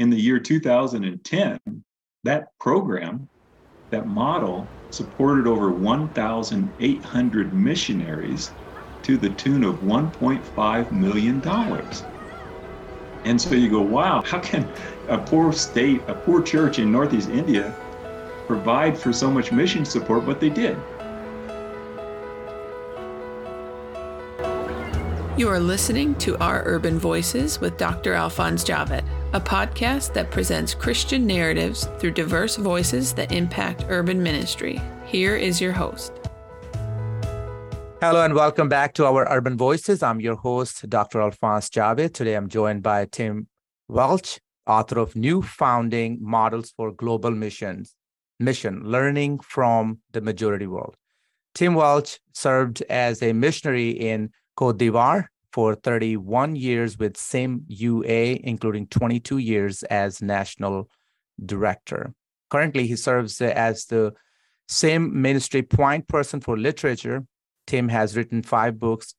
in 0.00 0.08
the 0.08 0.16
year 0.16 0.38
2010, 0.38 1.60
that 2.24 2.58
program, 2.58 3.28
that 3.90 4.06
model, 4.06 4.66
supported 4.88 5.46
over 5.46 5.70
1,800 5.70 7.52
missionaries 7.52 8.50
to 9.02 9.18
the 9.18 9.28
tune 9.28 9.62
of 9.62 9.74
$1.5 9.80 10.92
million. 10.92 11.46
And 13.26 13.38
so 13.38 13.54
you 13.54 13.68
go, 13.68 13.82
wow, 13.82 14.22
how 14.22 14.40
can 14.40 14.66
a 15.08 15.18
poor 15.18 15.52
state, 15.52 16.00
a 16.08 16.14
poor 16.14 16.40
church 16.40 16.78
in 16.78 16.90
Northeast 16.90 17.28
India 17.28 17.76
provide 18.46 18.96
for 18.96 19.12
so 19.12 19.30
much 19.30 19.52
mission 19.52 19.84
support? 19.84 20.24
But 20.24 20.40
they 20.40 20.48
did. 20.48 20.78
You 25.36 25.48
are 25.48 25.60
listening 25.60 26.14
to 26.16 26.38
Our 26.38 26.62
Urban 26.64 26.98
Voices 26.98 27.60
with 27.60 27.76
Dr. 27.76 28.14
Alphonse 28.14 28.64
Javed, 28.64 29.04
a 29.32 29.40
podcast 29.40 30.12
that 30.12 30.32
presents 30.32 30.74
Christian 30.74 31.24
narratives 31.24 31.88
through 31.98 32.10
diverse 32.10 32.56
voices 32.56 33.12
that 33.12 33.30
impact 33.30 33.84
urban 33.88 34.20
ministry. 34.20 34.80
Here 35.06 35.36
is 35.36 35.60
your 35.60 35.72
host. 35.72 36.12
Hello 38.00 38.24
and 38.24 38.34
welcome 38.34 38.68
back 38.68 38.92
to 38.94 39.06
our 39.06 39.28
Urban 39.30 39.56
Voices. 39.56 40.02
I'm 40.02 40.20
your 40.20 40.34
host, 40.34 40.88
Dr. 40.88 41.20
Alphonse 41.20 41.70
Javed. 41.70 42.12
Today 42.12 42.34
I'm 42.34 42.48
joined 42.48 42.82
by 42.82 43.04
Tim 43.04 43.46
Welch, 43.86 44.40
author 44.66 44.98
of 44.98 45.14
New 45.14 45.42
Funding 45.42 46.18
Models 46.20 46.72
for 46.76 46.90
Global 46.90 47.30
Missions, 47.30 47.94
Mission, 48.40 48.82
Learning 48.82 49.38
from 49.38 50.00
the 50.10 50.20
Majority 50.20 50.66
World. 50.66 50.96
Tim 51.54 51.74
Welch 51.74 52.18
served 52.32 52.82
as 52.90 53.22
a 53.22 53.32
missionary 53.32 53.90
in 53.90 54.30
Cote 54.56 54.78
d'Ivoire 54.78 55.26
for 55.52 55.74
31 55.74 56.56
years 56.56 56.98
with 56.98 57.16
SIM 57.16 57.64
USA, 57.68 58.40
including 58.42 58.86
22 58.86 59.38
years 59.38 59.82
as 59.84 60.22
national 60.22 60.88
director. 61.44 62.12
Currently, 62.50 62.86
he 62.86 62.96
serves 62.96 63.40
as 63.40 63.84
the 63.86 64.12
SIM 64.68 65.20
ministry 65.20 65.62
point 65.62 66.06
person 66.08 66.40
for 66.40 66.56
literature 66.56 67.24
Tim 67.70 67.88
has 67.88 68.16
written 68.16 68.42
five 68.42 68.80
books 68.80 69.14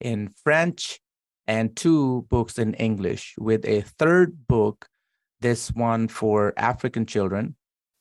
in 0.00 0.28
French 0.28 1.00
and 1.48 1.74
two 1.74 2.24
books 2.30 2.56
in 2.56 2.74
English, 2.74 3.34
with 3.36 3.64
a 3.64 3.80
third 3.80 4.46
book, 4.46 4.86
this 5.40 5.72
one 5.72 6.06
for 6.06 6.52
African 6.56 7.04
children, 7.04 7.56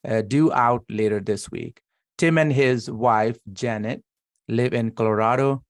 uh, 0.07 0.21
due 0.21 0.53
out 0.53 0.83
later 0.89 1.19
this 1.19 1.49
week. 1.49 1.81
Tim 2.19 2.37
and 2.37 2.53
his 2.53 2.89
wife, 2.89 3.39
Janet, 3.51 4.03
live 4.47 4.75
in 4.75 4.91
Colorado. 4.91 5.63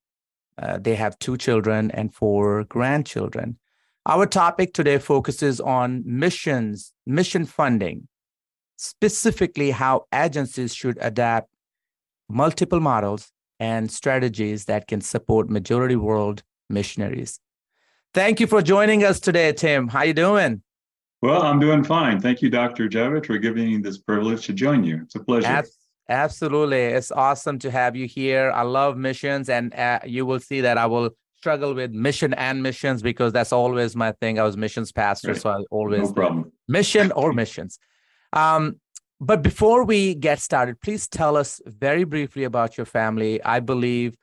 Uh, 0.61 0.77
they 0.79 0.95
have 0.95 1.19
two 1.19 1.37
children 1.37 1.91
and 1.91 2.13
four 2.13 2.63
grandchildren. 2.65 3.57
Our 4.05 4.25
topic 4.25 4.73
today 4.73 4.99
focuses 4.99 5.59
on 5.59 6.03
missions, 6.05 6.93
mission 7.05 7.45
funding, 7.45 8.07
specifically 8.77 9.71
how 9.71 10.05
agencies 10.13 10.73
should 10.73 10.97
adapt 11.01 11.49
multiple 12.29 12.79
models 12.79 13.31
and 13.59 13.91
strategies 13.91 14.65
that 14.65 14.87
can 14.87 15.01
support 15.01 15.49
majority 15.49 15.95
world 15.95 16.43
missionaries. 16.69 17.39
Thank 18.13 18.39
you 18.39 18.47
for 18.47 18.61
joining 18.61 19.03
us 19.03 19.19
today, 19.19 19.51
Tim. 19.53 19.87
How 19.89 20.03
you 20.03 20.13
doing? 20.13 20.61
Well, 21.21 21.41
I'm 21.41 21.59
doing 21.59 21.83
fine. 21.83 22.19
Thank 22.19 22.41
you, 22.41 22.49
Dr. 22.49 22.87
Javed, 22.87 23.25
for 23.25 23.37
giving 23.37 23.65
me 23.67 23.77
this 23.77 23.97
privilege 23.97 24.45
to 24.45 24.53
join 24.53 24.83
you. 24.83 25.01
It's 25.03 25.15
a 25.15 25.19
pleasure. 25.19 25.47
Absolutely. 26.09 26.81
It's 26.81 27.11
awesome 27.11 27.59
to 27.59 27.71
have 27.71 27.95
you 27.95 28.07
here. 28.07 28.51
I 28.51 28.63
love 28.63 28.97
missions, 28.97 29.49
and 29.49 29.73
uh, 29.73 29.99
you 30.05 30.25
will 30.25 30.39
see 30.39 30.61
that 30.61 30.77
I 30.77 30.85
will 30.85 31.11
struggle 31.37 31.73
with 31.75 31.91
mission 31.91 32.33
and 32.33 32.63
missions 32.63 33.01
because 33.01 33.31
that's 33.31 33.53
always 33.53 33.95
my 33.95 34.11
thing. 34.13 34.39
I 34.39 34.43
was 34.43 34.57
missions 34.57 34.91
pastor, 34.91 35.33
right. 35.33 35.41
so 35.41 35.49
I 35.49 35.63
always 35.69 36.09
no 36.09 36.13
problem. 36.13 36.51
mission 36.67 37.11
or 37.11 37.33
missions. 37.41 37.77
Um, 38.33 38.79
but 39.21 39.41
before 39.41 39.85
we 39.85 40.15
get 40.15 40.39
started, 40.39 40.81
please 40.81 41.07
tell 41.07 41.37
us 41.37 41.61
very 41.65 42.03
briefly 42.03 42.43
about 42.43 42.77
your 42.77 42.85
family. 42.85 43.41
I 43.43 43.59
believe, 43.59 44.15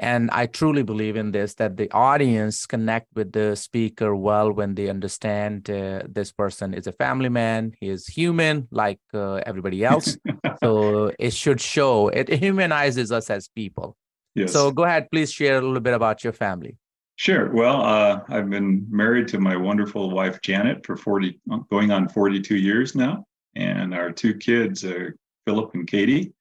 and 0.00 0.30
I 0.32 0.46
truly 0.46 0.82
believe 0.82 1.14
in 1.14 1.30
this, 1.30 1.54
that 1.56 1.76
the 1.76 1.90
audience 1.92 2.64
connect 2.64 3.08
with 3.14 3.32
the 3.32 3.54
speaker 3.54 4.16
well 4.16 4.50
when 4.50 4.74
they 4.74 4.88
understand 4.88 5.68
uh, 5.68 6.02
this 6.08 6.32
person 6.32 6.72
is 6.72 6.86
a 6.86 6.92
family 6.92 7.28
man. 7.28 7.72
He 7.78 7.90
is 7.90 8.06
human 8.06 8.66
like 8.70 8.98
uh, 9.12 9.34
everybody 9.44 9.84
else. 9.84 10.16
so 10.64 11.12
it 11.18 11.34
should 11.34 11.60
show, 11.60 12.08
it 12.08 12.30
humanizes 12.30 13.12
us 13.12 13.28
as 13.28 13.48
people. 13.48 13.94
Yes. 14.34 14.52
So 14.52 14.70
go 14.70 14.84
ahead, 14.84 15.08
please 15.12 15.30
share 15.30 15.58
a 15.58 15.60
little 15.60 15.80
bit 15.80 15.92
about 15.92 16.24
your 16.24 16.32
family. 16.32 16.78
Sure. 17.16 17.52
Well, 17.52 17.82
uh, 17.82 18.20
I've 18.30 18.48
been 18.48 18.86
married 18.88 19.28
to 19.28 19.38
my 19.38 19.54
wonderful 19.54 20.10
wife, 20.10 20.40
Janet, 20.40 20.86
for 20.86 20.96
40, 20.96 21.38
going 21.70 21.90
on 21.90 22.08
42 22.08 22.56
years 22.56 22.94
now. 22.94 23.26
And 23.54 23.92
our 23.92 24.10
two 24.10 24.32
kids, 24.32 24.82
are 24.82 25.14
Philip 25.44 25.74
and 25.74 25.86
Katie, 25.86 26.32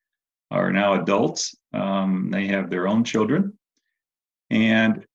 are 0.52 0.72
now 0.72 1.02
adults. 1.02 1.56
Um, 1.74 2.30
they 2.32 2.48
have 2.48 2.70
their 2.70 2.88
own 2.88 3.04
children. 3.04 3.58
And 4.50 5.06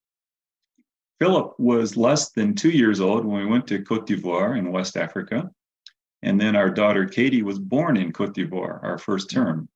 Philip 1.19 1.55
was 1.59 1.97
less 1.97 2.31
than 2.31 2.55
two 2.55 2.71
years 2.71 3.01
old 3.01 3.25
when 3.25 3.41
we 3.41 3.47
went 3.47 3.67
to 3.69 3.83
Cote 3.83 4.07
d'Ivoire 4.07 4.59
in 4.59 4.73
West 4.73 4.97
Africa. 4.97 5.51
And 6.23 6.41
then 6.41 6.57
our 6.57 6.71
daughter 6.71 7.05
Katie 7.07 7.43
was 7.43 7.59
born 7.59 7.97
in 7.97 8.13
Cote 8.13 8.35
d'Ivoire, 8.35 8.83
our 8.83 8.99
first 8.99 9.31
term. 9.31 9.69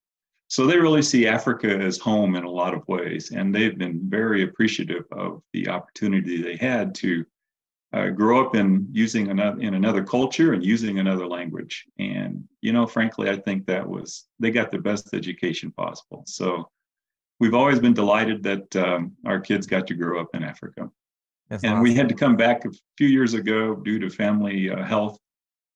So 0.48 0.66
they 0.66 0.78
really 0.78 1.02
see 1.02 1.26
Africa 1.26 1.68
as 1.78 1.98
home 1.98 2.34
in 2.34 2.44
a 2.44 2.50
lot 2.50 2.72
of 2.72 2.86
ways. 2.88 3.32
And 3.32 3.54
they've 3.54 3.76
been 3.76 4.08
very 4.08 4.42
appreciative 4.44 5.04
of 5.12 5.42
the 5.52 5.68
opportunity 5.68 6.40
they 6.40 6.56
had 6.56 6.94
to 6.96 7.24
uh, 7.92 8.08
grow 8.08 8.44
up 8.44 8.54
in 8.54 8.86
using 8.92 9.28
another 9.28 9.60
in 9.60 9.74
another 9.74 10.04
culture 10.04 10.52
and 10.52 10.64
using 10.64 10.98
another 10.98 11.26
language. 11.26 11.86
And 11.98 12.44
you 12.60 12.72
know 12.72 12.86
frankly 12.86 13.30
i 13.30 13.36
think 13.36 13.66
that 13.66 13.88
was 13.88 14.26
they 14.38 14.50
got 14.50 14.70
the 14.70 14.78
best 14.78 15.14
education 15.14 15.72
possible. 15.72 16.24
So 16.26 16.68
we've 17.40 17.54
always 17.54 17.78
been 17.78 17.94
delighted 17.94 18.42
that 18.42 18.76
um, 18.76 19.12
our 19.24 19.40
kids 19.40 19.66
got 19.66 19.86
to 19.86 19.94
grow 19.94 20.20
up 20.20 20.28
in 20.34 20.42
africa. 20.42 20.90
That's 21.48 21.64
and 21.64 21.74
awesome. 21.74 21.82
we 21.82 21.94
had 21.94 22.08
to 22.10 22.14
come 22.14 22.36
back 22.36 22.66
a 22.66 22.70
few 22.98 23.08
years 23.08 23.32
ago 23.32 23.74
due 23.74 23.98
to 24.00 24.10
family 24.10 24.70
uh, 24.70 24.84
health. 24.84 25.18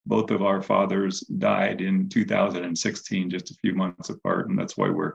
Both 0.05 0.31
of 0.31 0.43
our 0.43 0.61
fathers 0.61 1.21
died 1.21 1.81
in 1.81 2.09
2016 2.09 3.31
just 3.31 3.53
a 3.53 3.55
few 3.55 3.75
months 3.75 4.11
apart 4.11 4.51
and 4.51 4.59
that's 4.59 4.77
why 4.77 4.91
we're 4.91 5.15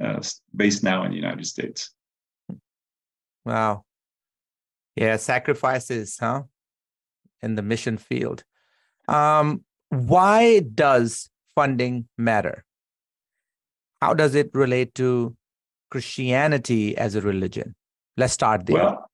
uh, 0.00 0.22
based 0.56 0.82
now 0.82 1.04
in 1.04 1.10
the 1.10 1.16
united 1.16 1.46
states. 1.46 1.90
Wow 3.44 3.84
yeah, 5.00 5.16
sacrifices, 5.16 6.18
huh? 6.20 6.42
In 7.40 7.54
the 7.54 7.62
mission 7.62 7.96
field. 7.96 8.44
Um, 9.08 9.64
why 9.88 10.60
does 10.60 11.30
funding 11.54 12.06
matter? 12.18 12.64
How 14.02 14.12
does 14.12 14.34
it 14.34 14.50
relate 14.52 14.94
to 14.96 15.34
Christianity 15.90 16.96
as 16.98 17.14
a 17.14 17.22
religion? 17.22 17.74
Let's 18.18 18.34
start 18.34 18.66
there. 18.66 18.76
Well, 18.76 19.10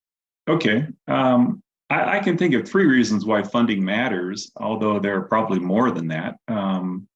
okay. 0.48 0.88
Um, 1.06 1.62
I, 1.88 2.18
I, 2.18 2.20
can 2.20 2.36
think 2.36 2.54
of 2.54 2.68
three 2.68 2.86
reasons 2.86 3.24
why 3.24 3.44
funding 3.44 3.84
matters, 3.84 4.50
although 4.56 4.98
there 4.98 5.16
are 5.16 5.28
probably 5.28 5.60
more 5.60 5.92
than 5.92 6.08
that. 6.08 6.36
Um, 6.48 7.06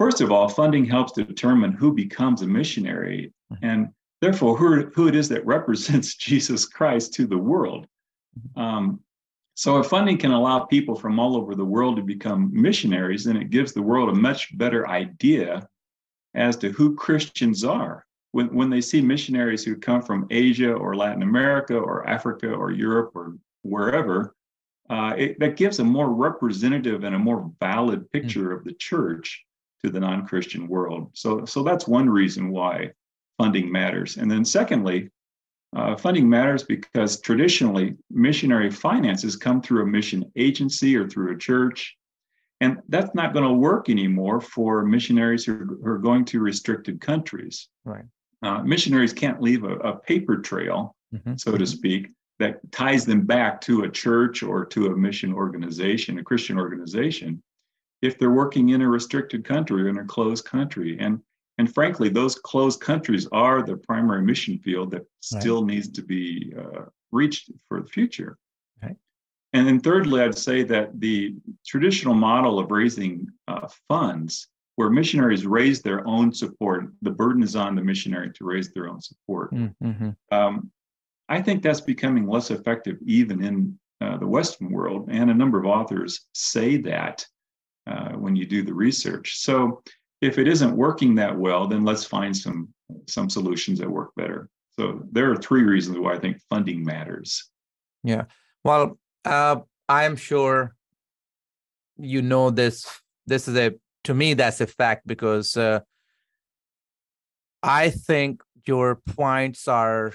first 0.00 0.22
of 0.22 0.32
all, 0.32 0.48
funding 0.48 0.86
helps 0.86 1.12
to 1.12 1.24
determine 1.24 1.72
who 1.72 1.92
becomes 1.92 2.40
a 2.40 2.46
missionary 2.46 3.32
mm-hmm. 3.52 3.64
and 3.64 3.88
therefore 4.22 4.56
who, 4.56 4.86
who 4.94 5.06
it 5.06 5.14
is 5.14 5.28
that 5.28 5.44
represents 5.44 6.14
Jesus 6.28 6.64
Christ 6.64 7.12
to 7.14 7.26
the 7.26 7.38
world. 7.38 7.86
Um, 8.56 9.00
so 9.54 9.78
if 9.78 9.86
funding 9.86 10.18
can 10.18 10.32
allow 10.32 10.60
people 10.60 10.94
from 10.94 11.18
all 11.18 11.36
over 11.36 11.54
the 11.54 11.64
world 11.64 11.96
to 11.96 12.02
become 12.02 12.50
missionaries, 12.52 13.24
then 13.24 13.36
it 13.36 13.50
gives 13.50 13.72
the 13.72 13.82
world 13.82 14.10
a 14.10 14.14
much 14.14 14.56
better 14.58 14.86
idea 14.86 15.66
as 16.34 16.56
to 16.58 16.70
who 16.70 16.94
Christians 16.94 17.64
are. 17.64 18.04
When, 18.32 18.54
when 18.54 18.68
they 18.68 18.82
see 18.82 19.00
missionaries 19.00 19.64
who 19.64 19.76
come 19.76 20.02
from 20.02 20.26
Asia 20.30 20.72
or 20.72 20.94
Latin 20.94 21.22
America 21.22 21.74
or 21.74 22.06
Africa 22.06 22.52
or 22.52 22.70
Europe 22.70 23.12
or 23.14 23.38
wherever, 23.62 24.34
uh, 24.90 25.14
it, 25.16 25.40
that 25.40 25.56
gives 25.56 25.78
a 25.78 25.84
more 25.84 26.12
representative 26.12 27.04
and 27.04 27.14
a 27.14 27.18
more 27.18 27.50
valid 27.60 28.00
hmm. 28.00 28.06
picture 28.06 28.52
of 28.52 28.64
the 28.64 28.74
church 28.74 29.44
to 29.84 29.90
the 29.90 30.00
non-Christian 30.00 30.68
world. 30.68 31.10
So, 31.14 31.44
so 31.44 31.62
that's 31.62 31.88
one 31.88 32.10
reason 32.10 32.50
why 32.50 32.90
funding 33.38 33.70
matters. 33.70 34.16
And 34.16 34.30
then 34.30 34.44
secondly, 34.44 35.10
uh, 35.76 35.94
funding 35.94 36.28
matters 36.28 36.62
because 36.62 37.20
traditionally 37.20 37.94
missionary 38.10 38.70
finances 38.70 39.36
come 39.36 39.60
through 39.60 39.82
a 39.82 39.86
mission 39.86 40.24
agency 40.34 40.96
or 40.96 41.06
through 41.06 41.34
a 41.34 41.38
church. 41.38 41.94
And 42.62 42.78
that's 42.88 43.14
not 43.14 43.34
going 43.34 43.44
to 43.44 43.52
work 43.52 43.90
anymore 43.90 44.40
for 44.40 44.86
missionaries 44.86 45.44
who, 45.44 45.78
who 45.82 45.86
are 45.86 45.98
going 45.98 46.24
to 46.26 46.40
restricted 46.40 47.02
countries. 47.02 47.68
Right. 47.84 48.06
Uh, 48.42 48.62
missionaries 48.62 49.12
can't 49.12 49.42
leave 49.42 49.64
a, 49.64 49.74
a 49.76 49.98
paper 49.98 50.38
trail, 50.38 50.96
mm-hmm. 51.14 51.34
so 51.36 51.58
to 51.58 51.66
speak, 51.66 52.08
that 52.38 52.60
ties 52.72 53.04
them 53.04 53.26
back 53.26 53.60
to 53.62 53.82
a 53.82 53.90
church 53.90 54.42
or 54.42 54.64
to 54.64 54.86
a 54.86 54.96
mission 54.96 55.34
organization, 55.34 56.18
a 56.18 56.24
Christian 56.24 56.58
organization, 56.58 57.42
if 58.00 58.18
they're 58.18 58.30
working 58.30 58.70
in 58.70 58.80
a 58.80 58.88
restricted 58.88 59.44
country 59.44 59.82
or 59.82 59.88
in 59.88 59.98
a 59.98 60.04
closed 60.04 60.46
country. 60.46 60.96
And 60.98 61.20
and 61.58 61.72
frankly, 61.72 62.08
those 62.08 62.34
closed 62.34 62.80
countries 62.80 63.26
are 63.32 63.62
the 63.62 63.76
primary 63.76 64.22
mission 64.22 64.58
field 64.58 64.90
that 64.90 65.06
still 65.20 65.62
right. 65.62 65.74
needs 65.74 65.88
to 65.88 66.02
be 66.02 66.52
uh, 66.58 66.84
reached 67.12 67.50
for 67.68 67.80
the 67.80 67.88
future. 67.88 68.36
and 69.52 69.66
then 69.66 69.80
thirdly, 69.80 70.20
I'd 70.20 70.36
say 70.36 70.62
that 70.64 71.00
the 71.00 71.34
traditional 71.66 72.14
model 72.14 72.58
of 72.58 72.70
raising 72.70 73.28
uh, 73.48 73.68
funds, 73.88 74.48
where 74.74 74.90
missionaries 74.90 75.46
raise 75.46 75.80
their 75.80 76.06
own 76.06 76.32
support, 76.32 76.92
the 77.00 77.10
burden 77.10 77.42
is 77.42 77.56
on 77.56 77.74
the 77.74 77.82
missionary 77.82 78.30
to 78.34 78.44
raise 78.44 78.70
their 78.72 78.88
own 78.88 79.00
support. 79.00 79.54
Mm-hmm. 79.54 80.10
Um, 80.30 80.70
I 81.30 81.40
think 81.40 81.62
that's 81.62 81.80
becoming 81.80 82.26
less 82.26 82.50
effective 82.50 82.98
even 83.06 83.42
in 83.42 83.78
uh, 84.02 84.18
the 84.18 84.26
Western 84.26 84.70
world, 84.70 85.08
and 85.10 85.30
a 85.30 85.34
number 85.34 85.58
of 85.58 85.64
authors 85.64 86.26
say 86.34 86.76
that 86.82 87.24
uh, 87.86 88.10
when 88.10 88.36
you 88.36 88.44
do 88.44 88.62
the 88.62 88.74
research. 88.74 89.38
So 89.38 89.82
if 90.26 90.38
it 90.38 90.48
isn't 90.48 90.76
working 90.76 91.14
that 91.14 91.36
well, 91.36 91.66
then 91.66 91.84
let's 91.84 92.04
find 92.04 92.36
some 92.36 92.68
some 93.06 93.30
solutions 93.30 93.78
that 93.78 93.90
work 93.90 94.10
better. 94.16 94.48
So 94.78 95.02
there 95.10 95.30
are 95.30 95.36
three 95.36 95.62
reasons 95.62 95.98
why 95.98 96.14
I 96.14 96.18
think 96.18 96.40
funding 96.50 96.84
matters. 96.84 97.50
Yeah. 98.02 98.24
Well, 98.64 98.98
uh, 99.24 99.60
I'm 99.88 100.16
sure 100.16 100.74
you 101.96 102.22
know 102.22 102.50
this. 102.50 102.86
This 103.26 103.48
is 103.48 103.56
a 103.56 103.74
to 104.04 104.14
me 104.14 104.34
that's 104.34 104.60
a 104.60 104.66
fact 104.66 105.06
because 105.06 105.56
uh, 105.56 105.80
I 107.62 107.90
think 107.90 108.42
your 108.66 108.96
points 108.96 109.68
are 109.68 110.12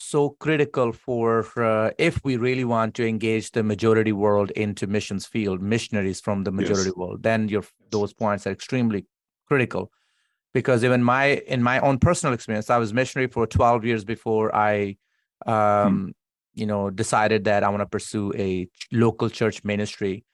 so 0.00 0.30
critical 0.40 0.92
for 0.92 1.44
uh, 1.62 1.90
if 1.98 2.24
we 2.24 2.36
really 2.36 2.64
want 2.64 2.94
to 2.94 3.06
engage 3.06 3.50
the 3.50 3.62
majority 3.62 4.12
world 4.12 4.50
into 4.52 4.86
missions 4.86 5.26
field 5.26 5.60
missionaries 5.60 6.20
from 6.20 6.42
the 6.44 6.50
majority 6.50 6.88
yes. 6.88 6.96
world 6.96 7.22
then 7.22 7.48
your 7.48 7.62
those 7.90 8.12
points 8.12 8.46
are 8.46 8.50
extremely 8.50 9.04
critical 9.50 9.90
because 10.54 10.84
even 10.84 11.02
my 11.02 11.24
in 11.54 11.62
my 11.62 11.78
own 11.80 11.98
personal 11.98 12.32
experience 12.34 12.70
i 12.70 12.78
was 12.78 12.92
missionary 13.00 13.28
for 13.36 13.46
12 13.46 13.84
years 13.84 14.04
before 14.04 14.54
i 14.54 14.96
um 15.46 15.54
hmm. 15.54 16.08
you 16.60 16.66
know 16.66 16.82
decided 16.90 17.44
that 17.44 17.64
i 17.64 17.68
want 17.68 17.80
to 17.80 17.86
pursue 17.96 18.32
a 18.48 18.68
local 18.92 19.28
church 19.28 19.64
ministry 19.64 20.24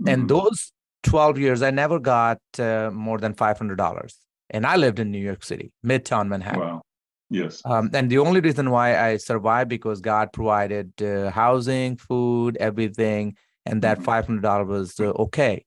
hmm. 0.00 0.08
and 0.08 0.28
those 0.28 0.72
12 1.02 1.38
years 1.38 1.62
i 1.62 1.70
never 1.70 1.98
got 1.98 2.40
uh, 2.58 2.90
more 2.92 3.18
than 3.18 3.34
$500 3.34 4.14
and 4.50 4.66
i 4.66 4.76
lived 4.76 4.98
in 4.98 5.10
new 5.10 5.24
york 5.30 5.44
city 5.44 5.72
midtown 5.92 6.28
manhattan 6.28 6.60
wow 6.60 6.82
Yes. 7.30 7.62
Um, 7.64 7.90
and 7.92 8.10
the 8.10 8.18
only 8.18 8.40
reason 8.40 8.70
why 8.70 8.88
I 8.96 9.16
survived 9.16 9.68
because 9.68 10.00
God 10.00 10.32
provided 10.32 11.02
uh, 11.02 11.30
housing, 11.30 11.96
food, 11.96 12.56
everything, 12.60 13.36
and 13.66 13.82
that 13.82 13.96
mm-hmm. 13.96 14.04
five 14.04 14.26
hundred 14.26 14.42
dollars 14.42 14.68
was 14.68 15.00
uh, 15.00 15.10
okay. 15.22 15.64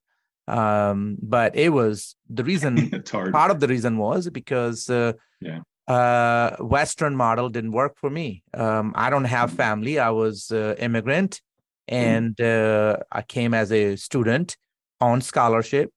Um, 0.47 1.17
but 1.21 1.55
it 1.55 1.69
was 1.69 2.15
the 2.29 2.43
reason. 2.43 3.03
part 3.31 3.51
of 3.51 3.59
the 3.59 3.67
reason 3.67 3.97
was 3.97 4.29
because 4.29 4.89
uh, 4.89 5.13
yeah. 5.41 5.59
Uh, 5.87 6.53
Western 6.59 7.15
model 7.15 7.47
didn't 7.47 7.71
work 7.71 7.97
for 7.97 8.09
me. 8.09 8.43
Um, 8.53 8.91
I 8.95 9.09
don't 9.09 9.23
have 9.23 9.49
mm-hmm. 9.49 9.57
family. 9.57 9.99
I 9.99 10.09
was 10.09 10.51
uh, 10.51 10.75
immigrant, 10.79 11.41
mm-hmm. 11.89 11.95
and 11.95 12.41
uh, 12.41 12.97
I 13.09 13.21
came 13.21 13.53
as 13.53 13.71
a 13.71 13.95
student 13.95 14.57
on 14.99 15.21
scholarship. 15.21 15.91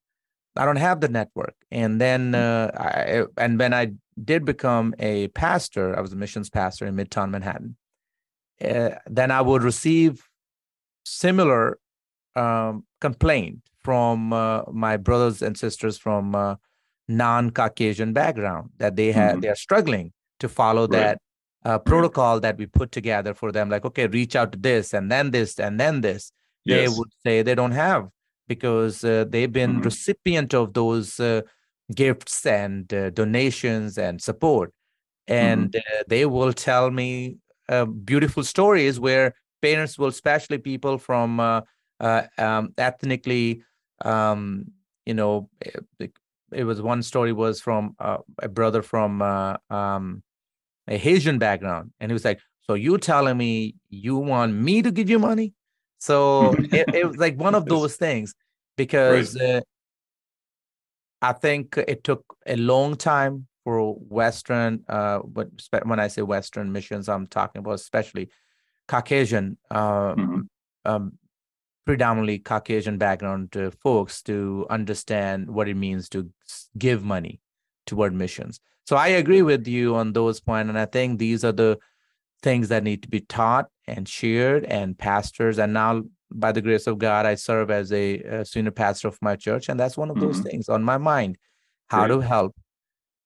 I 0.55 0.65
don't 0.65 0.77
have 0.77 1.01
the 1.01 1.09
network, 1.09 1.55
and 1.73 2.01
then 2.01 2.37
I, 2.37 3.25
and 3.37 3.59
when 3.59 3.75
I 3.75 3.93
did 4.23 4.45
become 4.45 4.95
a 4.99 5.29
pastor, 5.29 5.97
I 5.97 6.01
was 6.01 6.13
a 6.13 6.17
missions 6.17 6.51
pastor 6.51 6.87
in 6.87 6.95
Midtown 6.95 7.31
Manhattan. 7.31 7.77
Uh, 8.63 8.91
then 9.07 9.31
I 9.31 9.41
would 9.41 9.63
receive 9.63 10.23
similar 11.05 11.79
um, 12.37 12.85
complaint 13.01 13.61
from 13.83 14.33
uh, 14.33 14.63
my 14.71 14.97
brothers 14.97 15.43
and 15.43 15.57
sisters 15.57 15.99
from 15.99 16.35
uh, 16.35 16.57
non-Caucasian 17.09 18.13
background 18.13 18.71
that 18.79 18.97
they 18.97 19.13
had 19.13 19.33
mm-hmm. 19.33 19.41
they 19.41 19.49
are 19.49 19.57
struggling 19.57 20.13
to 20.39 20.49
follow 20.49 20.83
right. 20.83 20.91
that 20.91 21.19
uh, 21.65 21.79
protocol 21.79 22.35
right. 22.35 22.43
that 22.43 22.59
we 22.59 22.67
put 22.67 22.93
together 22.93 23.35
for 23.35 23.53
them. 23.53 23.69
Like, 23.69 23.85
okay, 23.85 24.07
reach 24.07 24.37
out 24.37 24.53
to 24.53 24.59
this 24.59 24.95
and 24.95 25.11
then 25.11 25.31
this 25.31 25.59
and 25.59 25.79
then 25.79 26.01
this. 26.01 26.33
Yes. 26.65 26.91
They 26.91 26.99
would 26.99 27.09
say 27.25 27.43
they 27.43 27.55
don't 27.55 27.73
have 27.73 28.09
because 28.47 29.05
uh, 29.05 29.25
they've 29.29 29.53
been 29.53 29.75
mm-hmm. 29.75 29.83
recipient 29.83 30.55
of 30.55 30.75
those 30.75 31.19
uh, 31.21 31.43
gifts 31.95 32.47
and 32.47 32.93
uh, 32.93 33.11
donations 33.11 33.99
and 33.99 34.21
support 34.21 34.73
and 35.31 35.71
mm-hmm. 35.71 36.01
uh, 36.01 36.03
they 36.09 36.27
will 36.27 36.53
tell 36.53 36.91
me 36.91 37.37
uh, 37.69 37.85
beautiful 37.85 38.43
stories 38.43 38.99
where 38.99 39.35
parents 39.63 39.99
will 39.99 40.09
especially 40.09 40.59
people 40.59 40.99
from 40.99 41.41
uh, 41.41 41.61
uh, 42.01 42.23
um, 42.37 42.75
ethnically 42.77 43.63
um, 44.05 44.67
you 45.07 45.15
know 45.15 45.49
it, 45.61 45.85
eh, 46.01 46.07
it, 46.53 46.65
was 46.65 46.83
one 46.83 47.03
story 47.03 47.33
was 47.33 47.61
from 47.61 47.95
uh, 47.99 48.19
a 48.43 48.49
brother 48.49 48.83
from 48.83 49.23
uh, 49.23 49.57
um, 49.71 50.23
a 50.89 50.97
Haitian 50.97 51.39
background 51.39 51.93
and 52.01 52.11
he 52.11 52.13
was 52.13 52.25
like 52.25 52.41
so 52.63 52.75
you 52.75 52.99
telling 52.99 53.37
me 53.37 53.75
you 53.89 54.17
want 54.17 54.55
me 54.55 54.83
to 54.83 54.91
give 54.91 55.11
you 55.11 55.19
money 55.19 55.53
so 55.99 56.53
it, 56.59 56.95
it 56.95 57.07
was 57.07 57.17
like 57.17 57.37
one 57.39 57.55
of 57.55 57.67
those 57.67 57.97
things 57.97 58.35
because 58.77 59.39
right. 59.41 59.63
I 61.23 61.33
think 61.33 61.77
it 61.77 62.03
took 62.03 62.25
a 62.47 62.57
long 62.57 62.97
time 62.97 63.47
for 63.65 63.95
Western, 63.95 64.85
uh, 64.89 65.21
but 65.25 65.49
when 65.85 66.01
I 66.01 66.09
say 66.09 66.23
Western 66.23 66.73
missions, 66.73 67.09
I'm 67.09 67.27
talking 67.27 67.61
about 67.61 67.75
especially 67.75 68.31
Caucasian, 68.89 69.59
um, 69.71 69.81
mm-hmm. 69.81 70.41
um, 70.87 71.13
predominantly 71.85 72.39
Caucasian 72.39 72.99
background 72.99 73.57
uh, 73.57 73.71
folks 73.83 74.23
to 74.23 74.67
understand 74.71 75.51
what 75.51 75.69
it 75.69 75.77
means 75.77 76.09
to 76.11 76.31
give 76.79 77.05
money 77.05 77.41
toward 77.87 78.15
missions. 78.15 78.61
So 78.87 78.97
I 78.97 79.09
agree 79.09 79.43
with 79.43 79.67
you 79.67 79.97
on 79.97 80.13
those 80.13 80.41
points, 80.41 80.69
and 80.69 80.79
I 80.79 80.87
think 80.87 81.19
these 81.19 81.45
are 81.45 81.53
the 81.53 81.79
things 82.43 82.69
that 82.69 82.83
need 82.83 83.03
to 83.03 83.09
be 83.09 83.21
taught 83.21 83.67
and 83.87 84.09
shared, 84.09 84.65
and 84.65 84.97
pastors, 84.97 85.59
and 85.59 85.73
now 85.73 86.03
by 86.33 86.53
the 86.53 86.63
grace 86.63 86.87
of 86.87 86.99
God, 86.99 87.27
I 87.27 87.35
serve 87.35 87.71
as 87.71 87.93
a, 87.93 88.19
a 88.21 88.45
senior 88.45 88.71
pastor 88.71 89.09
of 89.09 89.19
my 89.21 89.37
church, 89.37 89.69
and 89.69 89.79
that's 89.79 89.97
one 89.97 90.11
of 90.11 90.21
those 90.21 90.37
mm-hmm. 90.39 90.49
things 90.49 90.69
on 90.69 90.83
my 90.83 90.99
mind: 90.99 91.39
how 91.89 92.07
Great. 92.07 92.17
to 92.17 92.21
help 92.21 92.57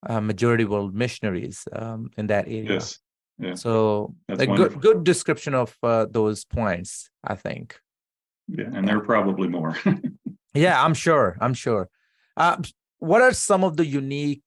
uh, 0.07 0.21
majority 0.21 0.65
world 0.65 0.95
missionaries 0.95 1.67
um, 1.73 2.11
in 2.17 2.29
that 2.29 2.47
area. 2.47 2.75
Yes. 2.75 2.99
Yeah. 3.39 3.55
So 3.55 4.15
that's 4.29 4.43
a 4.43 4.47
wonderful. 4.47 4.81
good 4.81 4.97
good 4.97 5.05
description 5.05 5.55
of 5.55 5.77
uh, 5.83 6.07
those 6.11 6.45
points, 6.45 7.11
I 7.23 7.35
think. 7.35 7.79
Yeah, 8.49 8.71
and 8.73 8.87
there 8.87 8.99
are 8.99 9.05
probably 9.05 9.49
more. 9.49 9.77
yeah, 10.55 10.83
I'm 10.83 10.95
sure. 10.95 11.37
I'm 11.41 11.55
sure. 11.55 11.89
Uh, 12.37 12.57
what 12.99 13.23
are 13.23 13.33
some 13.33 13.65
of 13.65 13.77
the 13.77 13.87
unique 13.87 14.43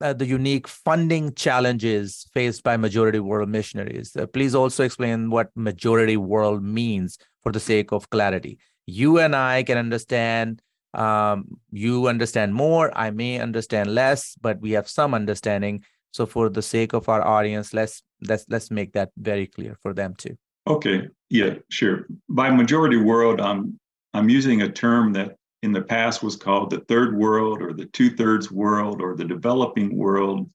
uh, 0.00 0.12
the 0.12 0.26
unique 0.26 0.68
funding 0.68 1.32
challenges 1.34 2.26
faced 2.34 2.62
by 2.62 2.76
majority 2.76 3.18
world 3.18 3.48
missionaries. 3.48 4.14
Uh, 4.14 4.26
please 4.26 4.54
also 4.54 4.84
explain 4.84 5.30
what 5.30 5.48
majority 5.54 6.16
world 6.16 6.62
means 6.62 7.18
for 7.42 7.52
the 7.52 7.60
sake 7.60 7.92
of 7.92 8.10
clarity. 8.10 8.58
You 8.84 9.18
and 9.18 9.34
I 9.34 9.62
can 9.62 9.78
understand, 9.78 10.60
um, 10.92 11.58
you 11.70 12.08
understand 12.08 12.54
more, 12.54 12.96
I 12.96 13.10
may 13.10 13.40
understand 13.40 13.94
less, 13.94 14.36
but 14.40 14.60
we 14.60 14.72
have 14.72 14.88
some 14.88 15.14
understanding. 15.14 15.82
So 16.12 16.26
for 16.26 16.48
the 16.48 16.62
sake 16.62 16.92
of 16.92 17.08
our 17.08 17.26
audience, 17.26 17.72
let's 17.74 18.02
let's 18.26 18.46
let's 18.48 18.70
make 18.70 18.92
that 18.92 19.10
very 19.16 19.46
clear 19.46 19.76
for 19.82 19.92
them 19.92 20.14
too. 20.14 20.36
Okay. 20.66 21.08
Yeah, 21.28 21.54
sure. 21.70 22.06
By 22.28 22.50
majority 22.50 22.96
world, 22.96 23.40
I'm 23.40 23.78
I'm 24.14 24.28
using 24.28 24.62
a 24.62 24.72
term 24.72 25.12
that 25.14 25.36
in 25.62 25.72
the 25.72 25.82
past 25.82 26.22
was 26.22 26.36
called 26.36 26.70
the 26.70 26.80
third 26.80 27.16
world 27.16 27.60
or 27.60 27.72
the 27.72 27.86
two 27.86 28.10
thirds 28.10 28.50
world 28.50 29.02
or 29.02 29.14
the 29.14 29.24
developing 29.24 29.96
world. 29.96 30.48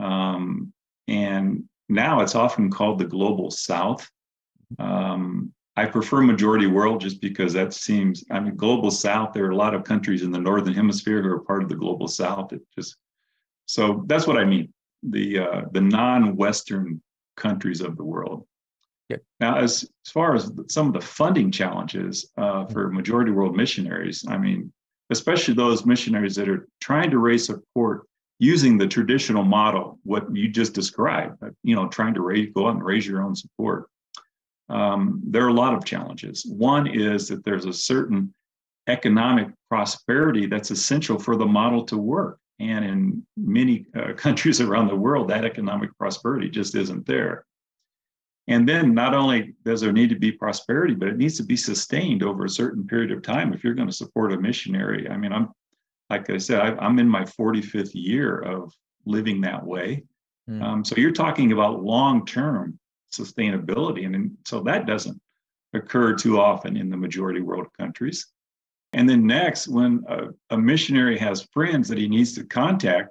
Um, 0.00 0.72
and 1.06 1.64
now 1.88 2.20
it's 2.20 2.34
often 2.34 2.70
called 2.70 2.98
the 2.98 3.06
global 3.06 3.50
south. 3.50 4.08
Um, 4.78 5.52
I 5.76 5.86
prefer 5.86 6.20
majority 6.20 6.66
world 6.66 7.00
just 7.00 7.20
because 7.20 7.52
that 7.52 7.72
seems, 7.72 8.24
I 8.30 8.40
mean, 8.40 8.56
global 8.56 8.90
south, 8.90 9.32
there 9.32 9.46
are 9.46 9.52
a 9.52 9.56
lot 9.56 9.74
of 9.74 9.84
countries 9.84 10.22
in 10.22 10.32
the 10.32 10.40
northern 10.40 10.74
hemisphere 10.74 11.22
who 11.22 11.30
are 11.30 11.40
part 11.40 11.62
of 11.62 11.68
the 11.68 11.76
global 11.76 12.08
south. 12.08 12.52
It 12.52 12.60
just, 12.74 12.96
so 13.66 14.04
that's 14.06 14.26
what 14.26 14.38
I 14.38 14.44
mean. 14.44 14.72
The, 15.04 15.38
uh, 15.38 15.62
the 15.70 15.80
non-Western 15.80 17.00
countries 17.36 17.80
of 17.80 17.96
the 17.96 18.04
world. 18.04 18.44
Now, 19.40 19.58
as, 19.58 19.84
as 20.06 20.12
far 20.12 20.34
as 20.34 20.52
some 20.68 20.86
of 20.86 20.92
the 20.92 21.00
funding 21.00 21.50
challenges 21.50 22.30
uh, 22.36 22.66
for 22.66 22.90
majority 22.90 23.32
world 23.32 23.56
missionaries, 23.56 24.24
I 24.28 24.36
mean, 24.36 24.72
especially 25.10 25.54
those 25.54 25.86
missionaries 25.86 26.36
that 26.36 26.48
are 26.48 26.68
trying 26.80 27.10
to 27.10 27.18
raise 27.18 27.46
support 27.46 28.06
using 28.38 28.78
the 28.78 28.86
traditional 28.86 29.44
model, 29.44 29.98
what 30.04 30.34
you 30.34 30.48
just 30.48 30.74
described, 30.74 31.42
you 31.62 31.74
know, 31.74 31.88
trying 31.88 32.14
to 32.14 32.20
raise, 32.20 32.50
go 32.54 32.66
out 32.66 32.74
and 32.74 32.84
raise 32.84 33.06
your 33.06 33.22
own 33.22 33.34
support. 33.34 33.88
Um, 34.68 35.20
there 35.24 35.44
are 35.44 35.48
a 35.48 35.54
lot 35.54 35.74
of 35.74 35.84
challenges. 35.84 36.44
One 36.46 36.86
is 36.86 37.28
that 37.28 37.44
there's 37.44 37.64
a 37.64 37.72
certain 37.72 38.32
economic 38.86 39.48
prosperity 39.68 40.46
that's 40.46 40.70
essential 40.70 41.18
for 41.18 41.36
the 41.36 41.46
model 41.46 41.84
to 41.84 41.96
work. 41.96 42.38
And 42.60 42.84
in 42.84 43.26
many 43.36 43.86
uh, 43.96 44.12
countries 44.16 44.60
around 44.60 44.88
the 44.88 44.96
world, 44.96 45.28
that 45.28 45.44
economic 45.44 45.96
prosperity 45.98 46.48
just 46.48 46.74
isn't 46.74 47.06
there. 47.06 47.44
And 48.48 48.66
then 48.66 48.94
not 48.94 49.14
only 49.14 49.54
does 49.64 49.82
there 49.82 49.92
need 49.92 50.08
to 50.08 50.16
be 50.16 50.32
prosperity, 50.32 50.94
but 50.94 51.08
it 51.08 51.18
needs 51.18 51.36
to 51.36 51.42
be 51.42 51.56
sustained 51.56 52.22
over 52.22 52.44
a 52.46 52.50
certain 52.50 52.86
period 52.86 53.12
of 53.12 53.22
time 53.22 53.52
if 53.52 53.62
you're 53.62 53.74
going 53.74 53.88
to 53.88 53.94
support 53.94 54.32
a 54.32 54.40
missionary. 54.40 55.08
I 55.08 55.18
mean, 55.18 55.34
I'm, 55.34 55.50
like 56.08 56.30
I 56.30 56.38
said, 56.38 56.78
I'm 56.78 56.98
in 56.98 57.08
my 57.08 57.24
45th 57.24 57.90
year 57.92 58.38
of 58.38 58.72
living 59.04 59.42
that 59.42 59.64
way. 59.64 60.02
Mm. 60.48 60.62
Um, 60.62 60.84
so 60.84 60.96
you're 60.96 61.12
talking 61.12 61.52
about 61.52 61.84
long 61.84 62.24
term 62.24 62.78
sustainability. 63.12 64.06
And, 64.06 64.14
and 64.14 64.36
so 64.46 64.62
that 64.62 64.86
doesn't 64.86 65.20
occur 65.74 66.14
too 66.14 66.40
often 66.40 66.76
in 66.78 66.88
the 66.88 66.96
majority 66.96 67.42
world 67.42 67.66
countries. 67.78 68.26
And 68.94 69.06
then 69.06 69.26
next, 69.26 69.68
when 69.68 70.04
a, 70.08 70.28
a, 70.48 70.56
missionary 70.56 71.18
has 71.18 71.46
friends 71.52 71.88
that 71.88 71.98
he 71.98 72.08
needs 72.08 72.34
to 72.36 72.44
contact, 72.44 73.10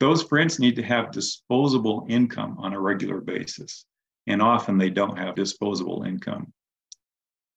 those 0.00 0.24
friends 0.24 0.58
need 0.58 0.74
to 0.74 0.82
have 0.82 1.12
disposable 1.12 2.04
income 2.08 2.56
on 2.58 2.72
a 2.72 2.80
regular 2.80 3.20
basis. 3.20 3.86
And 4.26 4.40
often 4.40 4.78
they 4.78 4.90
don't 4.90 5.18
have 5.18 5.34
disposable 5.34 6.04
income. 6.04 6.52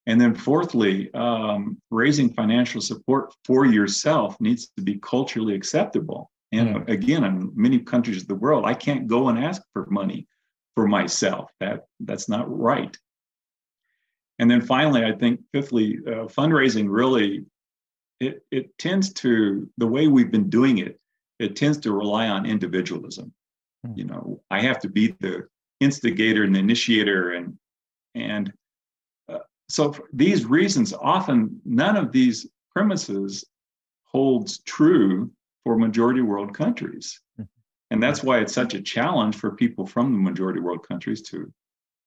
And 0.08 0.22
then, 0.22 0.36
fourthly, 0.36 1.12
um, 1.14 1.82
raising 1.90 2.32
financial 2.34 2.82
support 2.82 3.34
for 3.44 3.66
yourself 3.66 4.40
needs 4.40 4.70
to 4.78 4.84
be 4.84 5.00
culturally 5.00 5.56
acceptable. 5.56 6.32
And 6.52 6.76
mm. 6.76 6.90
again, 6.90 7.24
in 7.24 7.52
many 7.56 7.80
countries 7.80 8.22
of 8.22 8.28
the 8.28 8.36
world, 8.36 8.66
I 8.66 8.76
can't 8.76 9.08
go 9.08 9.30
and 9.30 9.44
ask 9.44 9.64
for 9.74 9.88
money 9.90 10.28
for 10.76 10.88
myself. 10.88 11.52
That 11.60 11.86
that's 12.00 12.30
not 12.30 12.46
right. 12.56 12.96
And 14.38 14.52
then 14.52 14.62
finally, 14.62 15.04
I 15.04 15.14
think 15.14 15.40
fifthly, 15.54 15.98
uh, 16.06 16.28
fundraising 16.28 16.88
really 16.88 17.46
it 18.20 18.44
it 18.52 18.78
tends 18.78 19.12
to 19.14 19.70
the 19.78 19.88
way 19.88 20.08
we've 20.08 20.32
been 20.32 20.50
doing 20.50 20.78
it. 20.80 21.00
It 21.40 21.56
tends 21.56 21.78
to 21.80 21.92
rely 21.92 22.28
on 22.28 22.46
individualism. 22.46 23.34
Mm. 23.86 23.98
You 23.98 24.06
know, 24.06 24.42
I 24.52 24.62
have 24.62 24.80
to 24.82 24.90
be 24.90 25.16
the 25.20 25.48
instigator 25.80 26.44
and 26.44 26.56
the 26.56 26.60
initiator, 26.60 27.32
and 27.32 27.58
and 28.14 28.54
uh, 29.30 29.40
so 29.70 29.92
for 29.92 30.06
these 30.14 30.46
reasons, 30.46 30.94
often 30.94 31.62
none 31.66 31.96
of 31.96 32.12
these 32.12 32.48
premises 32.74 33.46
holds 34.04 34.60
true 34.60 35.32
for 35.64 35.78
majority 35.78 36.22
world 36.22 36.54
countries. 36.54 37.20
Mm. 37.40 37.48
And 37.92 38.02
that's 38.02 38.24
why 38.24 38.40
it's 38.40 38.54
such 38.54 38.74
a 38.74 38.82
challenge 38.82 39.36
for 39.36 39.52
people 39.52 39.86
from 39.86 40.12
the 40.12 40.18
majority 40.18 40.60
world 40.60 40.88
countries 40.88 41.22
to, 41.24 41.52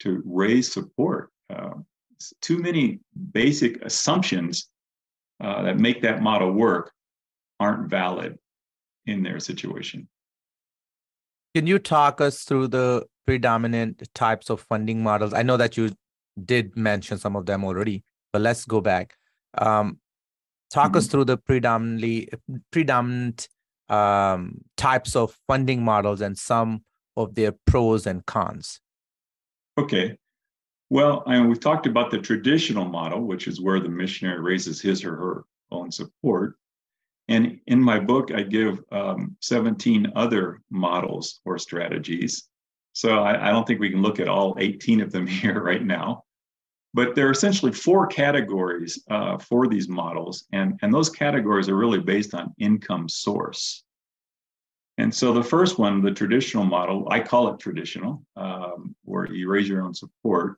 to 0.00 0.22
raise 0.24 0.72
support. 0.72 1.30
Uh, 1.50 1.74
too 2.40 2.58
many 2.58 3.00
basic 3.32 3.82
assumptions 3.84 4.70
uh, 5.42 5.62
that 5.62 5.78
make 5.78 6.02
that 6.02 6.20
model 6.20 6.50
work 6.50 6.92
aren't 7.60 7.88
valid 7.88 8.38
in 9.06 9.22
their 9.22 9.40
situation. 9.40 10.08
Can 11.54 11.66
you 11.66 11.78
talk 11.78 12.20
us 12.20 12.44
through 12.44 12.68
the 12.68 13.04
predominant 13.28 14.02
types 14.14 14.48
of 14.48 14.58
funding 14.58 15.02
models? 15.02 15.34
I 15.34 15.42
know 15.42 15.58
that 15.58 15.76
you 15.76 15.90
did 16.42 16.74
mention 16.74 17.18
some 17.18 17.36
of 17.36 17.44
them 17.44 17.62
already, 17.62 18.02
but 18.32 18.40
let's 18.40 18.64
go 18.64 18.80
back. 18.80 19.16
Um, 19.58 19.98
talk 20.70 20.88
mm-hmm. 20.88 20.96
us 20.96 21.08
through 21.08 21.26
the 21.26 21.36
predominantly 21.36 22.30
predominant 22.70 23.50
um, 23.90 24.62
types 24.78 25.14
of 25.14 25.36
funding 25.46 25.84
models 25.84 26.22
and 26.22 26.38
some 26.38 26.84
of 27.18 27.34
their 27.34 27.52
pros 27.66 28.06
and 28.06 28.24
cons. 28.24 28.80
Okay. 29.76 30.16
Well, 30.88 31.22
I 31.26 31.38
mean, 31.38 31.48
we've 31.48 31.60
talked 31.60 31.86
about 31.86 32.10
the 32.10 32.18
traditional 32.18 32.86
model, 32.86 33.20
which 33.20 33.46
is 33.46 33.60
where 33.60 33.78
the 33.78 33.90
missionary 33.90 34.40
raises 34.40 34.80
his 34.80 35.04
or 35.04 35.14
her 35.14 35.44
own 35.70 35.92
support. 35.92 36.54
And 37.28 37.60
in 37.66 37.82
my 37.82 38.00
book, 38.00 38.32
I 38.32 38.40
give 38.40 38.80
um, 38.90 39.36
17 39.42 40.12
other 40.16 40.62
models 40.70 41.40
or 41.44 41.58
strategies. 41.58 42.48
So 42.98 43.20
I, 43.20 43.46
I 43.46 43.50
don't 43.52 43.64
think 43.64 43.78
we 43.78 43.90
can 43.90 44.02
look 44.02 44.18
at 44.18 44.26
all 44.26 44.56
18 44.58 45.00
of 45.00 45.12
them 45.12 45.24
here 45.40 45.62
right 45.62 45.84
now. 45.84 46.24
But 46.94 47.14
there 47.14 47.28
are 47.28 47.30
essentially 47.30 47.70
four 47.70 48.08
categories 48.08 49.04
uh, 49.08 49.38
for 49.38 49.68
these 49.68 49.88
models, 49.88 50.46
and, 50.52 50.76
and 50.82 50.92
those 50.92 51.08
categories 51.08 51.68
are 51.68 51.76
really 51.76 52.00
based 52.00 52.34
on 52.34 52.52
income 52.58 53.08
source. 53.08 53.84
And 54.96 55.14
so 55.14 55.32
the 55.32 55.44
first 55.44 55.78
one, 55.78 56.02
the 56.02 56.10
traditional 56.10 56.64
model, 56.64 57.06
I 57.08 57.20
call 57.20 57.54
it 57.54 57.60
traditional, 57.60 58.24
um, 58.34 58.96
where 59.04 59.32
you 59.32 59.48
raise 59.48 59.68
your 59.68 59.82
own 59.82 59.94
support. 59.94 60.56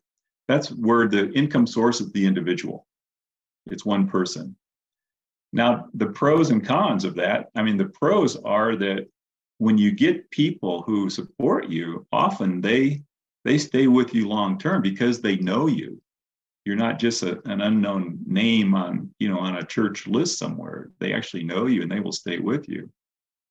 That's 0.48 0.70
where 0.70 1.08
the 1.08 1.30
income 1.32 1.66
source 1.66 2.00
is 2.00 2.10
the 2.12 2.24
individual. 2.24 2.86
It's 3.70 3.84
one 3.84 4.08
person. 4.08 4.56
Now, 5.52 5.88
the 5.92 6.06
pros 6.06 6.48
and 6.48 6.64
cons 6.64 7.04
of 7.04 7.16
that, 7.16 7.50
I 7.54 7.62
mean, 7.62 7.76
the 7.76 7.92
pros 8.00 8.36
are 8.36 8.76
that 8.76 9.08
when 9.60 9.76
you 9.76 9.92
get 9.92 10.30
people 10.30 10.80
who 10.82 11.10
support 11.10 11.68
you, 11.68 12.06
often 12.12 12.62
they 12.62 13.02
they 13.44 13.58
stay 13.58 13.86
with 13.86 14.14
you 14.14 14.26
long 14.26 14.58
term 14.58 14.80
because 14.80 15.20
they 15.20 15.36
know 15.36 15.66
you. 15.66 16.00
You're 16.64 16.76
not 16.76 16.98
just 16.98 17.22
a, 17.22 17.40
an 17.46 17.60
unknown 17.60 18.20
name 18.26 18.74
on 18.74 19.14
you 19.18 19.28
know 19.28 19.38
on 19.38 19.56
a 19.56 19.64
church 19.64 20.06
list 20.06 20.38
somewhere. 20.38 20.90
They 20.98 21.12
actually 21.12 21.44
know 21.44 21.66
you 21.66 21.82
and 21.82 21.92
they 21.92 22.00
will 22.00 22.10
stay 22.10 22.38
with 22.38 22.70
you. 22.70 22.90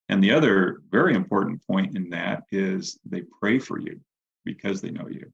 And 0.10 0.24
the 0.24 0.32
other 0.32 0.82
very 0.90 1.14
important 1.14 1.62
point 1.68 1.96
in 1.96 2.10
that 2.10 2.44
is 2.52 2.98
they 3.06 3.22
pray 3.40 3.60
for 3.60 3.80
you 3.80 4.02
because 4.46 4.82
they 4.82 4.90
know 4.90 5.08
you. 5.08 5.32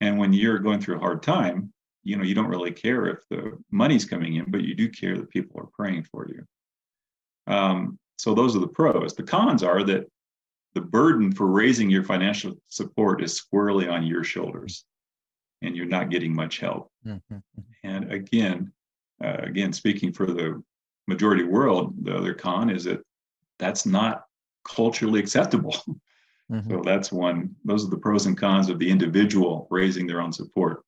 And 0.00 0.18
when 0.18 0.32
you're 0.32 0.58
going 0.58 0.80
through 0.80 0.96
a 0.96 1.00
hard 1.06 1.22
time 1.22 1.72
you 2.02 2.16
know 2.16 2.24
you 2.24 2.34
don't 2.34 2.48
really 2.48 2.72
care 2.72 3.06
if 3.06 3.18
the 3.30 3.56
money's 3.70 4.04
coming 4.04 4.34
in 4.34 4.44
but 4.48 4.62
you 4.62 4.74
do 4.74 4.88
care 4.88 5.16
that 5.16 5.30
people 5.30 5.60
are 5.60 5.68
praying 5.72 6.02
for 6.02 6.26
you. 6.28 6.44
Um, 7.46 7.98
so 8.16 8.34
those 8.34 8.56
are 8.56 8.60
the 8.60 8.66
pros 8.66 9.14
the 9.14 9.22
cons 9.22 9.62
are 9.62 9.82
that 9.82 10.06
the 10.74 10.80
burden 10.82 11.32
for 11.32 11.46
raising 11.46 11.88
your 11.88 12.04
financial 12.04 12.52
support 12.68 13.22
is 13.22 13.34
squarely 13.34 13.88
on 13.88 14.04
your 14.04 14.22
shoulders 14.22 14.84
and 15.62 15.74
you're 15.74 15.86
not 15.86 16.10
getting 16.10 16.34
much 16.34 16.58
help. 16.58 16.90
Mm-hmm. 17.06 17.38
And 17.82 18.12
again, 18.12 18.72
uh, 19.24 19.38
again, 19.38 19.72
speaking 19.72 20.12
for 20.12 20.26
the 20.26 20.62
majority 21.08 21.44
world, 21.44 21.94
the 22.02 22.14
other 22.14 22.34
con 22.34 22.68
is 22.68 22.84
that 22.84 23.00
that's 23.58 23.86
not 23.86 24.24
culturally 24.64 25.20
acceptable. 25.20 25.76
Mm-hmm. 26.48 26.70
So 26.70 26.82
that's 26.84 27.10
one. 27.10 27.56
Those 27.64 27.84
are 27.84 27.90
the 27.90 27.96
pros 27.96 28.26
and 28.26 28.38
cons 28.38 28.68
of 28.68 28.78
the 28.78 28.88
individual 28.88 29.66
raising 29.68 30.06
their 30.06 30.20
own 30.20 30.32
support. 30.32 30.84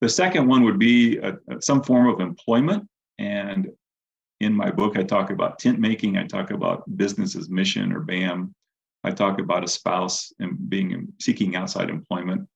The 0.00 0.08
second 0.08 0.48
one 0.48 0.62
would 0.64 0.78
be 0.78 1.18
a, 1.18 1.34
a, 1.50 1.60
some 1.60 1.82
form 1.82 2.08
of 2.08 2.20
employment. 2.20 2.88
And 3.18 3.68
in 4.42 4.52
my 4.54 4.70
book, 4.70 4.98
I 4.98 5.04
talk 5.04 5.30
about 5.30 5.60
tent 5.60 5.78
making. 5.78 6.18
I 6.18 6.26
talk 6.26 6.50
about 6.50 6.84
business 6.96 7.36
as 7.36 7.48
mission 7.48 7.92
or 7.92 8.00
BAM. 8.00 8.54
I 9.04 9.12
talk 9.12 9.38
about 9.38 9.64
a 9.64 9.68
spouse 9.68 10.32
and 10.40 10.68
being 10.68 11.08
seeking 11.20 11.54
outside 11.54 11.88
employment. 11.88 12.48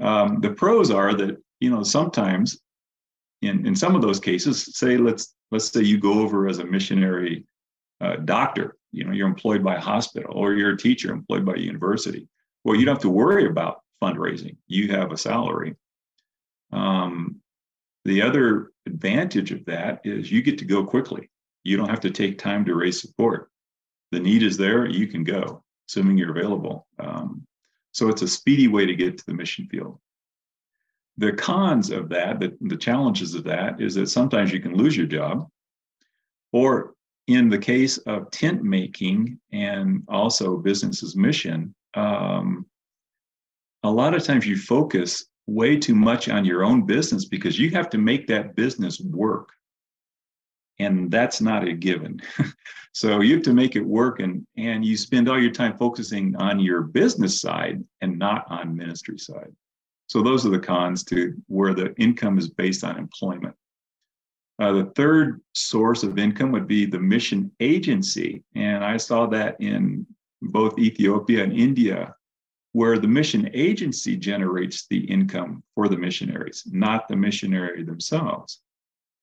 Um, 0.00 0.40
the 0.40 0.50
pros 0.50 0.90
are 0.90 1.14
that 1.14 1.36
you 1.60 1.70
know 1.70 1.82
sometimes 1.82 2.60
in 3.40 3.66
in 3.66 3.74
some 3.74 3.96
of 3.96 4.02
those 4.02 4.20
cases, 4.20 4.76
say 4.76 4.98
let's 4.98 5.34
let's 5.50 5.68
say 5.68 5.82
you 5.82 5.98
go 5.98 6.20
over 6.20 6.48
as 6.48 6.58
a 6.58 6.66
missionary 6.66 7.46
uh, 8.00 8.16
doctor, 8.16 8.76
you 8.92 9.04
know 9.04 9.12
you're 9.12 9.28
employed 9.28 9.64
by 9.64 9.76
a 9.76 9.80
hospital 9.80 10.32
or 10.34 10.52
you're 10.52 10.74
a 10.74 10.78
teacher 10.78 11.12
employed 11.12 11.46
by 11.46 11.54
a 11.54 11.58
university. 11.58 12.28
Well, 12.64 12.76
you 12.76 12.84
don't 12.84 12.96
have 12.96 13.02
to 13.02 13.10
worry 13.10 13.46
about 13.46 13.80
fundraising. 14.02 14.56
You 14.66 14.88
have 14.88 15.12
a 15.12 15.16
salary. 15.16 15.76
Um, 16.72 17.36
the 18.04 18.22
other 18.22 18.72
advantage 18.86 19.52
of 19.52 19.64
that 19.66 20.00
is 20.04 20.30
you 20.30 20.42
get 20.42 20.58
to 20.58 20.64
go 20.64 20.84
quickly. 20.84 21.30
You 21.64 21.76
don't 21.76 21.88
have 21.90 22.00
to 22.00 22.10
take 22.10 22.38
time 22.38 22.64
to 22.64 22.74
raise 22.74 23.00
support. 23.00 23.50
The 24.12 24.20
need 24.20 24.42
is 24.42 24.56
there, 24.56 24.86
you 24.86 25.06
can 25.08 25.24
go, 25.24 25.64
assuming 25.88 26.16
you're 26.16 26.36
available. 26.36 26.86
Um, 26.98 27.46
so 27.92 28.08
it's 28.08 28.22
a 28.22 28.28
speedy 28.28 28.68
way 28.68 28.86
to 28.86 28.94
get 28.94 29.18
to 29.18 29.26
the 29.26 29.34
mission 29.34 29.66
field. 29.66 29.98
The 31.18 31.32
cons 31.32 31.90
of 31.90 32.08
that, 32.10 32.40
the, 32.40 32.56
the 32.60 32.76
challenges 32.76 33.34
of 33.34 33.44
that, 33.44 33.80
is 33.80 33.94
that 33.94 34.08
sometimes 34.08 34.52
you 34.52 34.60
can 34.60 34.76
lose 34.76 34.96
your 34.96 35.06
job. 35.06 35.48
Or 36.52 36.94
in 37.26 37.48
the 37.48 37.58
case 37.58 37.98
of 37.98 38.30
tent 38.30 38.62
making 38.62 39.40
and 39.50 40.02
also 40.08 40.58
business 40.58 41.02
as 41.02 41.16
mission, 41.16 41.74
um, 41.94 42.66
a 43.82 43.90
lot 43.90 44.14
of 44.14 44.22
times 44.24 44.46
you 44.46 44.56
focus 44.56 45.26
way 45.46 45.76
too 45.76 45.94
much 45.94 46.28
on 46.28 46.44
your 46.44 46.64
own 46.64 46.84
business 46.84 47.24
because 47.24 47.58
you 47.58 47.70
have 47.70 47.88
to 47.90 47.98
make 47.98 48.26
that 48.26 48.56
business 48.56 49.00
work. 49.00 49.50
And 50.78 51.10
that's 51.10 51.40
not 51.40 51.66
a 51.66 51.72
given. 51.72 52.20
So 52.96 53.20
you 53.20 53.34
have 53.34 53.42
to 53.42 53.52
make 53.52 53.76
it 53.76 53.84
work 53.84 54.20
and 54.20 54.46
and 54.56 54.82
you 54.82 54.96
spend 54.96 55.28
all 55.28 55.38
your 55.38 55.50
time 55.50 55.76
focusing 55.76 56.34
on 56.36 56.58
your 56.58 56.80
business 56.80 57.42
side 57.42 57.84
and 58.00 58.18
not 58.18 58.46
on 58.48 58.74
ministry 58.74 59.18
side. 59.18 59.54
So 60.06 60.22
those 60.22 60.46
are 60.46 60.48
the 60.48 60.58
cons 60.58 61.04
to 61.10 61.34
where 61.46 61.74
the 61.74 61.94
income 61.96 62.38
is 62.38 62.48
based 62.48 62.84
on 62.84 62.96
employment. 62.96 63.54
Uh, 64.58 64.72
the 64.72 64.92
third 64.96 65.42
source 65.52 66.04
of 66.04 66.18
income 66.18 66.50
would 66.52 66.66
be 66.66 66.86
the 66.86 66.98
mission 66.98 67.52
agency. 67.60 68.42
And 68.54 68.82
i 68.82 68.96
saw 68.96 69.26
that 69.26 69.60
in 69.60 70.06
both 70.40 70.78
ethiopia 70.78 71.44
and 71.44 71.52
india 71.52 72.14
where 72.78 72.98
the 72.98 73.14
mission 73.18 73.48
agency 73.54 74.14
generates 74.16 74.86
the 74.88 75.02
income 75.16 75.62
for 75.74 75.88
the 75.88 75.96
missionaries 76.06 76.62
not 76.66 77.08
the 77.08 77.16
missionary 77.16 77.82
themselves 77.82 78.60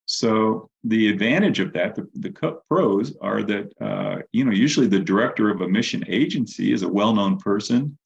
so 0.06 0.70
the 0.84 1.10
advantage 1.10 1.60
of 1.60 1.72
that, 1.74 1.96
the, 1.96 2.08
the 2.16 2.60
pros 2.70 3.16
are 3.22 3.42
that 3.44 3.72
uh, 3.80 4.18
you 4.32 4.44
know 4.44 4.52
usually 4.52 4.88
the 4.88 5.00
director 5.00 5.50
of 5.50 5.62
a 5.62 5.68
mission 5.68 6.04
agency 6.08 6.74
is 6.74 6.84
a 6.84 6.88
well-known 6.88 7.38
person. 7.38 7.98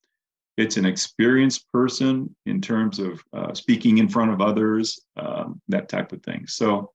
It's 0.58 0.78
an 0.78 0.86
experienced 0.86 1.72
person 1.72 2.36
in 2.46 2.62
terms 2.62 3.00
of 3.00 3.24
uh, 3.34 3.54
speaking 3.54 4.00
in 4.00 4.10
front 4.10 4.32
of 4.32 4.42
others, 4.42 5.00
um, 5.16 5.62
that 5.68 5.90
type 5.90 6.12
of 6.12 6.24
thing. 6.24 6.46
So 6.48 6.92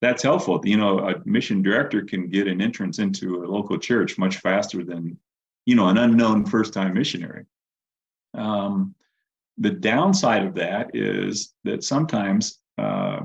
that's 0.00 0.22
helpful. 0.22 0.60
You 0.64 0.76
know, 0.76 0.98
a 1.00 1.14
mission 1.24 1.62
director 1.62 2.02
can 2.02 2.28
get 2.28 2.46
an 2.46 2.60
entrance 2.60 2.98
into 2.98 3.44
a 3.44 3.46
local 3.46 3.78
church 3.78 4.18
much 4.18 4.36
faster 4.38 4.84
than 4.84 5.18
you 5.64 5.74
know 5.74 5.88
an 5.88 5.96
unknown 5.96 6.44
first-time 6.44 6.92
missionary. 6.92 7.46
Um, 8.34 8.94
the 9.58 9.70
downside 9.70 10.44
of 10.44 10.54
that 10.54 10.90
is 10.94 11.54
that 11.64 11.84
sometimes 11.84 12.58
uh, 12.76 13.20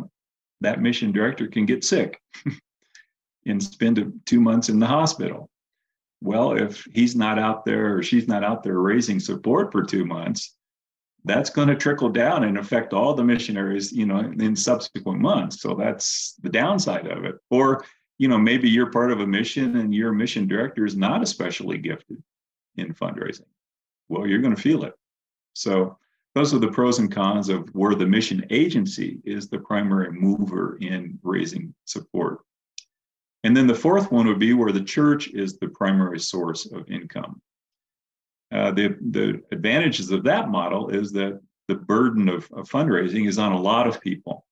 that 0.62 0.82
mission 0.82 1.12
director 1.12 1.48
can 1.48 1.66
get 1.66 1.84
sick 1.84 2.22
and 3.46 3.62
spend 3.62 4.22
two 4.26 4.42
months 4.42 4.70
in 4.70 4.80
the 4.80 4.88
hospital. 4.88 5.50
Well, 6.22 6.54
if 6.54 6.86
he's 6.94 7.16
not 7.16 7.40
out 7.40 7.66
there 7.66 7.98
or 7.98 8.04
she's 8.04 8.28
not 8.28 8.44
out 8.44 8.62
there 8.62 8.80
raising 8.80 9.20
support 9.20 9.72
for 9.72 9.84
two 9.84 10.06
months, 10.06 10.56
that's 11.26 11.50
going 11.50 11.68
to 11.68 11.76
trickle 11.76 12.10
down 12.10 12.44
and 12.44 12.58
affect 12.58 12.94
all 12.94 13.14
the 13.14 13.24
missionaries, 13.24 13.92
you 13.92 14.06
know, 14.06 14.20
in 14.20 14.56
subsequent 14.56 15.20
months. 15.20 15.62
So 15.62 15.76
that's 15.76 16.36
the 16.42 16.50
downside 16.50 17.08
of 17.08 17.26
it. 17.26 17.36
Or, 17.50 17.86
you 18.18 18.28
know, 18.28 18.38
maybe 18.38 18.70
you're 18.70 18.92
part 18.92 19.12
of 19.12 19.20
a 19.20 19.28
mission 19.28 19.78
and 19.78 19.94
your 19.94 20.12
mission 20.12 20.48
director 20.48 20.86
is 20.86 20.96
not 20.96 21.22
especially 21.22 21.78
gifted 21.78 22.22
in 22.76 22.94
fundraising. 22.94 23.46
Well, 24.10 24.28
you're 24.28 24.42
going 24.42 24.56
to 24.56 24.62
feel 24.62 24.84
it. 24.84 24.94
So 25.54 25.98
those 26.36 26.54
are 26.54 26.60
the 26.60 26.72
pros 26.72 27.00
and 27.00 27.12
cons 27.12 27.50
of 27.50 27.70
where 27.74 27.96
the 27.96 28.06
mission 28.06 28.46
agency 28.50 29.20
is 29.24 29.50
the 29.50 29.60
primary 29.60 30.12
mover 30.12 30.78
in 30.82 31.20
raising 31.24 31.74
support. 31.86 32.40
And 33.44 33.56
then 33.56 33.68
the 33.68 33.76
fourth 33.76 34.12
one 34.12 34.28
would 34.28 34.40
be 34.40 34.54
where 34.54 34.72
the 34.72 34.84
church 34.84 35.30
is 35.30 35.58
the 35.58 35.70
primary 35.70 36.20
source 36.20 36.66
of 36.66 36.90
income. 36.90 37.42
Uh, 38.52 38.72
the, 38.72 38.98
the 39.12 39.42
advantages 39.52 40.12
of 40.12 40.24
that 40.24 40.50
model 40.50 40.90
is 40.90 41.12
that 41.14 41.40
the 41.68 41.76
burden 41.76 42.28
of, 42.28 42.50
of, 42.52 42.68
fundraising 42.68 43.28
is 43.28 43.38
on 43.38 43.52
a 43.52 43.62
lot 43.62 43.88
of 43.88 44.02
people. 44.02 44.46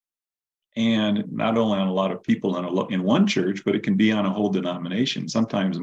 And 0.75 1.31
not 1.31 1.57
only 1.57 1.79
on 1.79 1.87
a 1.87 1.93
lot 1.93 2.11
of 2.11 2.21
people 2.21 2.57
in, 2.57 2.65
a, 2.65 2.87
in 2.87 3.03
one 3.03 3.25
church, 3.25 3.63
but 3.65 3.75
it 3.75 3.81
can 3.81 3.95
be 3.95 4.11
on 4.11 4.27
a 4.27 4.31
whole 4.31 4.49
denomination. 4.49 5.27
Sometimes 5.27 5.79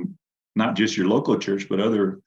not 0.54 0.76
just 0.76 0.96
your 0.96 1.08
local 1.08 1.36
church, 1.36 1.68
but 1.68 1.80
other 1.80 2.20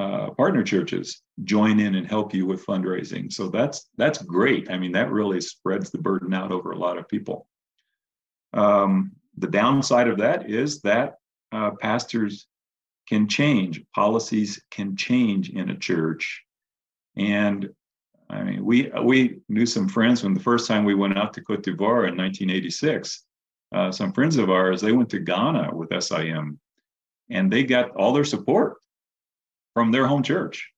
uh, 0.00 0.30
partner 0.30 0.62
churches 0.62 1.20
join 1.44 1.78
in 1.78 1.94
and 1.94 2.06
help 2.06 2.32
you 2.32 2.46
with 2.46 2.64
fundraising. 2.64 3.30
So 3.30 3.48
that's 3.48 3.90
that's 3.98 4.22
great. 4.22 4.70
I 4.70 4.78
mean, 4.78 4.92
that 4.92 5.10
really 5.10 5.42
spreads 5.42 5.90
the 5.90 5.98
burden 5.98 6.32
out 6.32 6.52
over 6.52 6.70
a 6.70 6.78
lot 6.78 6.96
of 6.96 7.06
people. 7.06 7.46
Um, 8.54 9.12
the 9.36 9.46
downside 9.46 10.08
of 10.08 10.16
that 10.18 10.48
is 10.48 10.80
that 10.82 11.16
uh, 11.52 11.72
pastors 11.72 12.46
can 13.10 13.28
change, 13.28 13.82
policies 13.94 14.62
can 14.70 14.96
change 14.96 15.50
in 15.50 15.68
a 15.68 15.76
church, 15.76 16.44
and 17.16 17.68
I 18.30 18.42
mean, 18.42 18.64
we 18.64 18.90
we 19.02 19.40
knew 19.50 19.66
some 19.66 19.86
friends 19.86 20.22
when 20.22 20.32
the 20.32 20.40
first 20.40 20.66
time 20.66 20.86
we 20.86 20.94
went 20.94 21.18
out 21.18 21.34
to 21.34 21.42
Cote 21.42 21.62
d'Ivoire 21.62 22.08
in 22.08 22.16
1986. 22.16 23.22
Uh, 23.74 23.92
some 23.92 24.14
friends 24.14 24.38
of 24.38 24.48
ours 24.48 24.80
they 24.80 24.92
went 24.92 25.10
to 25.10 25.18
Ghana 25.18 25.76
with 25.76 25.92
SIM, 26.02 26.58
and 27.28 27.52
they 27.52 27.64
got 27.64 27.90
all 27.90 28.14
their 28.14 28.24
support 28.24 28.78
from 29.74 29.92
their 29.92 30.06
home 30.06 30.22
church. 30.22 30.70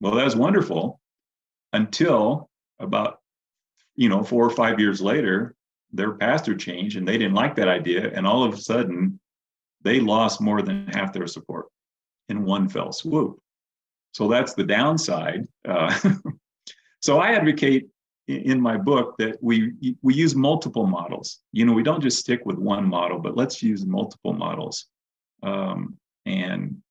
Well, 0.00 0.14
that's 0.14 0.34
wonderful 0.34 1.00
until 1.72 2.48
about, 2.78 3.18
you 3.96 4.08
know, 4.08 4.22
four 4.22 4.44
or 4.44 4.50
five 4.50 4.80
years 4.80 5.00
later, 5.00 5.54
their 5.92 6.12
pastor 6.12 6.54
changed 6.54 6.96
and 6.96 7.06
they 7.06 7.18
didn't 7.18 7.34
like 7.34 7.56
that 7.56 7.68
idea. 7.68 8.10
And 8.14 8.26
all 8.26 8.44
of 8.44 8.54
a 8.54 8.58
sudden, 8.58 9.20
they 9.82 10.00
lost 10.00 10.40
more 10.40 10.62
than 10.62 10.86
half 10.88 11.12
their 11.12 11.26
support 11.26 11.66
in 12.28 12.44
one 12.44 12.68
fell 12.68 12.92
swoop. 12.92 13.40
So 14.12 14.28
that's 14.28 14.54
the 14.54 14.64
downside. 14.64 15.46
Uh, 15.66 15.98
so 17.00 17.18
I 17.18 17.32
advocate 17.32 17.88
in 18.28 18.60
my 18.60 18.76
book 18.76 19.16
that 19.18 19.36
we 19.42 19.72
we 20.02 20.14
use 20.14 20.34
multiple 20.34 20.86
models. 20.86 21.40
You 21.52 21.64
know, 21.64 21.72
we 21.72 21.82
don't 21.82 22.00
just 22.00 22.18
stick 22.18 22.42
with 22.44 22.58
one 22.58 22.86
model, 22.86 23.18
but 23.18 23.36
let's 23.36 23.62
use 23.62 23.84
multiple 23.84 24.32
models. 24.32 24.86
Um, 25.42 25.96
and 26.26 26.82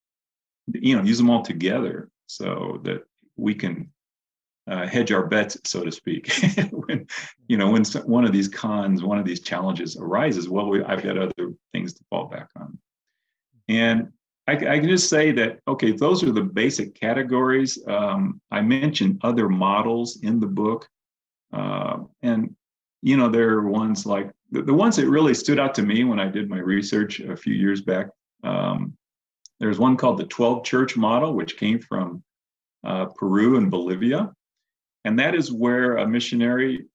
you 0.74 0.96
know 0.96 1.04
use 1.04 1.18
them 1.18 1.30
all 1.30 1.42
together 1.42 2.10
so 2.28 2.80
that 2.84 3.04
we 3.36 3.54
can 3.54 3.90
uh, 4.70 4.86
hedge 4.88 5.12
our 5.12 5.26
bets 5.26 5.58
so 5.64 5.84
to 5.84 5.92
speak. 5.92 6.32
When 6.72 7.08
you 7.48 7.58
know 7.58 7.70
when 7.72 7.84
one 8.06 8.26
of 8.26 8.32
these 8.32 8.48
cons 8.48 9.04
one 9.04 9.20
of 9.20 9.26
these 9.26 9.42
challenges 9.42 9.98
arises 9.98 10.50
well 10.50 10.70
we, 10.70 10.84
i've 10.84 11.04
got 11.04 11.18
other 11.18 11.54
things 11.74 11.94
to 11.94 12.04
fall 12.10 12.28
back 12.28 12.50
on. 12.56 12.78
And 13.68 14.12
I, 14.48 14.54
I, 14.54 14.80
can 14.80 14.90
just 14.90 15.10
say 15.10 15.32
that 15.34 15.60
okay 15.68 15.92
those 15.92 16.24
are 16.24 16.32
the 16.32 16.42
basic 16.42 16.96
categories. 16.96 17.78
Um, 17.88 18.42
i 18.52 18.62
mentioned 18.62 19.20
other 19.24 19.50
models 19.50 20.20
in 20.22 20.40
the 20.40 20.48
book. 20.48 20.88
Uh, 21.52 22.04
and 22.22 22.56
you 23.02 23.18
know 23.18 23.30
there 23.30 23.50
are 23.50 23.68
ones 23.68 24.06
like 24.06 24.32
the, 24.52 24.62
the, 24.62 24.74
ones 24.74 24.96
that 24.96 25.10
really 25.10 25.34
stood 25.34 25.60
out 25.60 25.74
to 25.74 25.82
me 25.82 26.04
when 26.04 26.20
i 26.20 26.28
did 26.28 26.50
my 26.50 26.60
research 26.60 27.20
a 27.20 27.36
few 27.36 27.54
years 27.54 27.82
back 27.82 28.08
um, 28.44 28.94
there's 29.60 29.80
one 29.80 29.98
called 29.98 30.18
the 30.18 30.26
12 30.26 30.64
church 30.64 30.96
model, 30.96 31.34
which 31.34 31.58
came 31.58 31.80
from 31.80 32.24
uh, 32.84 33.06
Peru 33.08 33.58
and 33.58 33.70
Bolivia. 33.70 34.32
And 35.06 35.20
that 35.20 35.36
is 35.36 35.52
where 35.52 35.98
a 35.98 36.08
missionary 36.08 36.86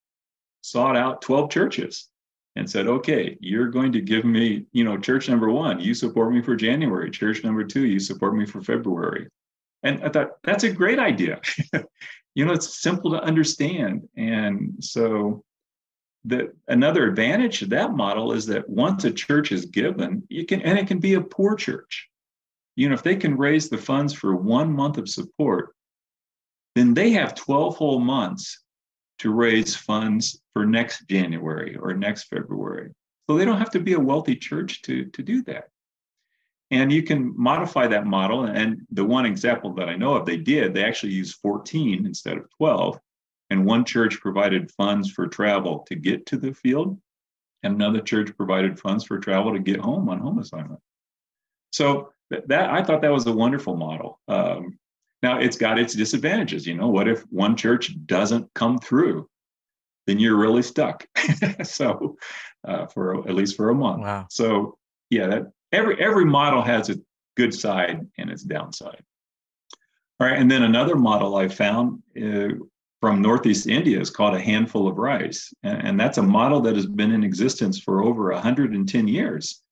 sought 0.63 0.97
out 0.97 1.23
12 1.23 1.51
churches 1.51 2.09
and 2.57 2.69
said, 2.69 2.87
okay, 2.87 3.37
you're 3.41 3.69
going 3.69 3.93
to 3.93 4.01
give 4.01 4.25
me, 4.25 4.65
you 4.73 4.85
know, 4.85 4.97
church 4.97 5.29
number 5.29 5.51
one, 5.51 5.81
you 5.81 5.93
support 5.93 6.33
me 6.33 6.41
for 6.41 6.55
January. 6.55 7.11
Church 7.11 7.43
number 7.45 7.65
two, 7.65 7.85
you 7.85 7.99
support 7.99 8.37
me 8.37 8.47
for 8.47 8.63
February. 8.63 9.29
And 9.83 10.03
I 10.03 10.09
thought, 10.09 10.43
that's 10.43 10.65
a 10.65 10.73
great 10.73 10.99
idea. 10.99 11.41
you 12.35 12.45
know, 12.45 12.53
it's 12.53 12.81
simple 12.81 13.11
to 13.11 13.23
understand. 13.23 14.09
And 14.17 14.77
so 14.81 15.45
the 16.25 16.53
another 16.69 17.07
advantage 17.07 17.59
to 17.59 17.67
that 17.67 17.93
model 17.93 18.33
is 18.33 18.47
that 18.47 18.69
once 18.69 19.05
a 19.05 19.11
church 19.11 19.53
is 19.53 19.67
given, 19.67 20.23
you 20.31 20.47
can, 20.47 20.63
and 20.63 20.79
it 20.79 20.87
can 20.87 21.01
be 21.01 21.15
a 21.15 21.21
poor 21.21 21.55
church 21.57 22.09
you 22.77 22.89
know, 22.89 22.95
if 22.95 23.03
they 23.03 23.17
can 23.17 23.37
raise 23.37 23.69
the 23.69 23.79
funds 23.79 24.13
for 24.13 24.35
one 24.35 24.73
month 24.73 24.99
of 24.99 25.09
support, 25.09 25.75
then 26.75 26.95
they 26.95 27.11
have 27.11 27.35
12 27.35 27.77
whole 27.77 28.01
months 28.01 28.63
to 29.21 29.33
raise 29.33 29.77
funds 29.77 30.41
for 30.53 30.67
next 30.67 31.07
January 31.09 31.77
or 31.77 31.95
next 31.95 32.25
February. 32.25 32.91
So 33.29 33.37
they 33.37 33.45
don't 33.45 33.59
have 33.59 33.71
to 33.71 33.81
be 33.81 33.95
a 33.95 34.01
wealthy 34.01 34.37
church 34.37 34.83
to, 34.83 35.05
to 35.07 35.23
do 35.23 35.43
that. 35.45 35.69
And 36.71 36.91
you 36.91 37.03
can 37.03 37.33
modify 37.37 37.87
that 37.87 38.07
model. 38.07 38.45
And 38.45 38.83
the 38.91 39.05
one 39.05 39.27
example 39.27 39.73
that 39.75 39.89
I 39.89 39.95
know 39.95 40.15
of, 40.15 40.27
they 40.27 40.37
did, 40.37 40.75
they 40.75 40.85
actually 40.85 41.13
used 41.13 41.39
14 41.41 42.05
instead 42.05 42.37
of 42.37 42.47
12. 42.57 42.99
And 43.51 43.65
one 43.65 43.85
church 43.85 44.21
provided 44.21 44.73
funds 44.73 45.11
for 45.11 45.29
travel 45.29 45.85
to 45.89 45.95
get 45.95 46.27
to 46.27 46.37
the 46.37 46.53
field, 46.53 46.99
and 47.63 47.75
another 47.75 48.01
church 48.01 48.35
provided 48.37 48.81
funds 48.81 49.05
for 49.05 49.19
travel 49.19 49.53
to 49.53 49.59
get 49.59 49.79
home 49.79 50.09
on 50.09 50.19
home 50.19 50.39
assignment. 50.39 50.81
So 51.71 52.14
that 52.31 52.71
I 52.71 52.83
thought 52.83 53.03
that 53.03 53.13
was 53.13 53.27
a 53.27 53.33
wonderful 53.33 53.77
model. 53.77 54.21
Um, 54.29 54.79
now 55.23 55.39
it's 55.39 55.57
got 55.57 55.79
its 55.79 55.95
disadvantages. 55.95 56.67
You 56.67 56.75
know, 56.75 56.89
what 56.89 57.09
if 57.09 57.23
one 57.31 57.57
church 57.57 57.93
doesn't 58.07 58.53
come 58.55 58.79
through? 58.79 59.29
Then 60.07 60.19
you're 60.19 60.37
really 60.37 60.63
stuck. 60.63 61.07
so, 61.63 62.17
uh, 62.67 62.87
for 62.87 63.27
at 63.27 63.35
least 63.35 63.57
for 63.57 63.71
a 63.71 63.75
month. 63.75 64.03
Wow. 64.03 64.27
So 64.31 64.79
yeah, 65.11 65.27
that 65.29 65.53
every 65.73 66.01
every 66.03 66.25
model 66.25 66.63
has 66.63 66.91
a 66.91 66.97
good 67.37 67.55
side 67.55 68.07
and 68.19 68.31
its 68.31 68.43
downside. 68.43 69.03
All 70.21 70.29
right, 70.29 70.39
and 70.39 70.51
then 70.51 70.63
another 70.63 70.95
model 70.95 71.37
I 71.37 71.49
found 71.49 72.03
uh, 72.23 72.55
from 73.01 73.21
Northeast 73.21 73.67
India 73.67 74.01
is 74.01 74.11
called 74.11 74.35
a 74.35 74.41
handful 74.41 74.87
of 74.87 74.97
rice, 74.97 75.53
and, 75.63 75.89
and 75.89 76.01
that's 76.01 76.19
a 76.19 76.23
model 76.23 76.61
that 76.63 76.77
has 76.77 76.87
been 76.87 77.11
in 77.11 77.25
existence 77.25 77.81
for 77.81 78.05
over 78.05 78.31
110 78.33 79.09
years 79.09 79.64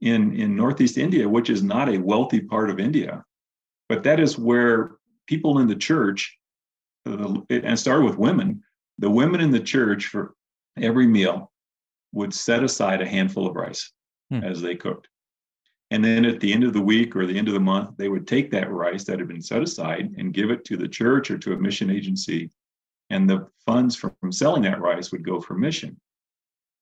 in, 0.00 0.34
in 0.34 0.56
Northeast 0.56 0.98
India, 0.98 1.28
which 1.28 1.50
is 1.50 1.62
not 1.62 1.88
a 1.88 1.98
wealthy 1.98 2.40
part 2.40 2.70
of 2.70 2.80
India. 2.80 3.24
But 3.88 4.02
that 4.04 4.20
is 4.20 4.38
where 4.38 4.96
people 5.26 5.58
in 5.58 5.68
the 5.68 5.76
church, 5.76 6.38
and 7.06 7.78
started 7.78 8.04
with 8.04 8.18
women, 8.18 8.62
the 8.98 9.10
women 9.10 9.40
in 9.40 9.50
the 9.50 9.60
church 9.60 10.06
for 10.06 10.34
every 10.80 11.06
meal 11.06 11.52
would 12.12 12.32
set 12.32 12.62
aside 12.62 13.02
a 13.02 13.08
handful 13.08 13.46
of 13.46 13.56
rice 13.56 13.92
hmm. 14.30 14.42
as 14.42 14.60
they 14.60 14.74
cooked. 14.74 15.08
And 15.90 16.04
then 16.04 16.24
at 16.24 16.40
the 16.40 16.52
end 16.52 16.64
of 16.64 16.72
the 16.72 16.80
week 16.80 17.14
or 17.14 17.26
the 17.26 17.36
end 17.38 17.48
of 17.48 17.54
the 17.54 17.60
month, 17.60 17.96
they 17.96 18.08
would 18.08 18.26
take 18.26 18.50
that 18.50 18.70
rice 18.70 19.04
that 19.04 19.18
had 19.18 19.28
been 19.28 19.42
set 19.42 19.62
aside 19.62 20.14
and 20.16 20.32
give 20.32 20.50
it 20.50 20.64
to 20.64 20.76
the 20.76 20.88
church 20.88 21.30
or 21.30 21.38
to 21.38 21.52
a 21.52 21.58
mission 21.58 21.90
agency. 21.90 22.50
And 23.10 23.28
the 23.28 23.48
funds 23.66 23.94
from, 23.94 24.14
from 24.20 24.32
selling 24.32 24.62
that 24.62 24.80
rice 24.80 25.12
would 25.12 25.24
go 25.24 25.40
for 25.40 25.54
mission. 25.54 26.00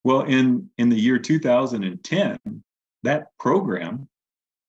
Well, 0.05 0.22
in, 0.22 0.70
in 0.79 0.88
the 0.88 0.98
year 0.98 1.18
2010, 1.18 2.38
that 3.02 3.26
program, 3.38 4.08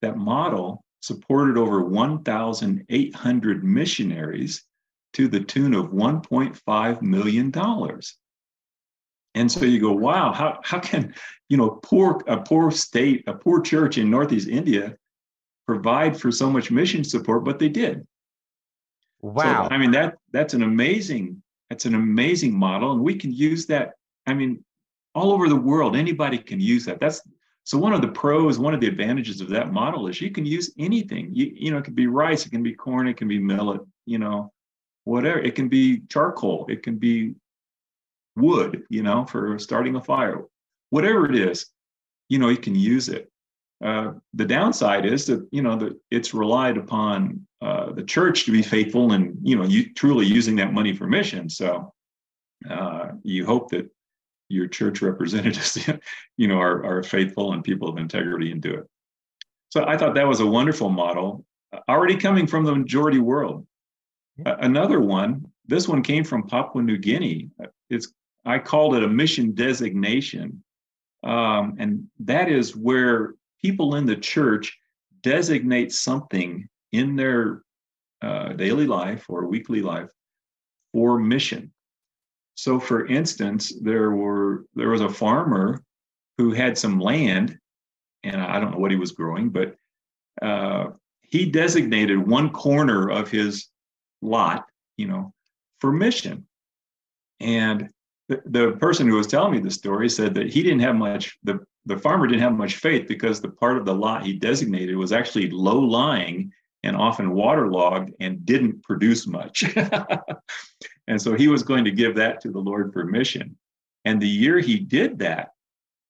that 0.02 0.18
model, 0.18 0.84
supported 1.02 1.58
over 1.58 1.84
1,800 1.84 3.64
missionaries 3.64 4.64
to 5.14 5.28
the 5.28 5.40
tune 5.40 5.74
of 5.74 5.88
$1.5 5.88 7.02
million. 7.02 7.52
And 9.36 9.52
so 9.52 9.66
you 9.66 9.80
go, 9.80 9.92
wow, 9.92 10.32
how, 10.32 10.60
how 10.64 10.80
can 10.80 11.14
you 11.50 11.58
know 11.58 11.80
poor 11.84 12.22
a 12.28 12.38
poor 12.38 12.72
state, 12.72 13.24
a 13.28 13.34
poor 13.34 13.62
church 13.62 13.98
in 13.98 14.10
Northeast 14.10 14.48
India 14.48 14.96
provide 15.66 16.20
for 16.20 16.32
so 16.32 16.50
much 16.50 16.72
mission 16.72 17.04
support? 17.04 17.44
But 17.44 17.60
they 17.60 17.70
did. 17.70 18.06
Wow. 19.22 19.68
So, 19.68 19.74
I 19.74 19.78
mean 19.78 19.92
that 19.92 20.18
that's 20.32 20.54
an 20.54 20.62
amazing 20.62 21.42
that's 21.70 21.86
an 21.86 21.96
amazing 21.96 22.54
model, 22.54 22.92
and 22.92 23.02
we 23.02 23.16
can 23.16 23.34
use 23.34 23.66
that. 23.68 23.94
I 24.28 24.36
mean, 24.36 24.64
all 25.16 25.32
over 25.32 25.50
the 25.50 25.56
world, 25.56 25.96
anybody 25.96 26.38
can 26.38 26.60
use 26.60 26.86
that. 26.86 27.00
That's 27.00 27.22
so 27.64 27.78
one 27.78 27.94
of 27.94 28.02
the 28.02 28.10
pros, 28.10 28.60
one 28.60 28.74
of 28.74 28.82
the 28.82 28.88
advantages 28.88 29.40
of 29.40 29.50
that 29.50 29.72
model 29.72 30.08
is 30.08 30.20
you 30.20 30.32
can 30.32 30.46
use 30.46 30.74
anything. 30.78 31.30
You, 31.34 31.52
you 31.56 31.72
know, 31.72 31.78
it 31.78 31.86
can 31.86 31.94
be 31.94 32.08
rice, 32.08 32.46
it 32.46 32.50
can 32.50 32.64
be 32.64 32.74
corn, 32.74 33.08
it 33.08 33.16
can 33.16 33.28
be 33.28 33.40
millet, 33.40 33.82
you 34.06 34.20
know, 34.20 34.52
whatever. 35.06 35.40
It 35.40 35.56
can 35.56 35.70
be 35.70 36.02
charcoal, 36.10 36.66
it 36.70 36.84
can 36.84 36.98
be 36.98 37.36
wood, 38.36 38.84
you 38.90 39.02
know, 39.02 39.26
for 39.26 39.58
starting 39.60 39.96
a 39.96 40.02
fire, 40.02 40.42
whatever 40.90 41.26
it 41.26 41.36
is, 41.36 41.68
you 42.28 42.38
know, 42.38 42.50
you 42.50 42.58
can 42.58 42.76
use 42.76 43.08
it. 43.08 43.30
Uh, 43.84 44.14
the 44.34 44.46
downside 44.46 45.06
is 45.06 45.26
that 45.26 45.46
you 45.52 45.62
know 45.62 45.76
that 45.76 45.92
it's 46.10 46.34
relied 46.34 46.78
upon 46.78 47.46
uh, 47.62 47.92
the 47.92 48.04
church 48.04 48.46
to 48.46 48.52
be 48.52 48.62
faithful 48.62 49.12
and 49.12 49.38
you 49.42 49.58
know 49.58 49.66
you 49.66 49.94
truly 49.94 50.26
using 50.26 50.56
that 50.56 50.72
money 50.72 50.94
for 50.94 51.06
mission. 51.06 51.50
So 51.50 51.94
uh, 52.70 53.10
you 53.24 53.46
hope 53.46 53.72
that 53.72 53.90
your 54.54 54.68
church 54.68 55.02
representatives, 55.02 55.90
you 56.38 56.48
know, 56.48 56.60
are, 56.60 56.86
are 56.86 57.04
faithful 57.04 57.54
and 57.54 57.64
people 57.64 57.90
of 57.90 57.98
integrity 57.98 58.52
and 58.52 58.62
do 58.62 58.74
it. 58.74 58.88
So 59.70 59.86
I 59.86 59.98
thought 59.98 60.16
that 60.16 60.28
was 60.28 60.40
a 60.40 60.46
wonderful 60.46 60.90
model, 60.90 61.46
already 61.90 62.16
coming 62.16 62.46
from 62.46 62.64
the 62.64 62.76
majority 62.76 63.20
world. 63.20 63.66
another 64.46 65.00
one, 65.00 65.46
this 65.66 65.88
one 65.88 66.04
came 66.04 66.24
from 66.24 66.48
Papua 66.48 66.84
New 66.84 66.98
Guinea. 66.98 67.50
It's 67.90 68.14
I 68.46 68.60
called 68.60 68.96
it 68.96 69.04
a 69.04 69.08
mission 69.08 69.54
designation, 69.54 70.64
um, 71.24 71.76
and 71.80 72.08
that 72.20 72.50
is 72.50 72.76
where 72.76 73.36
people 73.62 73.96
in 73.96 74.06
the 74.06 74.18
church 74.18 74.78
designate 75.22 75.94
something 75.94 76.68
in 76.92 77.16
their 77.16 77.64
uh, 78.22 78.50
daily 78.54 78.86
life 78.86 79.26
or 79.30 79.48
weekly 79.48 79.82
life 79.82 80.12
for 80.92 81.18
mission. 81.20 81.74
So, 82.56 82.80
for 82.80 83.08
instance, 83.08 83.74
there 83.82 84.12
were 84.12 84.66
there 84.76 84.90
was 84.90 85.02
a 85.02 85.10
farmer 85.10 85.84
who 86.38 86.52
had 86.52 86.78
some 86.78 87.00
land, 87.00 87.58
and 88.24 88.42
I 88.42 88.60
don't 88.60 88.72
know 88.72 88.80
what 88.80 88.92
he 88.92 88.98
was 88.98 89.12
growing, 89.12 89.50
but 89.50 89.76
uh, 90.42 90.92
he 91.22 91.46
designated 91.46 92.28
one 92.28 92.50
corner 92.52 93.10
of 93.10 93.30
his 93.30 93.68
lot, 94.22 94.66
you 94.98 95.08
know, 95.08 95.34
for 95.80 95.92
mission. 95.92 96.48
And 97.40 97.90
the, 98.30 98.42
the 98.46 98.72
person 98.74 99.08
who 99.08 99.16
was 99.16 99.28
telling 99.28 99.52
me 99.52 99.60
the 99.60 99.72
story 99.72 100.10
said 100.10 100.34
that 100.36 100.52
he 100.52 100.64
didn't 100.64 100.80
have 100.80 100.96
much 100.96 101.38
the 101.44 101.60
the 101.86 101.98
farmer 101.98 102.28
didn't 102.28 102.42
have 102.42 102.54
much 102.54 102.76
faith 102.76 103.08
because 103.08 103.42
the 103.42 103.50
part 103.50 103.78
of 103.78 103.86
the 103.86 103.94
lot 103.94 104.26
he 104.26 104.34
designated 104.34 104.96
was 104.96 105.12
actually 105.12 105.50
low 105.50 105.80
lying 105.80 106.52
and 106.84 106.96
often 106.96 107.32
waterlogged 107.32 108.14
and 108.20 108.46
didn't 108.46 108.82
produce 108.84 109.28
much. 109.28 109.66
and 111.08 111.22
so 111.22 111.36
he 111.36 111.48
was 111.48 111.64
going 111.64 111.86
to 111.86 111.92
give 111.92 112.16
that 112.16 112.42
to 112.42 112.52
the 112.52 112.60
Lord 112.60 112.94
for 112.94 113.04
mission. 113.04 113.58
And 114.06 114.22
the 114.22 114.28
year 114.28 114.60
he 114.60 114.80
did 114.80 115.20
that, 115.20 115.50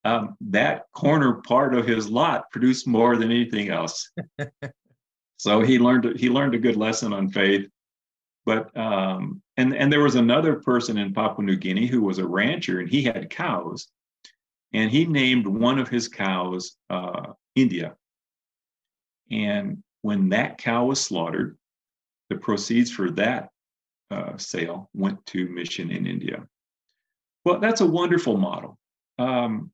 um, 0.03 0.35
that 0.41 0.85
corner 0.93 1.35
part 1.35 1.73
of 1.75 1.87
his 1.87 2.09
lot 2.09 2.49
produced 2.51 2.87
more 2.87 3.15
than 3.17 3.31
anything 3.31 3.69
else. 3.69 4.11
so 5.37 5.61
he 5.61 5.79
learned 5.79 6.19
he 6.19 6.29
learned 6.29 6.55
a 6.55 6.59
good 6.59 6.75
lesson 6.75 7.13
on 7.13 7.29
faith. 7.29 7.67
But 8.45 8.75
um, 8.77 9.41
and 9.57 9.75
and 9.75 9.91
there 9.91 10.03
was 10.03 10.15
another 10.15 10.55
person 10.55 10.97
in 10.97 11.13
Papua 11.13 11.45
New 11.45 11.55
Guinea 11.55 11.87
who 11.87 12.01
was 12.01 12.17
a 12.17 12.27
rancher 12.27 12.79
and 12.79 12.89
he 12.89 13.03
had 13.03 13.29
cows, 13.29 13.87
and 14.73 14.91
he 14.91 15.05
named 15.05 15.47
one 15.47 15.79
of 15.79 15.87
his 15.87 16.07
cows 16.07 16.75
uh, 16.89 17.33
India. 17.55 17.95
And 19.31 19.81
when 20.01 20.29
that 20.29 20.57
cow 20.57 20.85
was 20.85 20.99
slaughtered, 20.99 21.57
the 22.29 22.35
proceeds 22.35 22.91
for 22.91 23.09
that 23.11 23.52
uh, 24.13 24.37
sale 24.37 24.89
went 24.93 25.25
to 25.27 25.47
mission 25.49 25.89
in 25.91 26.05
India. 26.05 26.47
Well, 27.45 27.59
that's 27.59 27.81
a 27.81 27.85
wonderful 27.85 28.37
model. 28.37 28.77
Um, 29.19 29.71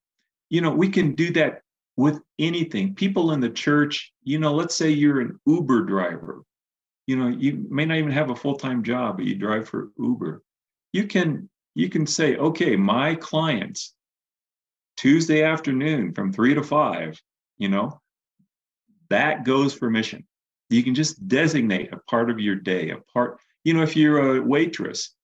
you 0.49 0.61
know, 0.61 0.71
we 0.71 0.89
can 0.89 1.13
do 1.15 1.31
that 1.33 1.61
with 1.95 2.19
anything. 2.39 2.95
People 2.95 3.33
in 3.33 3.39
the 3.39 3.49
church, 3.49 4.11
you 4.23 4.39
know, 4.39 4.53
let's 4.53 4.75
say 4.75 4.89
you're 4.89 5.21
an 5.21 5.39
Uber 5.45 5.81
driver. 5.83 6.43
You 7.07 7.17
know, 7.17 7.27
you 7.27 7.65
may 7.69 7.85
not 7.85 7.97
even 7.97 8.11
have 8.11 8.29
a 8.29 8.35
full-time 8.35 8.83
job, 8.83 9.17
but 9.17 9.25
you 9.25 9.35
drive 9.35 9.67
for 9.67 9.89
Uber. 9.97 10.43
You 10.93 11.07
can 11.07 11.49
you 11.75 11.89
can 11.89 12.05
say, 12.07 12.35
okay, 12.35 12.75
my 12.75 13.15
clients, 13.15 13.95
Tuesday 14.97 15.43
afternoon 15.43 16.13
from 16.13 16.33
three 16.33 16.53
to 16.53 16.63
five, 16.63 17.21
you 17.57 17.69
know, 17.69 18.01
that 19.09 19.45
goes 19.45 19.73
for 19.73 19.89
mission. 19.89 20.25
You 20.69 20.83
can 20.83 20.93
just 20.93 21.27
designate 21.27 21.93
a 21.93 22.01
part 22.09 22.29
of 22.29 22.39
your 22.39 22.55
day, 22.55 22.89
a 22.89 22.97
part, 23.13 23.39
you 23.63 23.73
know, 23.73 23.83
if 23.83 23.95
you're 23.95 24.37
a 24.37 24.41
waitress, 24.41 25.15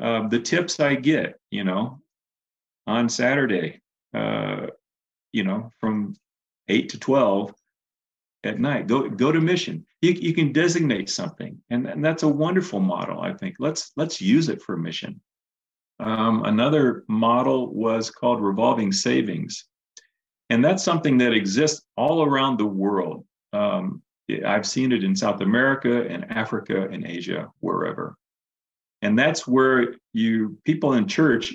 uh, 0.00 0.28
the 0.28 0.40
tips 0.40 0.80
I 0.80 0.94
get, 0.94 1.38
you 1.50 1.64
know, 1.64 2.00
on 2.86 3.08
Saturday, 3.08 3.80
uh, 4.14 4.66
you 5.32 5.44
know, 5.44 5.70
from 5.80 6.14
eight 6.68 6.90
to 6.90 6.98
12 6.98 7.54
at 8.44 8.60
night, 8.60 8.86
go, 8.86 9.08
go 9.08 9.32
to 9.32 9.40
mission. 9.40 9.84
You, 10.00 10.12
you 10.12 10.34
can 10.34 10.52
designate 10.52 11.10
something. 11.10 11.58
And, 11.70 11.86
and 11.86 12.04
that's 12.04 12.22
a 12.22 12.28
wonderful 12.28 12.80
model, 12.80 13.20
I 13.20 13.34
think. 13.34 13.56
Let's, 13.58 13.92
let's 13.96 14.20
use 14.20 14.48
it 14.48 14.62
for 14.62 14.76
mission. 14.76 15.20
Um, 16.00 16.44
another 16.44 17.04
model 17.08 17.74
was 17.74 18.10
called 18.10 18.40
revolving 18.40 18.92
savings. 18.92 19.64
And 20.50 20.64
that's 20.64 20.84
something 20.84 21.18
that 21.18 21.32
exists 21.32 21.84
all 21.96 22.22
around 22.22 22.58
the 22.58 22.66
world. 22.66 23.24
Um, 23.52 24.02
I've 24.46 24.66
seen 24.66 24.92
it 24.92 25.04
in 25.04 25.16
South 25.16 25.40
America 25.40 26.06
and 26.08 26.30
Africa 26.30 26.88
and 26.90 27.06
Asia, 27.06 27.50
wherever. 27.60 28.16
And 29.02 29.18
that's 29.18 29.46
where 29.46 29.94
you 30.12 30.58
people 30.64 30.94
in 30.94 31.06
church 31.06 31.54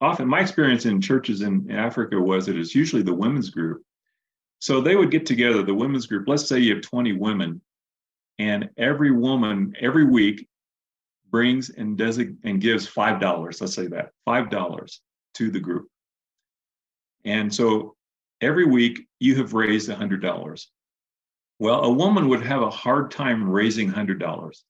often 0.00 0.28
my 0.28 0.40
experience 0.40 0.86
in 0.86 1.00
churches 1.00 1.42
in 1.42 1.70
Africa 1.70 2.20
was 2.20 2.46
that 2.46 2.56
it's 2.56 2.74
usually 2.74 3.02
the 3.02 3.14
women's 3.14 3.50
group. 3.50 3.82
So 4.60 4.80
they 4.80 4.96
would 4.96 5.10
get 5.10 5.26
together, 5.26 5.62
the 5.62 5.74
women's 5.74 6.06
group. 6.06 6.28
Let's 6.28 6.46
say 6.46 6.58
you 6.58 6.74
have 6.74 6.82
20 6.82 7.12
women, 7.14 7.60
and 8.38 8.70
every 8.76 9.10
woman 9.10 9.74
every 9.80 10.04
week 10.04 10.48
brings 11.30 11.70
and 11.70 11.96
does 11.96 12.18
and 12.18 12.60
gives 12.60 12.86
five 12.86 13.20
dollars. 13.20 13.60
Let's 13.60 13.74
say 13.74 13.86
that 13.88 14.10
five 14.24 14.50
dollars 14.50 15.00
to 15.34 15.50
the 15.50 15.60
group. 15.60 15.88
And 17.24 17.54
so 17.54 17.96
every 18.40 18.64
week 18.64 19.06
you 19.20 19.36
have 19.36 19.52
raised 19.52 19.88
a 19.88 19.96
hundred 19.96 20.22
dollars. 20.22 20.70
Well, 21.58 21.82
a 21.84 21.90
woman 21.90 22.28
would 22.28 22.42
have 22.42 22.62
a 22.62 22.70
hard 22.70 23.10
time 23.10 23.48
raising 23.48 23.88
hundred 23.88 24.20
dollars, 24.20 24.64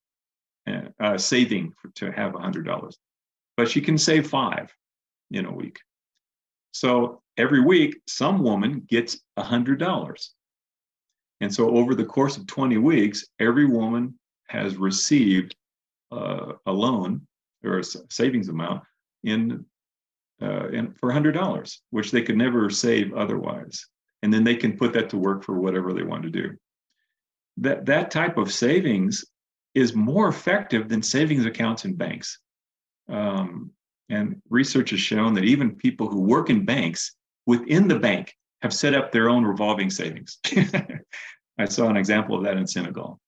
uh, 0.67 1.19
saving 1.19 1.75
to 1.97 2.11
have 2.11 2.35
a 2.35 2.39
hundred 2.39 2.65
dollars, 2.65 2.97
but 3.57 3.69
she 3.71 3.81
can 3.81 3.99
save 3.99 4.29
five 4.29 4.73
in 5.31 5.45
a 5.45 5.53
week. 5.53 5.81
So 6.73 7.23
every 7.37 7.61
week, 7.61 8.01
some 8.07 8.43
woman 8.43 8.87
gets 8.89 9.21
a 9.37 9.43
hundred 9.43 9.79
dollars. 9.79 10.35
And 11.41 11.55
so 11.55 11.71
over 11.77 11.95
the 11.95 12.05
course 12.05 12.37
of 12.37 12.47
20 12.47 12.79
weeks, 12.79 13.25
every 13.39 13.67
woman 13.67 14.19
has 14.49 14.77
received 14.77 15.55
uh, 16.11 16.55
a 16.67 16.73
loan 16.73 17.27
or 17.65 17.79
a 17.79 17.85
savings 17.85 18.49
amount 18.49 18.83
in, 19.25 19.65
uh, 20.43 20.69
in 20.69 20.93
for 20.95 21.13
$100, 21.13 21.79
which 21.91 22.11
they 22.11 22.23
could 22.23 22.37
never 22.37 22.71
save 22.71 23.15
otherwise. 23.15 23.87
And 24.23 24.33
then 24.33 24.43
they 24.43 24.57
can 24.57 24.77
put 24.77 24.93
that 24.95 25.11
to 25.11 25.19
work 25.19 25.45
for 25.45 25.61
whatever 25.61 25.93
they 25.93 26.03
want 26.03 26.25
to 26.25 26.31
do. 26.31 26.57
That, 27.61 27.87
that 27.87 28.11
type 28.11 28.39
of 28.39 28.53
savings 28.53 29.25
is 29.75 29.95
more 29.95 30.29
effective 30.29 30.89
than 30.89 31.03
savings 31.03 31.47
accounts 31.47 31.85
in 31.85 31.95
banks. 31.95 32.39
Um, 33.09 33.71
and 34.09 34.41
research 34.49 34.91
has 34.91 35.01
shown 35.01 35.35
that 35.35 35.45
even 35.45 35.75
people 35.75 36.09
who 36.09 36.21
work 36.21 36.51
in 36.51 36.65
banks 36.65 37.15
within 37.47 37.89
the 37.89 37.99
bank 37.99 38.35
have 38.63 38.73
set 38.73 38.95
up 38.95 39.13
their 39.13 39.29
own 39.29 39.45
revolving 39.45 39.91
savings. 39.91 40.39
I 41.59 41.65
saw 41.67 41.89
an 41.89 41.97
example 41.97 42.37
of 42.37 42.45
that 42.45 42.57
in 42.57 42.67
Senegal. 42.67 43.21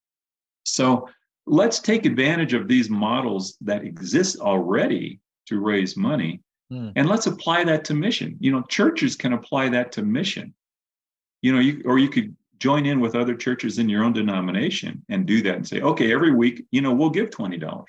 So 0.64 1.08
let's 1.46 1.80
take 1.80 2.06
advantage 2.06 2.54
of 2.54 2.68
these 2.68 2.90
models 2.90 3.56
that 3.62 3.84
exist 3.84 4.38
already 4.38 5.20
to 5.46 5.60
raise 5.60 5.96
money 5.96 6.40
mm. 6.72 6.92
and 6.96 7.08
let's 7.08 7.26
apply 7.26 7.64
that 7.64 7.84
to 7.86 7.94
mission. 7.94 8.36
You 8.40 8.52
know, 8.52 8.62
churches 8.62 9.16
can 9.16 9.32
apply 9.32 9.68
that 9.70 9.92
to 9.92 10.02
mission. 10.02 10.54
You 11.42 11.52
know, 11.54 11.60
you 11.60 11.82
or 11.84 11.98
you 11.98 12.08
could 12.08 12.36
join 12.60 12.86
in 12.86 13.00
with 13.00 13.16
other 13.16 13.34
churches 13.34 13.78
in 13.78 13.88
your 13.88 14.04
own 14.04 14.12
denomination 14.12 15.02
and 15.08 15.26
do 15.26 15.42
that 15.42 15.56
and 15.56 15.66
say, 15.66 15.80
okay, 15.80 16.12
every 16.12 16.32
week, 16.32 16.64
you 16.70 16.80
know, 16.80 16.92
we'll 16.92 17.10
give 17.10 17.30
$20 17.30 17.84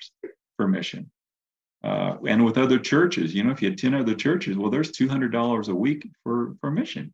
for 0.56 0.66
mission 0.66 1.10
uh, 1.84 2.16
and 2.28 2.44
with 2.44 2.58
other 2.58 2.78
churches, 2.78 3.34
you 3.34 3.42
know, 3.42 3.50
if 3.50 3.60
you 3.60 3.68
had 3.68 3.78
10 3.78 3.94
other 3.94 4.14
churches, 4.14 4.56
well, 4.56 4.70
there's 4.70 4.92
$200 4.92 5.68
a 5.68 5.74
week 5.74 6.08
for, 6.22 6.54
for 6.60 6.70
mission. 6.70 7.12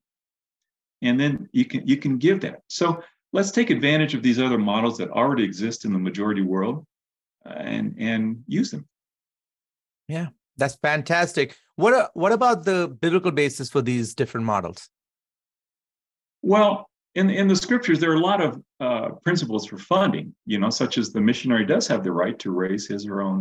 And 1.00 1.18
then 1.18 1.48
you 1.52 1.64
can, 1.64 1.86
you 1.86 1.96
can 1.96 2.18
give 2.18 2.40
that. 2.42 2.62
So 2.68 3.02
let's 3.32 3.50
take 3.50 3.70
advantage 3.70 4.14
of 4.14 4.22
these 4.22 4.38
other 4.38 4.58
models 4.58 4.98
that 4.98 5.10
already 5.10 5.44
exist 5.44 5.84
in 5.84 5.92
the 5.92 5.98
majority 5.98 6.42
world 6.42 6.84
uh, 7.46 7.54
and, 7.54 7.94
and 7.98 8.44
use 8.46 8.70
them. 8.70 8.86
Yeah, 10.06 10.28
that's 10.58 10.76
fantastic. 10.76 11.56
What, 11.76 11.94
uh, 11.94 12.08
what 12.12 12.32
about 12.32 12.64
the 12.64 12.88
biblical 12.88 13.30
basis 13.30 13.70
for 13.70 13.80
these 13.80 14.14
different 14.14 14.44
models? 14.44 14.90
Well, 16.42 16.90
in, 17.18 17.30
in 17.40 17.46
the 17.48 17.56
scriptures, 17.66 17.98
there 17.98 18.12
are 18.12 18.22
a 18.22 18.30
lot 18.32 18.40
of 18.46 18.50
uh, 18.86 19.08
principles 19.26 19.66
for 19.66 19.78
funding, 19.94 20.26
you 20.52 20.58
know, 20.60 20.70
such 20.70 20.94
as 21.00 21.06
the 21.06 21.20
missionary 21.30 21.66
does 21.74 21.86
have 21.88 22.02
the 22.02 22.12
right 22.22 22.38
to 22.38 22.50
raise 22.64 22.84
his 22.92 23.02
or 23.10 23.16
own 23.28 23.40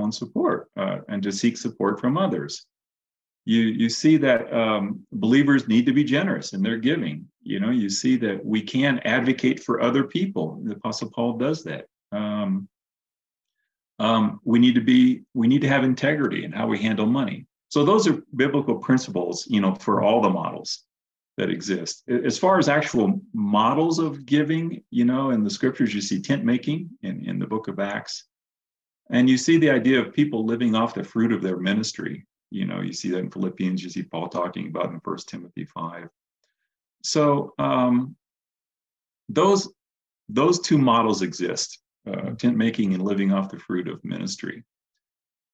own 0.00 0.10
support 0.10 0.58
uh, 0.82 0.98
and 1.10 1.22
to 1.22 1.30
seek 1.30 1.56
support 1.56 2.00
from 2.00 2.18
others. 2.26 2.52
You, 3.52 3.62
you 3.82 3.88
see 3.88 4.16
that 4.28 4.40
um, 4.62 4.84
believers 5.12 5.68
need 5.68 5.86
to 5.86 5.94
be 6.00 6.04
generous 6.16 6.52
in 6.54 6.62
their 6.62 6.80
giving. 6.88 7.18
You 7.42 7.60
know, 7.60 7.72
you 7.82 7.88
see 7.88 8.16
that 8.26 8.38
we 8.44 8.60
can 8.74 8.94
advocate 9.16 9.58
for 9.66 9.74
other 9.88 10.04
people. 10.16 10.46
The 10.64 10.76
Apostle 10.78 11.10
Paul 11.14 11.32
does 11.46 11.58
that. 11.68 11.84
Um, 12.20 12.52
Um, 14.08 14.24
we 14.52 14.58
need 14.64 14.74
to 14.80 14.84
be 14.92 15.02
we 15.40 15.46
need 15.46 15.62
to 15.62 15.72
have 15.74 15.84
integrity 15.92 16.40
in 16.46 16.52
how 16.58 16.66
we 16.72 16.78
handle 16.86 17.06
money. 17.20 17.38
So 17.74 17.78
those 17.84 18.04
are 18.08 18.16
biblical 18.34 18.76
principles, 18.88 19.36
you 19.54 19.60
know, 19.62 19.72
for 19.86 19.94
all 20.04 20.20
the 20.20 20.34
models 20.42 20.70
that 21.36 21.50
exist. 21.50 22.08
As 22.08 22.38
far 22.38 22.58
as 22.58 22.68
actual 22.68 23.20
models 23.32 23.98
of 23.98 24.24
giving, 24.24 24.82
you 24.90 25.04
know, 25.04 25.30
in 25.30 25.42
the 25.42 25.50
scriptures, 25.50 25.94
you 25.94 26.00
see 26.00 26.20
tent 26.20 26.44
making 26.44 26.90
in, 27.02 27.24
in 27.28 27.38
the 27.38 27.46
book 27.46 27.68
of 27.68 27.80
Acts. 27.80 28.24
And 29.10 29.28
you 29.28 29.36
see 29.36 29.58
the 29.58 29.70
idea 29.70 30.00
of 30.00 30.14
people 30.14 30.46
living 30.46 30.74
off 30.74 30.94
the 30.94 31.04
fruit 31.04 31.32
of 31.32 31.42
their 31.42 31.58
ministry. 31.58 32.26
You 32.50 32.66
know, 32.66 32.80
you 32.80 32.92
see 32.92 33.10
that 33.10 33.18
in 33.18 33.30
Philippians, 33.30 33.82
you 33.82 33.90
see 33.90 34.04
Paul 34.04 34.28
talking 34.28 34.68
about 34.68 34.92
in 34.92 35.00
First 35.00 35.28
Timothy 35.28 35.64
5. 35.64 36.08
So 37.02 37.52
um, 37.58 38.16
those 39.28 39.70
those 40.28 40.60
two 40.60 40.78
models 40.78 41.20
exist, 41.20 41.80
uh, 42.06 42.30
tent 42.30 42.56
making 42.56 42.94
and 42.94 43.02
living 43.02 43.30
off 43.32 43.50
the 43.50 43.58
fruit 43.58 43.88
of 43.88 44.02
ministry. 44.04 44.64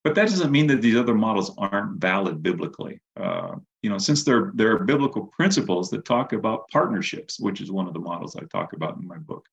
But 0.02 0.14
that 0.14 0.28
doesn't 0.28 0.50
mean 0.50 0.66
that 0.68 0.80
these 0.80 0.96
other 0.96 1.14
models 1.14 1.54
aren't 1.58 2.00
valid 2.00 2.42
biblically. 2.42 3.00
Uh, 3.16 3.56
you 3.82 3.90
know, 3.90 3.98
since 3.98 4.24
there, 4.24 4.50
there 4.54 4.72
are 4.72 4.84
biblical 4.84 5.26
principles 5.26 5.90
that 5.90 6.04
talk 6.04 6.32
about 6.32 6.68
partnerships, 6.68 7.38
which 7.38 7.60
is 7.60 7.70
one 7.70 7.86
of 7.86 7.94
the 7.94 8.00
models 8.00 8.36
I 8.36 8.44
talk 8.44 8.72
about 8.72 8.96
in 8.96 9.06
my 9.06 9.18
book, 9.18 9.46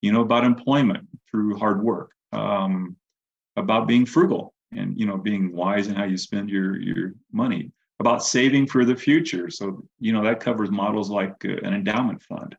you 0.00 0.12
know, 0.12 0.20
about 0.20 0.44
employment 0.44 1.08
through 1.30 1.58
hard 1.58 1.82
work, 1.82 2.12
um, 2.32 2.96
about 3.56 3.88
being 3.88 4.06
frugal 4.06 4.54
and, 4.72 4.98
you 4.98 5.06
know, 5.06 5.16
being 5.16 5.52
wise 5.52 5.88
in 5.88 5.94
how 5.94 6.04
you 6.04 6.16
spend 6.16 6.48
your, 6.48 6.80
your 6.80 7.14
money, 7.32 7.72
about 8.00 8.24
saving 8.24 8.66
for 8.66 8.84
the 8.84 8.96
future. 8.96 9.50
So, 9.50 9.84
you 10.00 10.12
know, 10.12 10.24
that 10.24 10.40
covers 10.40 10.70
models 10.70 11.10
like 11.10 11.44
uh, 11.44 11.56
an 11.62 11.74
endowment 11.74 12.22
fund. 12.22 12.56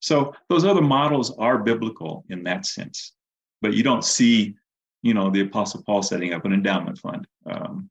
So 0.00 0.34
those 0.48 0.64
other 0.64 0.82
models 0.82 1.36
are 1.36 1.58
biblical 1.58 2.24
in 2.30 2.42
that 2.44 2.64
sense, 2.64 3.12
but 3.60 3.74
you 3.74 3.82
don't 3.82 4.04
see 4.04 4.56
you 5.02 5.14
know 5.14 5.30
the 5.30 5.40
apostle 5.40 5.82
paul 5.84 6.02
setting 6.02 6.32
up 6.32 6.44
an 6.44 6.52
endowment 6.52 6.98
fund. 6.98 7.26
Um, 7.46 7.90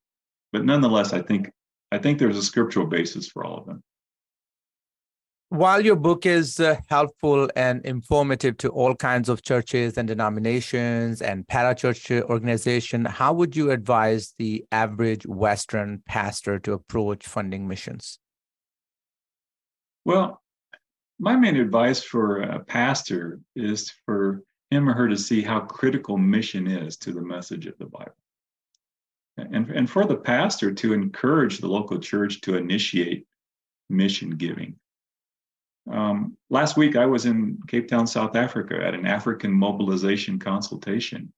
but 0.52 0.65
nonetheless 0.65 1.13
i 1.13 1.22
think 1.22 1.50
i 1.91 1.98
think 1.98 2.19
there's 2.19 2.38
a 2.38 2.43
scriptural 2.43 2.88
basis 2.88 3.28
for 3.28 3.45
all 3.45 3.58
of 3.58 3.65
them. 3.65 3.84
While 5.52 5.84
your 5.84 5.95
book 5.95 6.28
is 6.28 6.60
uh, 6.60 6.76
helpful 6.89 7.50
and 7.56 7.84
informative 7.84 8.58
to 8.58 8.69
all 8.69 8.93
kinds 8.93 9.30
of 9.30 9.41
churches 9.41 9.98
and 9.98 10.08
denominations 10.08 11.24
and 11.24 11.48
parachurch 11.48 12.22
organization 12.22 13.06
how 13.06 13.34
would 13.34 13.56
you 13.56 13.72
advise 13.72 14.34
the 14.38 14.65
average 14.72 15.26
western 15.26 16.04
pastor 16.08 16.60
to 16.60 16.74
approach 16.74 17.26
funding 17.26 17.67
missions? 17.67 18.19
Well 20.06 20.41
my 21.19 21.36
main 21.36 21.58
advice 21.58 22.02
for 22.02 22.41
a 22.41 22.60
pastor 22.60 23.41
is 23.56 23.91
for 24.06 24.41
him 24.71 24.89
or 24.89 24.93
her 24.93 25.08
to 25.08 25.17
see 25.17 25.41
how 25.41 25.62
critical 25.62 26.17
mission 26.17 26.67
is 26.67 26.97
to 26.97 27.12
the 27.12 27.21
message 27.21 27.65
of 27.65 27.77
the 27.77 27.86
Bible. 27.86 28.13
And, 29.38 29.69
and 29.69 29.89
for 29.89 30.05
the 30.05 30.17
pastor 30.17 30.71
to 30.71 30.93
encourage 30.93 31.60
the 31.60 31.67
local 31.67 31.97
church 31.99 32.41
to 32.41 32.58
initiate 32.58 33.25
mission 33.89 34.32
giving. 34.32 34.75
Um, 35.89 36.38
last 36.49 36.77
week, 36.77 36.95
I 36.95 37.05
was 37.05 37.25
in 37.25 37.58
Cape 37.67 37.88
Town, 37.88 38.05
South 38.05 38.36
Africa 38.36 38.79
at 38.84 38.93
an 38.93 39.05
African 39.05 39.51
mobilization 39.51 40.38
consultation. 40.38 41.34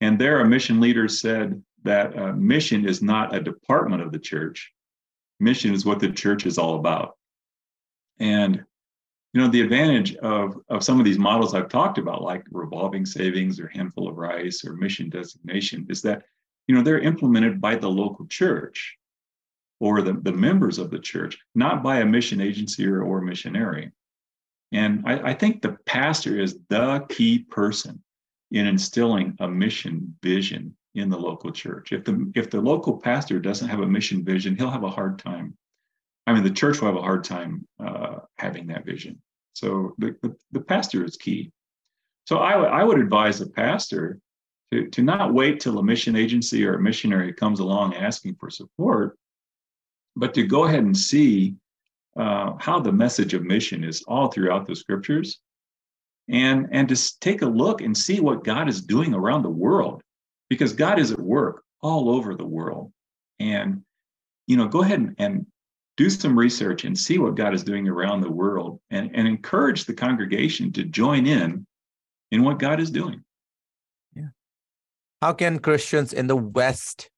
And 0.00 0.18
there, 0.18 0.40
a 0.40 0.48
mission 0.48 0.80
leader 0.80 1.06
said 1.06 1.62
that 1.84 2.18
uh, 2.18 2.32
mission 2.32 2.88
is 2.88 3.02
not 3.02 3.34
a 3.34 3.40
department 3.40 4.02
of 4.02 4.10
the 4.10 4.18
church, 4.18 4.72
mission 5.38 5.72
is 5.74 5.84
what 5.84 6.00
the 6.00 6.10
church 6.10 6.46
is 6.46 6.58
all 6.58 6.76
about. 6.76 7.16
And 8.18 8.64
you 9.32 9.40
know 9.40 9.48
the 9.48 9.60
advantage 9.60 10.14
of 10.16 10.56
of 10.68 10.84
some 10.84 10.98
of 10.98 11.04
these 11.04 11.18
models 11.18 11.54
i've 11.54 11.68
talked 11.68 11.98
about 11.98 12.22
like 12.22 12.44
revolving 12.50 13.06
savings 13.06 13.58
or 13.58 13.68
handful 13.68 14.08
of 14.08 14.16
rice 14.16 14.64
or 14.64 14.74
mission 14.74 15.08
designation 15.08 15.86
is 15.88 16.02
that 16.02 16.22
you 16.66 16.74
know 16.74 16.82
they're 16.82 16.98
implemented 17.00 17.60
by 17.60 17.74
the 17.74 17.88
local 17.88 18.26
church 18.26 18.96
or 19.82 20.00
the, 20.00 20.12
the 20.22 20.32
members 20.32 20.78
of 20.78 20.90
the 20.90 20.98
church 20.98 21.36
not 21.56 21.82
by 21.82 21.98
a 21.98 22.06
mission 22.06 22.40
agency 22.40 22.86
or, 22.86 23.02
or 23.02 23.20
missionary. 23.20 23.90
And 24.70 25.02
I, 25.04 25.30
I 25.30 25.34
think 25.34 25.60
the 25.60 25.76
pastor 25.86 26.40
is 26.40 26.56
the 26.68 27.04
key 27.08 27.40
person 27.40 28.00
in 28.52 28.68
instilling 28.68 29.36
a 29.40 29.48
mission 29.48 30.16
vision 30.22 30.76
in 30.94 31.10
the 31.10 31.18
local 31.18 31.50
church. 31.50 31.90
If 31.90 32.04
the 32.04 32.30
if 32.36 32.48
the 32.48 32.60
local 32.60 32.96
pastor 32.96 33.40
doesn't 33.40 33.68
have 33.68 33.80
a 33.80 33.86
mission 33.86 34.24
vision 34.24 34.56
he'll 34.56 34.70
have 34.70 34.84
a 34.84 34.90
hard 34.90 35.18
time 35.18 35.56
I 36.26 36.32
mean, 36.32 36.44
the 36.44 36.50
church 36.50 36.80
will 36.80 36.88
have 36.88 36.96
a 36.96 37.02
hard 37.02 37.24
time 37.24 37.66
uh, 37.84 38.20
having 38.38 38.68
that 38.68 38.84
vision. 38.84 39.20
So 39.54 39.94
the, 39.98 40.16
the, 40.22 40.36
the 40.52 40.60
pastor 40.60 41.04
is 41.04 41.16
key. 41.16 41.50
So 42.26 42.38
I, 42.38 42.52
w- 42.52 42.70
I 42.70 42.84
would 42.84 43.00
advise 43.00 43.38
the 43.38 43.48
pastor 43.48 44.18
to, 44.72 44.88
to 44.88 45.02
not 45.02 45.34
wait 45.34 45.60
till 45.60 45.78
a 45.78 45.82
mission 45.82 46.16
agency 46.16 46.64
or 46.64 46.74
a 46.74 46.80
missionary 46.80 47.32
comes 47.32 47.60
along 47.60 47.94
asking 47.94 48.36
for 48.36 48.50
support, 48.50 49.18
but 50.16 50.32
to 50.34 50.44
go 50.44 50.64
ahead 50.64 50.84
and 50.84 50.96
see 50.96 51.56
uh, 52.16 52.52
how 52.58 52.78
the 52.78 52.92
message 52.92 53.34
of 53.34 53.42
mission 53.42 53.84
is 53.84 54.02
all 54.06 54.28
throughout 54.28 54.66
the 54.66 54.76
scriptures 54.76 55.40
and, 56.28 56.68
and 56.72 56.88
to 56.88 57.18
take 57.20 57.42
a 57.42 57.46
look 57.46 57.80
and 57.80 57.96
see 57.96 58.20
what 58.20 58.44
God 58.44 58.68
is 58.68 58.80
doing 58.80 59.12
around 59.14 59.42
the 59.42 59.50
world 59.50 60.02
because 60.48 60.72
God 60.72 60.98
is 60.98 61.10
at 61.10 61.18
work 61.18 61.64
all 61.80 62.10
over 62.10 62.34
the 62.34 62.46
world. 62.46 62.92
And, 63.40 63.82
you 64.46 64.56
know, 64.56 64.68
go 64.68 64.82
ahead 64.82 65.00
and, 65.00 65.14
and 65.18 65.46
do 66.02 66.10
some 66.10 66.36
research 66.36 66.84
and 66.84 66.98
see 66.98 67.18
what 67.18 67.36
God 67.36 67.54
is 67.54 67.62
doing 67.62 67.86
around 67.86 68.22
the 68.22 68.30
world 68.30 68.80
and, 68.90 69.14
and 69.14 69.28
encourage 69.28 69.84
the 69.84 69.94
congregation 69.94 70.72
to 70.72 70.82
join 70.82 71.26
in 71.26 71.64
in 72.32 72.42
what 72.42 72.58
God 72.58 72.80
is 72.80 72.90
doing. 72.90 73.22
Yeah. 74.16 74.30
How 75.20 75.32
can 75.34 75.60
Christians 75.60 76.12
in 76.12 76.26
the 76.26 76.34
West 76.34 77.08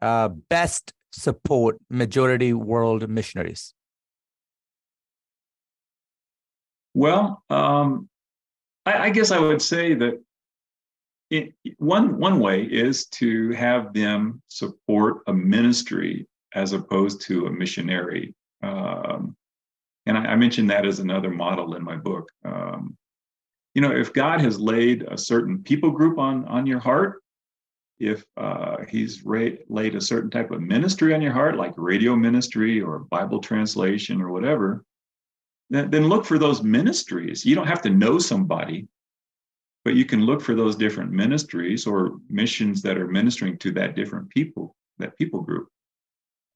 uh, 0.00 0.28
best 0.28 0.94
support 1.12 1.76
majority 1.90 2.54
world 2.54 3.06
missionaries? 3.06 3.74
Well, 6.94 7.42
um, 7.50 8.08
I, 8.86 8.92
I, 9.08 9.10
guess 9.10 9.30
I 9.30 9.38
would 9.38 9.60
say 9.60 9.94
that 9.94 10.14
it, 11.28 11.52
one 11.76 12.18
one 12.18 12.40
way 12.40 12.62
is 12.62 13.06
to 13.20 13.52
have 13.52 13.92
them 13.92 14.40
support 14.48 15.18
a 15.26 15.34
ministry 15.34 16.26
as 16.54 16.72
opposed 16.72 17.22
to 17.22 17.46
a 17.46 17.50
missionary. 17.50 18.34
Um, 18.62 19.36
and 20.06 20.18
I, 20.18 20.32
I, 20.32 20.36
mentioned 20.36 20.70
that 20.70 20.86
as 20.86 20.98
another 20.98 21.30
model 21.30 21.74
in 21.74 21.84
my 21.84 21.96
book. 21.96 22.28
Um, 22.44 22.96
you 23.74 23.82
know, 23.82 23.92
if 23.92 24.12
God 24.12 24.40
has 24.40 24.58
laid 24.58 25.04
a 25.04 25.16
certain 25.16 25.62
people 25.62 25.90
group 25.90 26.18
on 26.18 26.44
on 26.46 26.66
your 26.66 26.80
heart, 26.80 27.22
if 27.98 28.24
uh, 28.36 28.78
He's 28.88 29.24
ra- 29.24 29.58
laid 29.68 29.94
a 29.94 30.00
certain 30.00 30.30
type 30.30 30.50
of 30.50 30.60
ministry 30.60 31.14
on 31.14 31.22
your 31.22 31.32
heart, 31.32 31.56
like 31.56 31.74
radio 31.76 32.16
ministry 32.16 32.80
or 32.80 33.00
Bible 33.10 33.40
translation 33.40 34.20
or 34.20 34.30
whatever, 34.30 34.84
then, 35.70 35.90
then 35.90 36.08
look 36.08 36.24
for 36.24 36.38
those 36.38 36.62
ministries. 36.62 37.46
You 37.46 37.54
don't 37.54 37.68
have 37.68 37.82
to 37.82 37.90
know 37.90 38.18
somebody, 38.18 38.88
but 39.84 39.94
you 39.94 40.04
can 40.04 40.22
look 40.22 40.40
for 40.40 40.54
those 40.54 40.76
different 40.76 41.12
ministries 41.12 41.86
or 41.86 42.16
missions 42.28 42.82
that 42.82 42.98
are 42.98 43.06
ministering 43.06 43.56
to 43.58 43.70
that 43.72 43.94
different 43.94 44.28
people, 44.30 44.74
that 44.98 45.16
people 45.16 45.40
group 45.40 45.68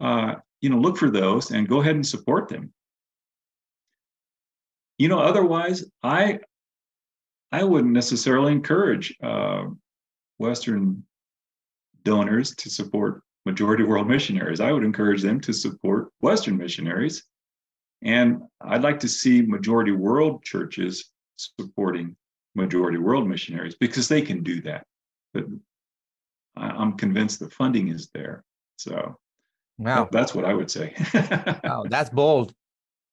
uh, 0.00 0.34
you 0.60 0.70
know, 0.70 0.78
look 0.78 0.96
for 0.96 1.10
those 1.10 1.50
and 1.50 1.68
go 1.68 1.80
ahead 1.80 1.94
and 1.94 2.06
support 2.06 2.48
them. 2.48 2.72
You 4.98 5.08
know, 5.08 5.18
otherwise, 5.18 5.84
I 6.02 6.40
I 7.52 7.64
wouldn't 7.64 7.92
necessarily 7.92 8.52
encourage 8.52 9.16
uh, 9.22 9.64
Western 10.38 11.04
donors 12.02 12.54
to 12.56 12.70
support 12.70 13.22
majority 13.46 13.84
world 13.84 14.08
missionaries. 14.08 14.60
I 14.60 14.72
would 14.72 14.84
encourage 14.84 15.22
them 15.22 15.40
to 15.40 15.52
support 15.52 16.08
Western 16.20 16.56
missionaries. 16.56 17.24
And 18.02 18.42
I'd 18.60 18.82
like 18.82 19.00
to 19.00 19.08
see 19.08 19.42
majority 19.42 19.92
world 19.92 20.42
churches 20.42 21.10
supporting 21.36 22.16
majority 22.54 22.98
world 22.98 23.28
missionaries 23.28 23.76
because 23.78 24.08
they 24.08 24.22
can 24.22 24.42
do 24.42 24.60
that. 24.62 24.86
But 25.32 25.44
I'm 26.56 26.96
convinced 26.96 27.40
the 27.40 27.50
funding 27.50 27.88
is 27.88 28.10
there. 28.14 28.44
So 28.76 29.18
Wow, 29.78 30.08
that's 30.10 30.34
what 30.34 30.44
I 30.44 30.54
would 30.54 30.70
say. 30.70 30.94
wow, 31.64 31.84
that's 31.88 32.10
bold. 32.10 32.54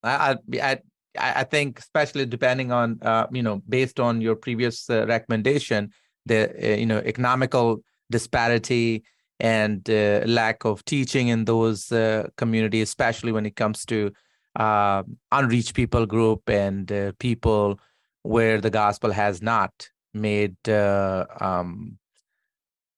I, 0.04 0.38
I 0.62 0.80
I 1.18 1.44
think 1.44 1.80
especially 1.80 2.26
depending 2.26 2.72
on 2.72 3.00
uh, 3.02 3.28
you 3.32 3.44
know 3.44 3.62
based 3.68 4.00
on 4.00 4.22
your 4.22 4.36
previous 4.36 4.90
uh, 4.90 5.06
recommendation, 5.08 5.92
the 6.26 6.50
uh, 6.50 6.78
you 6.78 6.86
know 6.86 7.00
economical 7.00 7.84
disparity 8.10 9.04
and 9.40 9.90
uh, 9.90 10.22
lack 10.28 10.66
of 10.66 10.86
teaching 10.86 11.30
in 11.30 11.46
those 11.46 11.92
uh, 11.92 12.28
communities, 12.38 12.90
especially 12.90 13.32
when 13.32 13.46
it 13.46 13.56
comes 13.56 13.86
to 13.86 14.12
uh, 14.56 15.02
unreached 15.32 15.74
people 15.74 16.06
group 16.06 16.48
and 16.48 17.16
people 17.18 17.80
where 18.22 18.62
the 18.62 18.70
gospel 18.70 19.12
has 19.12 19.42
not 19.42 19.90
made 20.14 20.56
um, 20.70 21.98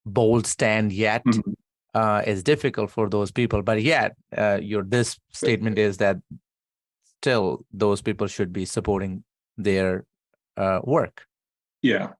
bold 0.04 0.46
stand 0.46 0.92
yet. 0.92 1.24
Mm-hmm 1.24 1.52
uh, 1.94 2.22
is 2.26 2.42
difficult 2.42 2.90
for 2.90 3.08
those 3.08 3.30
people. 3.30 3.62
But 3.62 3.82
yet, 3.82 4.16
uh, 4.36 4.58
your 4.62 4.82
this 4.82 5.18
statement 5.32 5.78
is 5.78 5.96
that 5.98 6.16
still 7.20 7.64
those 7.72 8.02
people 8.02 8.26
should 8.26 8.52
be 8.52 8.64
supporting 8.64 9.24
their 9.56 10.04
uh, 10.56 10.80
work. 10.84 11.26
Yeah, 11.82 12.10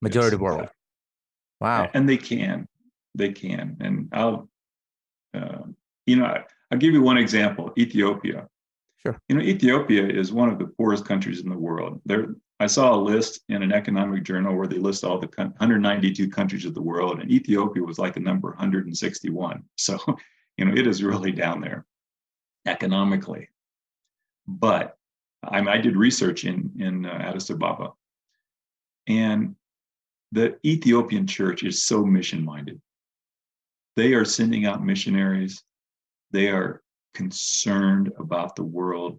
majority 0.00 0.36
yes, 0.36 0.40
world. 0.42 0.68
Wow. 1.60 1.90
And 1.94 2.08
they 2.08 2.16
can, 2.16 2.66
they 3.14 3.32
can. 3.32 3.76
And 3.80 4.08
I'll, 4.12 4.48
uh, 5.32 5.62
you 6.06 6.16
know, 6.16 6.24
I, 6.24 6.42
I'll 6.70 6.78
give 6.78 6.92
you 6.92 7.02
one 7.02 7.18
example 7.18 7.72
Ethiopia. 7.78 8.48
Sure. 8.96 9.20
You 9.28 9.36
know, 9.36 9.42
Ethiopia 9.42 10.06
is 10.06 10.32
one 10.32 10.48
of 10.48 10.58
the 10.58 10.66
poorest 10.66 11.04
countries 11.04 11.40
in 11.40 11.48
the 11.48 11.58
world. 11.58 12.00
There, 12.04 12.34
I 12.62 12.66
saw 12.66 12.94
a 12.94 12.96
list 12.96 13.40
in 13.48 13.60
an 13.64 13.72
economic 13.72 14.22
journal 14.22 14.54
where 14.54 14.68
they 14.68 14.78
list 14.78 15.02
all 15.02 15.18
the 15.18 15.26
192 15.36 16.30
countries 16.30 16.64
of 16.64 16.74
the 16.74 16.80
world, 16.80 17.18
and 17.18 17.28
Ethiopia 17.28 17.82
was 17.82 17.98
like 17.98 18.14
the 18.14 18.20
number 18.20 18.50
161. 18.50 19.64
So, 19.76 19.98
you 20.56 20.64
know, 20.64 20.72
it 20.72 20.86
is 20.86 21.02
really 21.02 21.32
down 21.32 21.60
there 21.60 21.84
economically. 22.64 23.48
But 24.46 24.96
I, 25.42 25.58
I 25.58 25.78
did 25.78 25.96
research 25.96 26.44
in 26.44 26.70
in 26.78 27.04
uh, 27.04 27.10
Addis 27.10 27.50
Ababa, 27.50 27.94
and 29.08 29.56
the 30.30 30.56
Ethiopian 30.64 31.26
church 31.26 31.64
is 31.64 31.82
so 31.82 32.04
mission 32.04 32.44
minded. 32.44 32.80
They 33.96 34.14
are 34.14 34.24
sending 34.24 34.66
out 34.66 34.84
missionaries. 34.84 35.64
They 36.30 36.48
are 36.48 36.80
concerned 37.12 38.12
about 38.18 38.54
the 38.54 38.62
world 38.62 39.18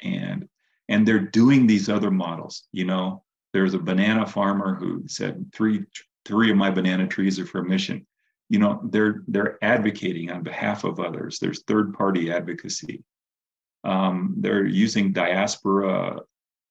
and 0.00 0.48
and 0.90 1.08
they're 1.08 1.18
doing 1.18 1.66
these 1.66 1.88
other 1.88 2.10
models 2.10 2.64
you 2.72 2.84
know? 2.84 3.22
There's 3.52 3.74
a 3.74 3.78
banana 3.78 4.26
farmer 4.26 4.74
who 4.74 5.04
said 5.08 5.50
three 5.52 5.84
three 6.24 6.50
of 6.50 6.56
my 6.56 6.70
banana 6.70 7.06
trees 7.06 7.38
are 7.40 7.46
for 7.46 7.60
a 7.60 7.68
mission. 7.68 8.06
You 8.48 8.58
know 8.58 8.80
they're 8.90 9.22
they're 9.28 9.58
advocating 9.62 10.30
on 10.30 10.42
behalf 10.42 10.84
of 10.84 11.00
others. 11.00 11.38
There's 11.38 11.62
third 11.62 11.94
party 11.94 12.30
advocacy. 12.30 13.02
Um, 13.82 14.34
they're 14.38 14.66
using 14.66 15.12
diaspora 15.12 16.20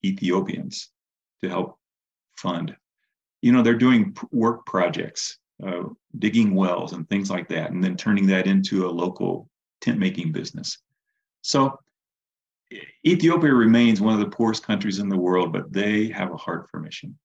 ethiopians 0.05 0.89
to 1.41 1.49
help 1.49 1.77
fund. 2.37 2.75
You 3.41 3.51
know 3.51 3.61
they're 3.61 3.73
doing 3.75 4.15
work 4.31 4.65
projects 4.65 5.37
uh, 5.65 5.83
digging 6.17 6.55
wells 6.55 6.93
and 6.93 7.07
things 7.09 7.29
like 7.29 7.47
that 7.49 7.71
and 7.71 7.83
then 7.83 7.97
turning 7.97 8.27
that 8.27 8.47
into 8.47 8.87
a 8.87 8.89
local 8.89 9.49
tent 9.81 9.99
making 9.99 10.31
business. 10.31 10.77
So 11.41 11.77
Ethiopia 13.05 13.53
remains 13.53 14.01
one 14.01 14.13
of 14.13 14.19
the 14.19 14.35
poorest 14.35 14.65
countries 14.65 14.99
in 14.99 15.09
the 15.09 15.17
world, 15.17 15.51
but 15.51 15.71
they 15.71 16.07
have 16.09 16.31
a 16.31 16.37
heart 16.37 16.67
for 16.69 16.79
mission. 16.79 17.17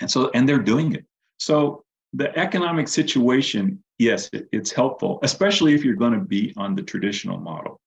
And 0.00 0.10
so, 0.10 0.30
and 0.34 0.48
they're 0.48 0.58
doing 0.58 0.94
it. 0.94 1.04
So 1.38 1.84
the 2.12 2.36
economic 2.38 2.88
situation, 2.88 3.82
yes, 3.98 4.28
it, 4.32 4.48
it's 4.52 4.72
helpful, 4.72 5.18
especially 5.22 5.74
if 5.74 5.84
you're 5.84 5.94
going 5.94 6.12
to 6.12 6.24
be 6.24 6.52
on 6.56 6.74
the 6.74 6.82
traditional 6.82 7.38
model. 7.38 7.80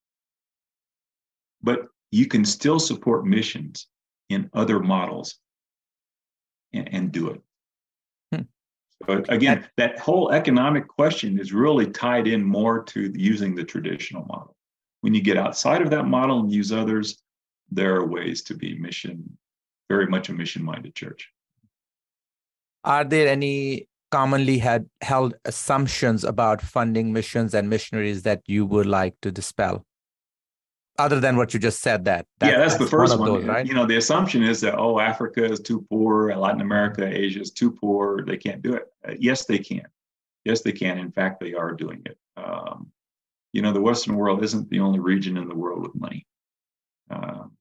But 1.62 1.88
you 2.12 2.28
can 2.28 2.44
still 2.44 2.80
support 2.80 3.26
missions 3.26 3.88
in 4.30 4.50
other 4.54 4.80
models 4.80 5.38
and, 6.74 6.90
and 6.94 7.12
do 7.12 7.30
it. 7.30 7.42
Hmm. 8.34 8.42
But 9.06 9.32
again, 9.32 9.68
that 9.78 10.00
whole 10.00 10.32
economic 10.32 10.88
question 10.88 11.40
is 11.40 11.54
really 11.54 11.88
tied 11.88 12.28
in 12.28 12.44
more 12.44 12.84
to 12.86 13.12
using 13.16 13.56
the 13.56 13.64
traditional 13.64 14.26
model. 14.26 14.56
When 15.02 15.14
you 15.14 15.22
get 15.22 15.38
outside 15.38 15.82
of 15.82 15.90
that 15.90 16.06
model 16.06 16.40
and 16.40 16.52
use 16.52 16.72
others, 16.72 17.22
there 17.70 17.96
are 17.96 18.06
ways 18.06 18.44
to 18.44 18.54
be 18.54 18.78
mission, 18.78 19.38
very 19.90 20.08
much 20.08 20.30
a 20.30 20.34
mission 20.34 20.64
minded 20.64 20.96
church. 20.96 21.30
Are 22.84 23.04
there 23.04 23.28
any 23.28 23.88
commonly 24.12 24.58
had 24.58 24.90
held 25.02 25.36
assumptions 25.46 26.24
about 26.24 26.62
funding 26.62 27.14
missions 27.14 27.54
and 27.54 27.70
missionaries 27.70 28.24
that 28.24 28.42
you 28.46 28.66
would 28.66 28.86
like 28.86 29.16
to 29.22 29.32
dispel? 29.32 29.86
other 31.02 31.20
than 31.20 31.36
what 31.36 31.54
you 31.54 31.60
just 31.60 31.82
said 31.82 32.06
that, 32.06 32.26
that 32.40 32.52
yeah 32.52 32.60
that's, 32.60 32.74
that's, 32.74 32.84
the 32.84 32.90
first 32.90 33.18
one, 33.18 33.32
one. 33.32 33.40
Those, 33.42 33.50
right? 33.50 33.66
you 33.66 33.74
know 33.74 33.86
the 33.86 33.98
assumption 33.98 34.44
is 34.44 34.62
that 34.62 34.78
oh 34.78 35.00
africa 35.00 35.44
is 35.44 35.60
too 35.60 35.86
poor 35.90 36.36
latin 36.36 36.62
america 36.62 37.06
asia 37.06 37.42
is 37.42 37.52
too 37.52 37.72
poor 37.72 38.24
they 38.26 38.38
can't 38.38 38.62
do 38.62 38.74
it 38.74 38.88
uh, 39.08 39.14
yes 39.20 39.46
they 39.46 39.58
can 39.58 39.84
yes 40.46 40.62
they 40.62 40.72
can 40.72 40.98
in 40.98 41.12
fact 41.12 41.40
they 41.40 41.54
are 41.54 41.74
doing 41.74 42.02
it 42.06 42.18
um, 42.38 42.92
you 43.54 43.62
know 43.62 43.74
the 43.74 43.82
western 43.82 44.16
world 44.16 44.44
isn't 44.44 44.70
the 44.70 44.80
only 44.80 45.00
region 45.00 45.38
in 45.38 45.48
the 45.48 45.56
world 45.56 45.82
with 45.82 45.96
money. 45.96 46.26
Um, 47.10 47.52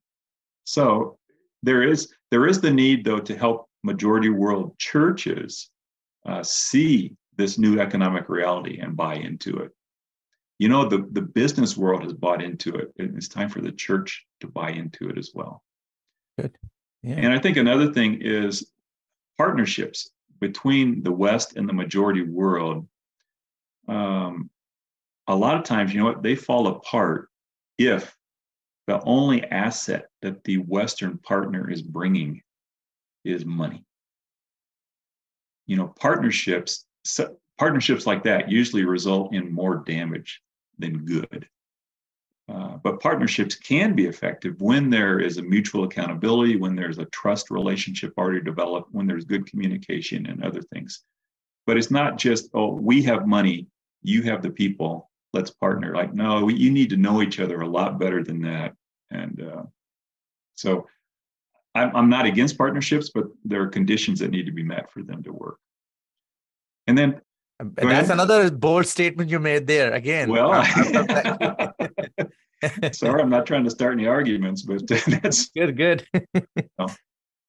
so 0.64 1.18
there 1.62 1.82
is 1.82 2.12
there 2.30 2.46
is 2.46 2.60
the 2.60 2.70
need 2.70 3.04
though 3.04 3.20
to 3.20 3.36
help 3.36 3.68
majority 3.82 4.28
world 4.28 4.78
churches 4.78 5.70
uh, 6.26 6.42
see 6.42 7.14
this 7.36 7.58
new 7.58 7.80
economic 7.80 8.28
reality 8.28 8.78
and 8.78 8.96
buy 8.96 9.14
into 9.14 9.56
it. 9.58 9.70
You 10.58 10.68
know 10.68 10.88
the, 10.88 11.08
the 11.12 11.22
business 11.22 11.76
world 11.76 12.02
has 12.04 12.12
bought 12.12 12.42
into 12.42 12.74
it 12.74 12.92
and 12.98 13.16
it's 13.16 13.28
time 13.28 13.48
for 13.48 13.60
the 13.60 13.72
church 13.72 14.26
to 14.40 14.46
buy 14.46 14.70
into 14.70 15.08
it 15.08 15.18
as 15.18 15.30
well. 15.34 15.62
Good. 16.38 16.56
Yeah. 17.02 17.14
and 17.16 17.32
i 17.32 17.38
think 17.38 17.56
another 17.56 17.92
thing 17.92 18.20
is 18.20 18.72
partnerships 19.38 20.10
between 20.38 21.02
the 21.02 21.12
west 21.12 21.56
and 21.56 21.66
the 21.66 21.72
majority 21.72 22.22
world 22.22 22.86
um, 23.88 24.50
a 25.28 25.34
lot 25.34 25.56
of 25.56 25.64
times 25.64 25.92
you 25.92 26.00
know 26.00 26.06
what 26.06 26.22
they 26.22 26.34
fall 26.34 26.66
apart 26.68 27.28
if 27.78 28.16
the 28.86 29.00
only 29.02 29.44
asset 29.44 30.06
that 30.22 30.42
the 30.44 30.58
western 30.58 31.18
partner 31.18 31.70
is 31.70 31.82
bringing 31.82 32.42
is 33.24 33.44
money 33.44 33.84
you 35.66 35.76
know 35.76 35.88
partnerships 36.00 36.86
partnerships 37.60 38.06
like 38.06 38.24
that 38.24 38.50
usually 38.50 38.86
result 38.86 39.34
in 39.34 39.52
more 39.52 39.84
damage 39.86 40.40
than 40.78 41.04
good. 41.04 41.46
Uh, 42.48 42.78
but 42.82 43.00
partnerships 43.00 43.54
can 43.54 43.94
be 43.94 44.06
effective 44.06 44.58
when 44.62 44.88
there 44.88 45.20
is 45.20 45.36
a 45.36 45.42
mutual 45.42 45.84
accountability, 45.84 46.56
when 46.56 46.74
there's 46.74 46.98
a 46.98 47.04
trust 47.06 47.50
relationship 47.50 48.14
already 48.16 48.40
developed, 48.40 48.88
when 48.92 49.06
there's 49.06 49.26
good 49.26 49.44
communication 49.44 50.24
and 50.24 50.42
other 50.42 50.62
things. 50.72 51.02
But 51.66 51.76
it's 51.76 51.90
not 51.90 52.16
just, 52.16 52.48
oh, 52.54 52.72
we 52.72 53.02
have 53.02 53.28
money, 53.28 53.66
you 54.02 54.22
have 54.22 54.40
the 54.40 54.50
people, 54.50 55.09
let's 55.32 55.50
partner. 55.50 55.94
Like, 55.94 56.12
no, 56.12 56.48
you 56.48 56.70
need 56.70 56.90
to 56.90 56.96
know 56.96 57.22
each 57.22 57.40
other 57.40 57.60
a 57.60 57.68
lot 57.68 57.98
better 57.98 58.22
than 58.22 58.42
that. 58.42 58.74
And 59.10 59.42
uh, 59.42 59.62
so 60.54 60.86
I'm, 61.74 61.94
I'm 61.94 62.08
not 62.08 62.26
against 62.26 62.58
partnerships, 62.58 63.10
but 63.14 63.24
there 63.44 63.62
are 63.62 63.68
conditions 63.68 64.20
that 64.20 64.30
need 64.30 64.46
to 64.46 64.52
be 64.52 64.62
met 64.62 64.90
for 64.90 65.02
them 65.02 65.22
to 65.22 65.32
work. 65.32 65.58
And 66.86 66.96
then 66.96 67.20
that's 67.60 68.10
another 68.10 68.50
bold 68.50 68.86
statement 68.86 69.30
you 69.30 69.38
made 69.38 69.66
there 69.66 69.92
again. 69.92 70.30
Well, 70.30 70.64
sorry, 72.92 73.22
I'm 73.22 73.30
not 73.30 73.46
trying 73.46 73.64
to 73.64 73.70
start 73.70 73.92
any 73.94 74.06
arguments, 74.06 74.62
but 74.62 74.86
that's 75.22 75.48
good. 75.50 75.76
Good. 75.76 76.06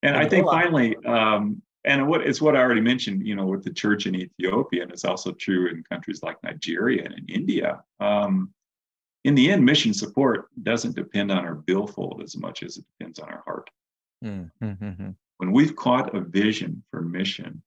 And 0.03 0.17
I 0.17 0.27
think 0.27 0.47
finally, 0.47 0.97
um, 1.05 1.61
and 1.83 2.07
what 2.07 2.21
it's 2.21 2.41
what 2.41 2.55
I 2.55 2.59
already 2.59 2.81
mentioned, 2.81 3.25
you 3.25 3.35
know, 3.35 3.45
with 3.45 3.63
the 3.63 3.73
church 3.73 4.05
in 4.05 4.15
Ethiopia, 4.15 4.83
and 4.83 4.91
it's 4.91 5.05
also 5.05 5.31
true 5.31 5.69
in 5.69 5.83
countries 5.83 6.21
like 6.21 6.37
Nigeria 6.43 7.05
and 7.05 7.13
in 7.13 7.25
India. 7.27 7.81
Um, 7.99 8.53
in 9.23 9.35
the 9.35 9.51
end, 9.51 9.63
mission 9.63 9.93
support 9.93 10.49
doesn't 10.63 10.95
depend 10.95 11.31
on 11.31 11.45
our 11.45 11.55
billfold 11.55 12.21
as 12.23 12.35
much 12.37 12.63
as 12.63 12.77
it 12.77 12.85
depends 12.97 13.19
on 13.19 13.29
our 13.29 13.43
heart. 13.45 13.69
Mm-hmm. 14.23 15.09
When 15.37 15.51
we've 15.51 15.75
caught 15.75 16.15
a 16.15 16.21
vision 16.21 16.83
for 16.91 17.01
mission, 17.01 17.61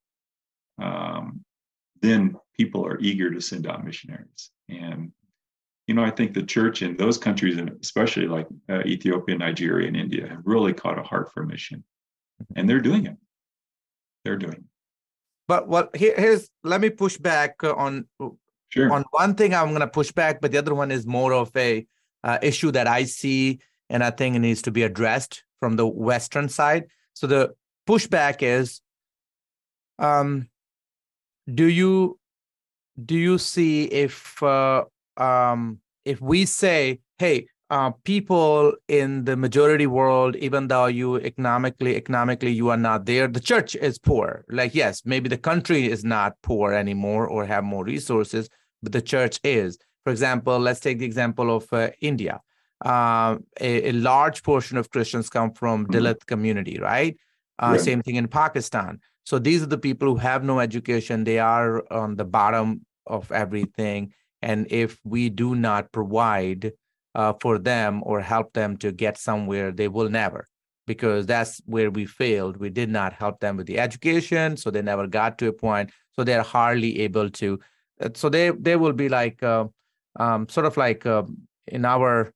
um, 0.81 1.43
then 2.01 2.37
people 2.57 2.85
are 2.85 2.99
eager 2.99 3.31
to 3.31 3.41
send 3.41 3.67
out 3.67 3.85
missionaries. 3.85 4.51
And, 4.69 5.11
you 5.87 5.93
know, 5.93 6.03
I 6.03 6.09
think 6.11 6.33
the 6.33 6.43
church 6.43 6.81
in 6.81 6.97
those 6.97 7.17
countries, 7.17 7.57
and 7.57 7.71
especially 7.81 8.27
like 8.27 8.47
uh, 8.69 8.81
Ethiopia, 8.85 9.37
Nigeria, 9.37 9.87
and 9.87 9.97
India, 9.97 10.27
have 10.27 10.41
really 10.45 10.73
caught 10.73 10.99
a 10.99 11.03
heart 11.03 11.31
for 11.33 11.45
mission. 11.45 11.83
Mm-hmm. 12.41 12.59
And 12.59 12.69
they're 12.69 12.79
doing 12.79 13.05
it. 13.05 13.17
They're 14.25 14.35
doing. 14.35 14.65
But 15.47 15.67
what 15.67 15.95
here, 15.95 16.15
here's 16.17 16.49
let 16.63 16.81
me 16.81 16.89
push 16.89 17.17
back 17.17 17.63
on 17.63 18.07
sure. 18.69 18.91
on 18.91 19.05
one 19.11 19.35
thing 19.35 19.53
I'm 19.53 19.69
going 19.69 19.81
to 19.81 19.87
push 19.87 20.11
back, 20.11 20.41
but 20.41 20.51
the 20.51 20.57
other 20.57 20.73
one 20.73 20.91
is 20.91 21.05
more 21.05 21.33
of 21.33 21.55
a 21.55 21.85
uh, 22.23 22.39
issue 22.41 22.71
that 22.71 22.87
I 22.87 23.03
see, 23.03 23.59
and 23.89 24.03
I 24.03 24.09
think 24.09 24.35
it 24.35 24.39
needs 24.39 24.63
to 24.63 24.71
be 24.71 24.81
addressed 24.81 25.43
from 25.59 25.75
the 25.75 25.85
Western 25.85 26.49
side. 26.49 26.85
So 27.13 27.27
the 27.27 27.53
pushback 27.87 28.41
is, 28.41 28.81
um, 29.99 30.49
do 31.47 31.67
you 31.67 32.19
do 33.03 33.15
you 33.15 33.37
see 33.37 33.83
if 33.85 34.41
uh, 34.41 34.85
um, 35.17 35.79
if 36.03 36.19
we 36.19 36.45
say, 36.45 37.01
hey, 37.19 37.47
uh, 37.69 37.91
people 38.03 38.73
in 38.87 39.25
the 39.25 39.35
majority 39.35 39.87
world, 39.87 40.35
even 40.35 40.67
though 40.67 40.85
you 40.85 41.17
economically 41.17 41.95
economically 41.95 42.51
you 42.51 42.69
are 42.69 42.77
not 42.77 43.05
there, 43.05 43.27
the 43.27 43.39
church 43.39 43.75
is 43.75 43.97
poor. 43.97 44.45
Like 44.49 44.75
yes, 44.75 45.01
maybe 45.05 45.29
the 45.29 45.37
country 45.37 45.89
is 45.89 46.03
not 46.03 46.33
poor 46.43 46.73
anymore 46.73 47.27
or 47.27 47.45
have 47.45 47.63
more 47.63 47.83
resources, 47.83 48.49
but 48.83 48.91
the 48.91 49.01
church 49.01 49.39
is. 49.43 49.77
For 50.03 50.11
example, 50.11 50.59
let's 50.59 50.79
take 50.79 50.99
the 50.99 51.05
example 51.05 51.55
of 51.55 51.65
uh, 51.73 51.89
India. 52.01 52.41
Uh, 52.83 53.37
a, 53.59 53.89
a, 53.89 53.91
large 53.93 54.43
portion 54.43 54.77
of 54.77 54.91
Christians 54.91 55.29
come 55.29 55.51
from 55.53 55.87
mm-hmm. 55.87 55.95
Dalit 55.95 56.25
community, 56.27 56.77
right? 56.77 57.17
Uh, 57.57 57.71
yeah. 57.75 57.81
Same 57.81 58.01
thing 58.03 58.15
in 58.15 58.27
Pakistan. 58.27 58.99
So 59.23 59.39
these 59.39 59.63
are 59.63 59.67
the 59.67 59.77
people 59.77 60.09
who 60.09 60.17
have 60.17 60.43
no 60.43 60.59
education. 60.59 61.23
They 61.23 61.39
are 61.39 61.91
on 61.91 62.17
the 62.17 62.25
bottom 62.25 62.85
of 63.07 63.31
everything. 63.31 64.13
And 64.41 64.67
if 64.69 64.99
we 65.03 65.29
do 65.29 65.55
not 65.55 65.91
provide 65.91 66.73
uh, 67.15 67.33
for 67.41 67.57
them 67.57 68.01
or 68.05 68.21
help 68.21 68.53
them 68.53 68.77
to 68.77 68.91
get 68.91 69.17
somewhere, 69.17 69.71
they 69.71 69.87
will 69.87 70.09
never. 70.09 70.47
because 70.87 71.25
that's 71.25 71.61
where 71.65 71.89
we 71.89 72.05
failed. 72.05 72.57
We 72.57 72.69
did 72.69 72.89
not 72.89 73.13
help 73.13 73.39
them 73.39 73.57
with 73.57 73.67
the 73.67 73.79
education, 73.79 74.57
so 74.57 74.69
they 74.69 74.81
never 74.81 75.07
got 75.07 75.37
to 75.39 75.47
a 75.47 75.53
point. 75.53 75.91
So 76.13 76.23
they're 76.23 76.43
hardly 76.43 76.99
able 77.01 77.29
to. 77.31 77.59
Uh, 77.99 78.09
so 78.13 78.29
they 78.29 78.51
they 78.51 78.75
will 78.75 78.93
be 78.93 79.09
like 79.09 79.41
uh, 79.43 79.65
um, 80.19 80.47
sort 80.49 80.65
of 80.65 80.77
like 80.77 81.05
uh, 81.05 81.23
in 81.67 81.85
our 81.85 82.31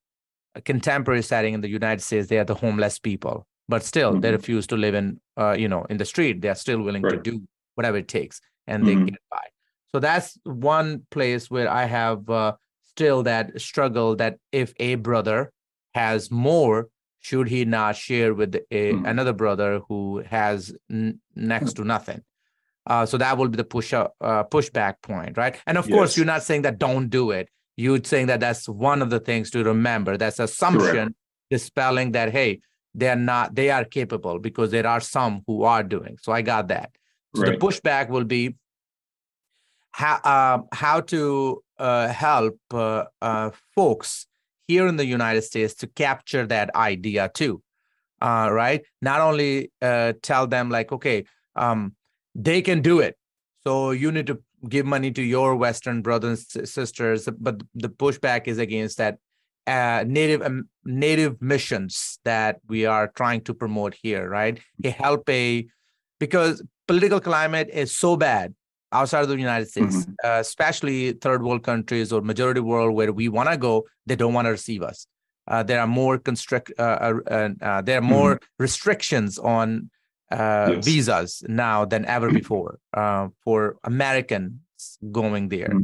contemporary 0.66 1.22
setting 1.22 1.54
in 1.54 1.62
the 1.62 1.70
United 1.70 2.02
States, 2.02 2.28
they 2.28 2.40
are 2.40 2.46
the 2.46 2.56
homeless 2.56 3.00
people, 3.00 3.46
but 3.68 3.84
still 3.84 4.12
mm-hmm. 4.12 4.22
they 4.22 4.32
refuse 4.32 4.68
to 4.68 4.76
live 4.76 4.96
in 4.96 5.20
uh, 5.38 5.56
you 5.58 5.68
know 5.68 5.86
in 5.90 5.98
the 5.98 6.06
street. 6.06 6.42
They 6.42 6.50
are 6.50 6.56
still 6.56 6.82
willing 6.82 7.04
right. 7.04 7.12
to 7.24 7.32
do 7.32 7.44
whatever 7.76 7.98
it 7.98 8.08
takes, 8.08 8.42
and 8.68 8.84
mm-hmm. 8.84 9.06
they 9.06 9.12
get 9.12 9.20
by. 9.30 9.46
So 9.92 10.00
that's 10.00 10.38
one 10.44 11.06
place 11.10 11.50
where 11.50 11.70
I 11.70 11.86
have 11.86 12.30
uh, 12.30 12.54
still 13.00 13.24
that 13.24 13.62
struggle 13.62 14.14
that 14.18 14.38
if 14.52 14.74
a 14.78 14.96
brother 14.96 15.54
has 15.96 16.30
more 16.30 16.90
should 17.22 17.48
he 17.48 17.64
not 17.64 17.96
share 17.96 18.34
with 18.34 18.56
a, 18.72 18.92
mm. 18.92 19.10
another 19.10 19.32
brother 19.32 19.80
who 19.88 20.22
has 20.30 20.74
n- 20.92 21.18
next 21.34 21.74
to 21.78 21.86
nothing 21.86 22.22
uh, 22.88 23.06
so 23.06 23.18
that 23.18 23.38
will 23.38 23.48
be 23.48 23.56
the 23.56 23.64
push 23.64 23.94
up, 23.94 24.16
uh, 24.20 24.44
pushback 24.44 24.96
point 25.02 25.38
right 25.38 25.56
and 25.66 25.78
of 25.78 25.88
yes. 25.88 25.96
course 25.96 26.18
you're 26.18 26.26
not 26.26 26.44
saying 26.44 26.64
that 26.64 26.78
don't 26.78 27.08
do 27.08 27.32
it 27.32 27.48
you're 27.78 28.04
saying 28.04 28.28
that 28.28 28.42
that's 28.42 28.68
one 28.68 29.02
of 29.02 29.10
the 29.10 29.20
things 29.22 29.50
to 29.50 29.64
remember 29.64 30.18
that's 30.18 30.40
assumption 30.40 31.08
Correct. 31.08 31.16
dispelling 31.50 32.12
that 32.12 32.34
hey 32.34 32.60
they're 32.94 33.16
not 33.16 33.56
they 33.56 33.70
are 33.70 33.86
capable 33.86 34.40
because 34.40 34.72
there 34.72 34.88
are 34.88 35.00
some 35.00 35.42
who 35.48 35.64
are 35.64 35.84
doing 35.84 36.18
so 36.22 36.34
i 36.34 36.42
got 36.42 36.68
that 36.68 36.92
so 37.34 37.44
right. 37.44 37.52
the 37.54 37.66
pushback 37.66 38.10
will 38.10 38.26
be 38.26 38.56
how 39.92 40.16
uh, 40.24 40.60
how 40.74 41.00
to 41.00 41.64
help 41.80 42.58
uh, 42.74 43.06
uh, 43.22 43.52
folks 43.76 44.28
here 44.68 44.88
in 44.88 44.98
the 44.98 45.06
United 45.06 45.42
States 45.42 45.74
to 45.76 45.88
capture 45.88 46.46
that 46.46 46.74
idea 46.76 47.30
too, 47.34 47.62
uh, 48.22 48.50
right? 48.52 48.82
Not 49.02 49.22
only 49.22 49.72
uh, 49.82 50.14
tell 50.22 50.46
them 50.48 50.70
like, 50.70 50.92
okay, 50.92 51.26
um, 51.56 51.96
they 52.36 52.62
can 52.62 52.82
do 52.82 53.00
it, 53.00 53.18
so 53.64 53.92
you 53.92 54.12
need 54.12 54.28
to 54.28 54.40
give 54.68 54.86
money 54.86 55.12
to 55.12 55.22
your 55.22 55.56
Western 55.56 56.02
brothers 56.02 56.46
and 56.56 56.68
sisters, 56.68 57.28
but 57.40 57.62
the 57.74 57.90
pushback 57.90 58.48
is 58.48 58.58
against 58.58 58.98
that 58.98 59.18
uh, 59.68 60.04
native 60.08 60.42
um, 60.42 60.68
native 60.84 61.42
missions 61.42 62.20
that 62.26 62.58
we 62.68 62.86
are 62.86 63.08
trying 63.16 63.42
to 63.42 63.54
promote 63.54 63.96
here, 64.02 64.28
right? 64.28 64.60
help 64.84 65.30
a 65.30 65.68
because 66.20 66.64
political 66.88 67.20
climate 67.20 67.70
is 67.72 67.96
so 67.96 68.18
bad 68.18 68.54
outside 68.92 69.22
of 69.22 69.30
the 69.30 69.38
United 69.38 69.70
States, 69.70 69.98
mm-hmm. 69.98 70.14
uh, 70.24 70.40
especially 70.40 71.14
third 71.14 71.44
world 71.44 71.64
countries 71.64 72.12
or 72.12 72.22
majority 72.22 72.60
world 72.60 72.96
where 72.96 73.14
we 73.14 73.30
want 73.30 73.50
to 73.50 73.58
go, 73.58 73.86
they 74.06 74.16
don't 74.16 74.34
want 74.34 74.46
to 74.46 74.52
receive 74.52 74.82
us. 74.82 75.06
Uh, 75.48 75.64
there 75.64 75.80
are 75.80 75.88
more 75.88 76.18
constrict, 76.18 76.72
uh, 76.78 77.14
uh, 77.30 77.50
uh 77.62 77.82
there 77.82 77.98
are 77.98 78.02
more 78.02 78.36
mm-hmm. 78.36 78.64
restrictions 78.64 79.40
on 79.40 79.90
uh, 80.32 80.74
yes. 80.74 80.86
visas 80.86 81.44
now 81.48 81.86
than 81.86 82.06
ever 82.06 82.28
mm-hmm. 82.28 82.38
before 82.38 82.80
for 83.44 83.78
Americans 83.84 84.54
going 85.12 85.50
there. 85.50 85.70
Mm-hmm. 85.70 85.84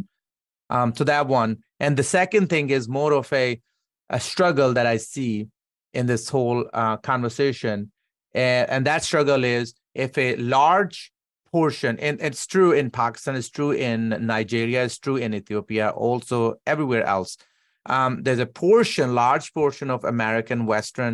Um, 0.67 0.93
to 0.93 1.03
that 1.05 1.27
one, 1.27 1.57
and 1.79 1.95
the 1.95 2.03
second 2.03 2.49
thing 2.49 2.71
is 2.71 2.87
more 2.87 3.13
of 3.13 3.31
a 3.33 3.61
a 4.09 4.19
struggle 4.19 4.73
that 4.73 4.87
I 4.87 4.97
see 4.97 5.47
in 5.93 6.07
this 6.07 6.27
whole 6.29 6.63
conversation, 7.03 7.91
and, 8.33 8.69
and 8.69 8.85
that 8.87 9.03
struggle 9.03 9.43
is 9.43 9.75
if 9.93 10.17
a 10.17 10.35
large 10.37 11.11
portion, 11.55 11.97
and 12.05 12.15
it's 12.27 12.45
true 12.53 12.71
in 12.79 12.85
Pakistan, 13.01 13.33
it's 13.39 13.53
true 13.57 13.71
in 13.71 13.99
Nigeria, 14.33 14.83
it's 14.83 14.99
true 15.05 15.15
in 15.25 15.33
Ethiopia, 15.41 15.85
also 16.07 16.37
everywhere 16.73 17.05
else. 17.15 17.37
Um, 17.95 18.11
there's 18.23 18.43
a 18.47 18.53
portion, 18.65 19.15
large 19.15 19.53
portion 19.53 19.87
of 19.95 20.03
American 20.03 20.59
Western, 20.65 21.13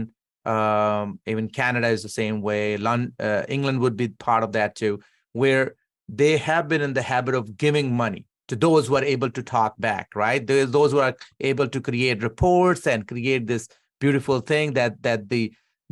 um, 0.53 1.19
even 1.31 1.47
Canada 1.59 1.89
is 1.95 2.01
the 2.01 2.15
same 2.21 2.37
way. 2.41 2.63
London, 2.87 3.13
uh, 3.19 3.43
England 3.55 3.77
would 3.81 3.95
be 3.95 4.07
part 4.07 4.43
of 4.43 4.51
that 4.53 4.73
too, 4.81 4.93
where 5.33 5.75
they 6.21 6.33
have 6.37 6.67
been 6.67 6.81
in 6.81 6.93
the 6.93 7.07
habit 7.13 7.35
of 7.35 7.55
giving 7.55 7.87
money 8.03 8.25
to 8.47 8.55
those 8.55 8.87
who 8.87 8.95
are 8.95 9.03
able 9.15 9.29
to 9.37 9.43
talk 9.43 9.75
back, 9.77 10.07
right? 10.15 10.41
Those 10.47 10.91
who 10.91 11.01
are 11.07 11.15
able 11.51 11.67
to 11.67 11.79
create 11.89 12.23
reports 12.23 12.87
and 12.87 13.07
create 13.07 13.45
this 13.45 13.67
beautiful 13.99 14.39
thing 14.51 14.73
that 14.73 14.93
that 15.03 15.29
the 15.29 15.43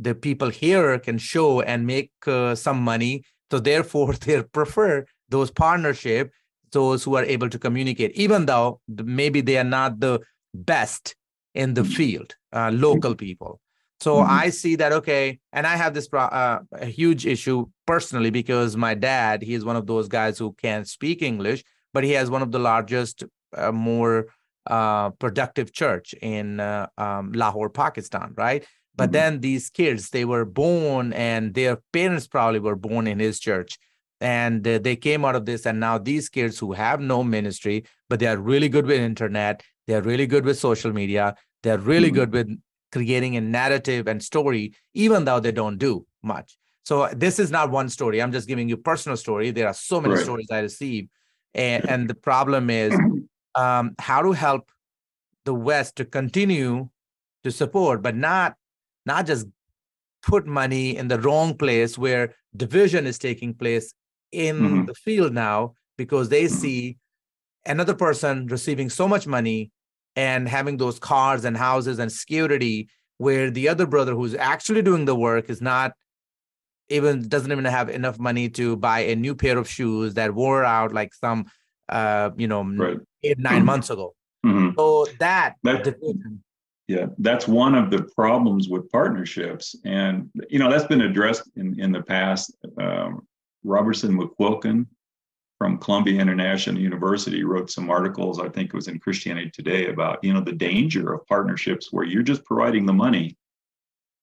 the 0.07 0.15
people 0.27 0.49
here 0.49 0.97
can 1.07 1.17
show 1.33 1.49
and 1.61 1.85
make 1.95 2.11
uh, 2.25 2.55
some 2.55 2.79
money 2.93 3.13
so 3.51 3.59
therefore, 3.59 4.13
they 4.25 4.41
prefer 4.43 5.05
those 5.29 5.51
partnership, 5.51 6.31
those 6.71 7.03
who 7.03 7.15
are 7.15 7.23
able 7.23 7.49
to 7.49 7.59
communicate, 7.59 8.11
even 8.15 8.45
though 8.45 8.79
maybe 8.87 9.41
they 9.41 9.57
are 9.57 9.63
not 9.63 9.99
the 9.99 10.19
best 10.53 11.15
in 11.55 11.73
the 11.73 11.83
field, 11.83 12.35
uh, 12.53 12.71
local 12.73 13.15
people. 13.15 13.59
So 13.99 14.15
mm-hmm. 14.15 14.31
I 14.31 14.49
see 14.49 14.75
that 14.75 14.93
okay, 14.93 15.39
and 15.51 15.67
I 15.67 15.75
have 15.75 15.93
this 15.93 16.07
uh, 16.13 16.59
a 16.71 16.85
huge 16.85 17.25
issue 17.25 17.65
personally 17.85 18.29
because 18.29 18.77
my 18.77 18.93
dad, 18.93 19.41
he 19.41 19.53
is 19.53 19.65
one 19.65 19.75
of 19.75 19.87
those 19.87 20.07
guys 20.07 20.37
who 20.37 20.53
can't 20.53 20.87
speak 20.87 21.21
English, 21.21 21.63
but 21.93 22.03
he 22.03 22.11
has 22.11 22.29
one 22.29 22.41
of 22.41 22.51
the 22.51 22.59
largest, 22.59 23.23
uh, 23.57 23.71
more 23.71 24.27
uh, 24.67 25.09
productive 25.11 25.73
church 25.73 26.13
in 26.21 26.59
uh, 26.59 26.87
um, 26.97 27.33
Lahore, 27.33 27.69
Pakistan, 27.69 28.33
right? 28.37 28.65
But 28.99 29.05
mm-hmm. 29.05 29.11
then 29.13 29.39
these 29.39 29.69
kids, 29.69 30.09
they 30.09 30.25
were 30.25 30.43
born 30.43 31.13
and 31.13 31.53
their 31.53 31.77
parents 31.93 32.27
probably 32.27 32.59
were 32.59 32.75
born 32.75 33.07
in 33.07 33.17
his 33.17 33.39
church. 33.39 33.79
And 34.19 34.67
uh, 34.67 34.79
they 34.79 34.97
came 34.97 35.23
out 35.23 35.37
of 35.37 35.45
this. 35.45 35.65
And 35.65 35.79
now 35.79 35.97
these 35.97 36.27
kids 36.27 36.59
who 36.59 36.73
have 36.73 36.99
no 36.99 37.23
ministry, 37.23 37.85
but 38.09 38.19
they 38.19 38.27
are 38.27 38.35
really 38.35 38.67
good 38.67 38.85
with 38.85 38.99
internet, 38.99 39.63
they're 39.87 40.01
really 40.01 40.27
good 40.27 40.43
with 40.43 40.59
social 40.59 40.91
media, 40.91 41.35
they're 41.63 41.77
really 41.77 42.09
mm-hmm. 42.09 42.15
good 42.15 42.33
with 42.33 42.59
creating 42.91 43.37
a 43.37 43.41
narrative 43.41 44.05
and 44.09 44.21
story, 44.21 44.73
even 44.93 45.23
though 45.23 45.39
they 45.39 45.53
don't 45.53 45.77
do 45.77 46.05
much. 46.21 46.57
So 46.83 47.07
this 47.15 47.39
is 47.39 47.51
not 47.51 47.71
one 47.71 47.87
story. 47.87 48.21
I'm 48.21 48.33
just 48.33 48.49
giving 48.49 48.67
you 48.67 48.75
personal 48.75 49.15
story. 49.15 49.51
There 49.51 49.67
are 49.67 49.73
so 49.73 50.01
many 50.01 50.15
right. 50.15 50.23
stories 50.23 50.47
I 50.51 50.59
receive. 50.59 51.07
And, 51.53 51.89
and 51.89 52.09
the 52.09 52.15
problem 52.15 52.69
is 52.69 52.93
um, 53.55 53.95
how 53.97 54.23
to 54.23 54.33
help 54.33 54.69
the 55.45 55.53
West 55.53 55.95
to 55.95 56.05
continue 56.05 56.89
to 57.45 57.51
support, 57.51 58.01
but 58.01 58.15
not 58.15 58.55
not 59.09 59.25
just 59.25 59.47
put 60.21 60.45
money 60.45 60.95
in 60.95 61.07
the 61.07 61.19
wrong 61.25 61.57
place 61.57 61.97
where 61.97 62.23
division 62.55 63.07
is 63.11 63.17
taking 63.17 63.53
place 63.53 63.93
in 64.31 64.55
mm-hmm. 64.59 64.85
the 64.85 64.93
field 64.93 65.33
now 65.33 65.73
because 65.97 66.29
they 66.29 66.45
mm-hmm. 66.45 66.61
see 66.63 66.97
another 67.65 67.95
person 68.05 68.45
receiving 68.47 68.89
so 68.89 69.07
much 69.07 69.25
money 69.27 69.71
and 70.15 70.47
having 70.47 70.77
those 70.77 70.99
cars 70.99 71.45
and 71.45 71.57
houses 71.57 71.99
and 71.99 72.11
security 72.11 72.89
where 73.17 73.49
the 73.51 73.67
other 73.67 73.85
brother 73.85 74.13
who's 74.13 74.35
actually 74.35 74.81
doing 74.81 75.05
the 75.05 75.15
work 75.15 75.49
is 75.49 75.61
not 75.61 75.93
even 76.89 77.27
doesn't 77.27 77.51
even 77.51 77.65
have 77.65 77.89
enough 77.89 78.17
money 78.19 78.49
to 78.49 78.75
buy 78.75 78.99
a 78.99 79.15
new 79.15 79.35
pair 79.35 79.57
of 79.57 79.69
shoes 79.69 80.13
that 80.15 80.33
wore 80.33 80.63
out 80.63 80.93
like 80.93 81.13
some 81.13 81.45
uh 81.89 82.29
you 82.37 82.47
know 82.47 82.63
right. 82.63 82.97
eight 83.23 83.39
nine 83.39 83.57
mm-hmm. 83.57 83.65
months 83.65 83.89
ago 83.89 84.13
mm-hmm. 84.45 84.69
so 84.77 85.05
that, 85.19 85.55
that 85.63 85.83
division 85.83 86.43
yeah, 86.89 87.05
that's 87.19 87.47
one 87.47 87.75
of 87.75 87.91
the 87.91 88.01
problems 88.15 88.67
with 88.67 88.91
partnerships, 88.91 89.75
and 89.85 90.27
you 90.49 90.57
know 90.57 90.71
that's 90.71 90.87
been 90.87 91.01
addressed 91.01 91.43
in 91.55 91.79
in 91.79 91.91
the 91.91 92.01
past. 92.01 92.51
Um, 92.79 93.27
Robertson 93.63 94.17
McQuilkin 94.17 94.87
from 95.59 95.77
Columbia 95.77 96.19
International 96.19 96.81
University 96.81 97.43
wrote 97.43 97.69
some 97.69 97.91
articles. 97.91 98.39
I 98.39 98.49
think 98.49 98.69
it 98.69 98.73
was 98.73 98.87
in 98.87 98.97
Christianity 98.97 99.51
Today 99.51 99.89
about 99.89 100.23
you 100.23 100.33
know 100.33 100.41
the 100.41 100.51
danger 100.51 101.13
of 101.13 101.27
partnerships 101.27 101.89
where 101.93 102.05
you're 102.05 102.23
just 102.23 102.43
providing 102.43 102.87
the 102.87 102.93
money, 102.93 103.37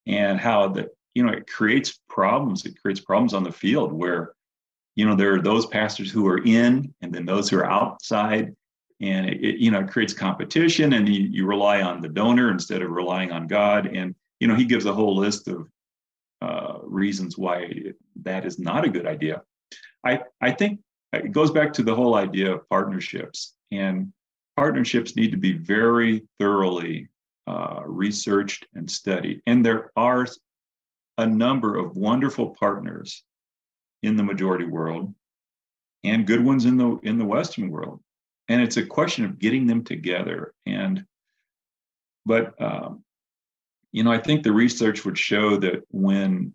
and 0.08 0.40
how 0.40 0.66
that 0.70 0.88
you 1.14 1.22
know 1.22 1.32
it 1.32 1.46
creates 1.46 2.00
problems. 2.08 2.66
It 2.66 2.82
creates 2.82 2.98
problems 2.98 3.32
on 3.32 3.44
the 3.44 3.52
field 3.52 3.92
where 3.92 4.32
you 4.96 5.06
know 5.06 5.14
there 5.14 5.34
are 5.34 5.40
those 5.40 5.66
pastors 5.66 6.10
who 6.10 6.26
are 6.26 6.44
in, 6.44 6.92
and 7.00 7.14
then 7.14 7.26
those 7.26 7.48
who 7.48 7.58
are 7.58 7.70
outside, 7.70 8.56
and 9.00 9.28
it, 9.28 9.44
it, 9.44 9.56
you 9.58 9.70
know 9.70 9.84
creates 9.84 10.14
competition 10.14 10.94
and 10.94 11.08
you, 11.08 11.22
you 11.22 11.46
rely 11.46 11.82
on 11.82 12.00
the 12.00 12.08
donor 12.08 12.50
instead 12.50 12.82
of 12.82 12.90
relying 12.90 13.32
on 13.32 13.46
god. 13.46 13.86
And 13.86 14.14
you 14.40 14.48
know 14.48 14.54
he 14.54 14.64
gives 14.64 14.86
a 14.86 14.92
whole 14.92 15.16
list 15.16 15.48
of 15.48 15.68
uh, 16.42 16.78
reasons 16.82 17.38
why 17.38 17.70
that 18.22 18.44
is 18.44 18.58
not 18.58 18.84
a 18.84 18.90
good 18.90 19.06
idea. 19.06 19.42
I 20.04 20.20
i 20.40 20.50
think 20.50 20.80
it 21.12 21.32
goes 21.32 21.50
back 21.50 21.72
to 21.74 21.82
the 21.82 21.94
whole 21.94 22.14
idea 22.14 22.54
of 22.54 22.68
partnerships. 22.68 23.54
And 23.72 24.12
partnerships 24.56 25.16
need 25.16 25.30
to 25.32 25.36
be 25.36 25.52
very 25.52 26.22
thoroughly 26.38 27.08
uh, 27.46 27.82
researched 27.84 28.66
and 28.74 28.90
studied. 28.90 29.42
And 29.46 29.64
there 29.64 29.90
are 29.96 30.26
a 31.18 31.26
number 31.26 31.76
of 31.76 31.96
wonderful 31.96 32.50
partners 32.50 33.22
in 34.02 34.16
the 34.16 34.22
majority 34.22 34.64
world 34.64 35.14
and 36.04 36.26
good 36.26 36.44
ones 36.44 36.64
in 36.64 36.76
the 36.76 36.98
in 37.02 37.18
the 37.18 37.24
western 37.24 37.70
world 37.70 38.00
and 38.48 38.60
it's 38.60 38.76
a 38.76 38.86
question 38.86 39.24
of 39.24 39.38
getting 39.38 39.66
them 39.66 39.82
together 39.84 40.52
and 40.66 41.04
but 42.24 42.60
um, 42.60 43.02
you 43.92 44.02
know 44.02 44.12
i 44.12 44.18
think 44.18 44.42
the 44.42 44.52
research 44.52 45.04
would 45.04 45.18
show 45.18 45.56
that 45.56 45.82
when 45.90 46.52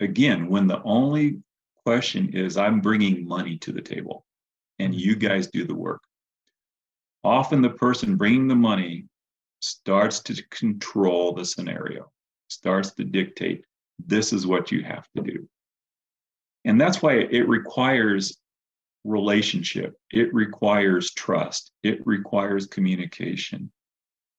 again 0.00 0.48
when 0.48 0.66
the 0.66 0.82
only 0.82 1.40
question 1.84 2.30
is 2.34 2.56
i'm 2.56 2.80
bringing 2.80 3.26
money 3.26 3.56
to 3.58 3.72
the 3.72 3.82
table 3.82 4.24
and 4.78 4.94
you 4.94 5.16
guys 5.16 5.48
do 5.48 5.64
the 5.64 5.74
work 5.74 6.02
often 7.24 7.62
the 7.62 7.70
person 7.70 8.16
bringing 8.16 8.48
the 8.48 8.54
money 8.54 9.06
starts 9.60 10.20
to 10.20 10.42
control 10.50 11.32
the 11.32 11.44
scenario 11.44 12.10
starts 12.48 12.92
to 12.92 13.04
dictate 13.04 13.64
this 14.04 14.32
is 14.32 14.46
what 14.46 14.70
you 14.70 14.82
have 14.82 15.06
to 15.16 15.22
do. 15.22 15.48
And 16.64 16.80
that's 16.80 17.02
why 17.02 17.14
it 17.14 17.48
requires 17.48 18.36
relationship, 19.06 19.96
it 20.10 20.32
requires 20.34 21.12
trust, 21.12 21.72
it 21.82 22.04
requires 22.06 22.66
communication. 22.66 23.70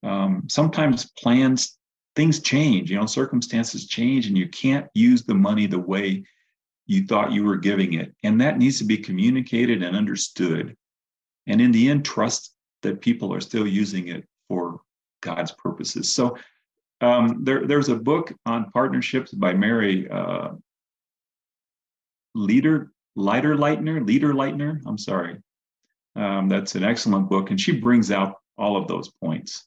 Um, 0.04 0.44
sometimes 0.48 1.12
plans, 1.12 1.78
things 2.16 2.40
change, 2.42 2.92
you 2.92 2.98
know, 2.98 3.06
circumstances 3.06 3.88
change, 3.88 4.28
and 4.28 4.38
you 4.38 4.50
can't 4.50 4.88
use 4.94 5.24
the 5.24 5.36
money 5.36 5.68
the 5.68 5.80
way 5.80 6.24
you 6.86 7.06
thought 7.06 7.32
you 7.32 7.44
were 7.44 7.58
giving 7.58 7.94
it. 7.94 8.14
And 8.24 8.40
that 8.42 8.58
needs 8.58 8.80
to 8.80 8.86
be 8.86 8.98
communicated 8.98 9.84
and 9.84 9.96
understood. 9.96 10.76
And 11.48 11.62
in 11.62 11.72
the 11.72 11.90
end, 11.90 12.06
trust 12.06 12.54
that 12.84 13.02
people 13.02 13.34
are 13.34 13.42
still 13.42 13.68
using 13.68 14.08
it 14.10 14.26
for 14.48 14.82
God's 15.22 15.52
purposes. 15.52 16.10
So 16.10 16.38
um, 17.02 17.44
there, 17.44 17.66
there's 17.68 17.90
a 17.90 17.96
book 17.96 18.34
on 18.46 18.72
partnerships 18.72 19.32
by 19.32 19.54
Mary 19.54 20.10
uh, 20.10 20.52
Leader 22.36 22.92
Leiter 23.18 23.56
Lightner, 23.56 24.06
Leader 24.06 24.34
Lightner. 24.34 24.80
I'm 24.86 24.98
sorry. 24.98 25.38
Um, 26.16 26.48
that's 26.48 26.76
an 26.76 26.84
excellent 26.84 27.30
book, 27.30 27.50
and 27.50 27.60
she 27.60 27.72
brings 27.72 28.12
out 28.12 28.36
all 28.58 28.78
of 28.78 28.88
those 28.88 29.10
points 29.10 29.66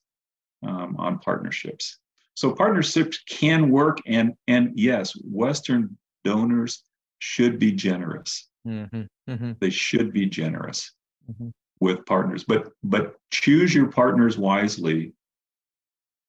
um, 0.62 0.96
on 0.98 1.18
partnerships. 1.18 1.98
So 2.34 2.53
partnerships 2.53 3.18
can 3.28 3.70
work, 3.70 3.98
and 4.07 4.34
and 4.46 4.72
yes, 4.76 5.12
Western 5.24 5.98
donors 6.24 6.84
should 7.18 7.59
be 7.59 7.72
generous. 7.72 8.48
Mm-hmm. 8.66 9.03
Mm-hmm. 9.28 9.53
They 9.61 9.70
should 9.70 10.12
be 10.12 10.26
generous 10.26 10.92
mm-hmm. 11.30 11.48
with 11.80 12.07
partners, 12.07 12.44
but 12.44 12.70
but 12.84 13.16
choose 13.30 13.74
your 13.74 13.90
partners 13.90 14.38
wisely, 14.38 15.12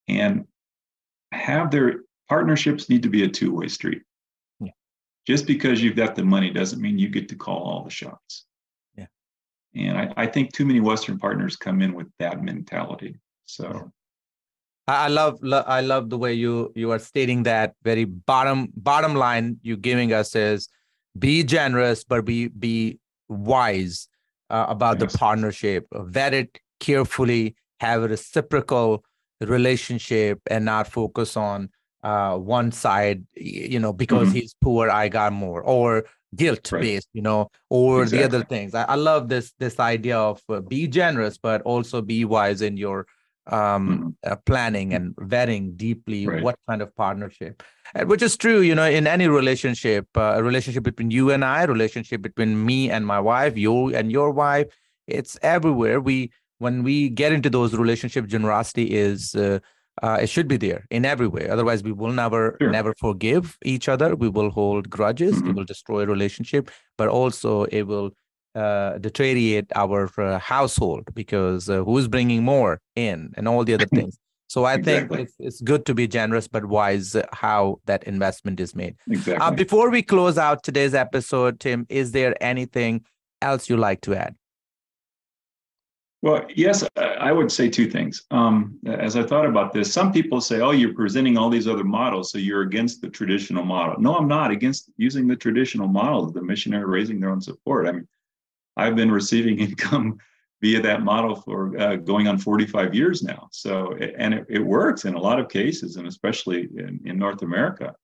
and 0.07 0.45
have 1.31 1.69
their 1.69 2.01
partnerships 2.27 2.89
need 2.89 3.03
to 3.03 3.09
be 3.09 3.23
a 3.23 3.27
two 3.27 3.53
way 3.53 3.67
street. 3.67 4.01
Just 5.27 5.45
because 5.45 5.81
you've 5.81 5.95
got 5.95 6.15
the 6.15 6.23
money 6.23 6.51
doesn't 6.51 6.81
mean 6.81 6.97
you 6.97 7.09
get 7.09 7.29
to 7.29 7.35
call 7.35 7.59
all 7.59 7.83
the 7.83 7.91
shots. 7.91 8.45
Yeah. 8.97 9.05
And 9.75 9.97
I, 9.97 10.13
I 10.17 10.25
think 10.25 10.53
too 10.53 10.65
many 10.65 10.79
Western 10.79 11.19
partners 11.19 11.55
come 11.55 11.81
in 11.81 11.93
with 11.93 12.07
that 12.19 12.43
mentality. 12.43 13.19
So. 13.45 13.71
Yeah. 13.71 13.81
I 14.87 15.07
love, 15.07 15.39
I 15.43 15.81
love 15.81 16.09
the 16.09 16.17
way 16.17 16.33
you 16.33 16.73
you 16.75 16.91
are 16.91 16.99
stating 16.99 17.43
that 17.43 17.75
very 17.83 18.03
bottom 18.03 18.69
bottom 18.75 19.15
line 19.15 19.57
you're 19.61 19.77
giving 19.77 20.11
us 20.11 20.35
is 20.35 20.67
be 21.17 21.43
generous 21.43 22.03
but 22.03 22.25
be 22.25 22.47
be 22.49 22.99
wise 23.29 24.09
uh, 24.49 24.65
about 24.67 24.99
yes. 24.99 25.11
the 25.11 25.17
partnership 25.17 25.87
vet 25.93 26.33
it 26.33 26.59
carefully 26.79 27.55
have 27.79 28.03
a 28.03 28.07
reciprocal 28.07 29.05
relationship 29.39 30.39
and 30.49 30.65
not 30.65 30.87
focus 30.87 31.37
on 31.37 31.69
uh, 32.03 32.37
one 32.37 32.71
side, 32.71 33.25
you 33.35 33.79
know, 33.79 33.93
because 33.93 34.29
mm-hmm. 34.29 34.37
he's 34.37 34.55
poor, 34.61 34.89
I 34.89 35.09
got 35.09 35.33
more, 35.33 35.61
or 35.61 36.05
guilt 36.35 36.71
right. 36.71 36.81
based, 36.81 37.09
you 37.13 37.21
know, 37.21 37.49
or 37.69 38.03
exactly. 38.03 38.17
the 38.17 38.25
other 38.25 38.45
things. 38.45 38.73
I, 38.73 38.83
I, 38.83 38.95
love 38.95 39.29
this 39.29 39.53
this 39.59 39.79
idea 39.79 40.17
of 40.17 40.41
uh, 40.49 40.61
be 40.61 40.87
generous, 40.87 41.37
but 41.37 41.61
also 41.63 42.01
be 42.01 42.25
wise 42.25 42.61
in 42.61 42.77
your 42.77 43.05
um 43.47 44.15
mm-hmm. 44.23 44.31
uh, 44.31 44.35
planning 44.45 44.93
and 44.93 45.15
vetting 45.15 45.75
deeply 45.75 46.27
right. 46.27 46.43
what 46.43 46.55
kind 46.69 46.79
of 46.79 46.95
partnership 46.95 47.63
and 47.95 48.07
which 48.07 48.21
is 48.21 48.37
true 48.37 48.61
you 48.61 48.75
know 48.75 48.85
in 48.85 49.07
any 49.07 49.27
relationship 49.27 50.05
uh, 50.15 50.33
a 50.35 50.43
relationship 50.43 50.83
between 50.83 51.09
you 51.09 51.31
and 51.31 51.43
i 51.43 51.63
relationship 51.63 52.21
between 52.21 52.63
me 52.63 52.91
and 52.91 53.03
my 53.03 53.19
wife 53.19 53.57
you 53.57 53.95
and 53.95 54.11
your 54.11 54.29
wife 54.29 54.67
it's 55.07 55.39
everywhere 55.41 55.99
we 55.99 56.31
when 56.59 56.83
we 56.83 57.09
get 57.09 57.33
into 57.33 57.49
those 57.49 57.73
relationship 57.73 58.27
generosity 58.27 58.93
is 58.93 59.33
uh, 59.33 59.57
uh, 60.01 60.17
it 60.21 60.27
should 60.27 60.47
be 60.47 60.57
there 60.57 60.85
in 60.89 61.05
every 61.05 61.27
way. 61.27 61.49
Otherwise, 61.49 61.83
we 61.83 61.91
will 61.91 62.11
never 62.11 62.57
sure. 62.61 62.71
never 62.71 62.93
forgive 62.97 63.57
each 63.63 63.89
other. 63.89 64.15
We 64.15 64.29
will 64.29 64.49
hold 64.49 64.89
grudges. 64.89 65.35
Mm-hmm. 65.35 65.49
It 65.49 65.55
will 65.55 65.65
destroy 65.65 66.01
a 66.01 66.05
relationship, 66.05 66.71
but 66.97 67.09
also 67.09 67.63
it 67.65 67.83
will 67.83 68.11
uh, 68.55 68.97
deteriorate 68.97 69.71
our 69.75 70.09
uh, 70.17 70.39
household 70.39 71.03
because 71.13 71.69
uh, 71.69 71.83
who's 71.83 72.07
bringing 72.07 72.43
more 72.43 72.79
in 72.95 73.31
and 73.37 73.47
all 73.47 73.63
the 73.63 73.73
other 73.73 73.85
things. 73.93 74.17
So 74.47 74.65
I 74.65 74.73
exactly. 74.73 75.17
think 75.17 75.29
it's, 75.29 75.35
it's, 75.39 75.61
good 75.61 75.85
to 75.85 75.93
be 75.93 76.09
generous 76.09 76.49
but 76.49 76.65
wise 76.65 77.15
how 77.31 77.79
that 77.85 78.03
investment 78.03 78.59
is 78.59 78.75
made. 78.75 78.95
Uh, 79.09 79.13
exactly. 79.13 79.55
before 79.55 79.89
we 79.89 80.01
close 80.01 80.37
out 80.37 80.63
today's 80.63 80.93
episode, 80.93 81.61
Tim, 81.61 81.85
is 81.87 82.11
there 82.11 82.35
anything 82.43 83.05
else 83.41 83.69
you 83.69 83.77
like 83.77 84.01
to 84.01 84.15
add? 84.15 84.35
Well, 86.23 86.45
yes, 86.55 86.87
I 86.97 87.31
would 87.31 87.51
say 87.51 87.67
two 87.67 87.89
things. 87.89 88.25
Um, 88.29 88.77
as 88.85 89.15
I 89.15 89.23
thought 89.23 89.47
about 89.47 89.73
this, 89.73 89.91
some 89.91 90.13
people 90.13 90.39
say, 90.39 90.61
oh, 90.61 90.69
you're 90.69 90.93
presenting 90.93 91.35
all 91.35 91.49
these 91.49 91.67
other 91.67 91.83
models, 91.83 92.31
so 92.31 92.37
you're 92.37 92.61
against 92.61 93.01
the 93.01 93.09
traditional 93.09 93.65
model. 93.65 93.99
No, 93.99 94.15
I'm 94.15 94.27
not 94.27 94.51
against 94.51 94.91
using 94.97 95.27
the 95.27 95.35
traditional 95.35 95.87
model, 95.87 96.25
of 96.25 96.33
the 96.33 96.43
missionary 96.43 96.85
raising 96.85 97.19
their 97.19 97.31
own 97.31 97.41
support. 97.41 97.87
I 97.87 97.93
mean, 97.93 98.07
I've 98.77 98.95
been 98.95 99.11
receiving 99.11 99.59
income 99.67 100.19
via 100.61 100.79
that 100.81 101.01
model 101.01 101.35
for 101.35 101.75
uh, 101.79 101.95
going 101.95 102.27
on 102.27 102.37
45 102.37 102.93
years 102.93 103.23
now. 103.23 103.49
So, 103.51 103.93
and 103.95 104.35
it, 104.35 104.45
it, 104.47 104.63
works 104.63 105.05
in 105.05 105.15
a 105.15 105.19
lot 105.19 105.39
of 105.39 105.49
cases, 105.49 105.95
and 105.95 106.07
especially 106.07 106.69
in, 106.77 106.99
in, 107.03 107.17
North 107.17 107.41
America. 107.41 107.95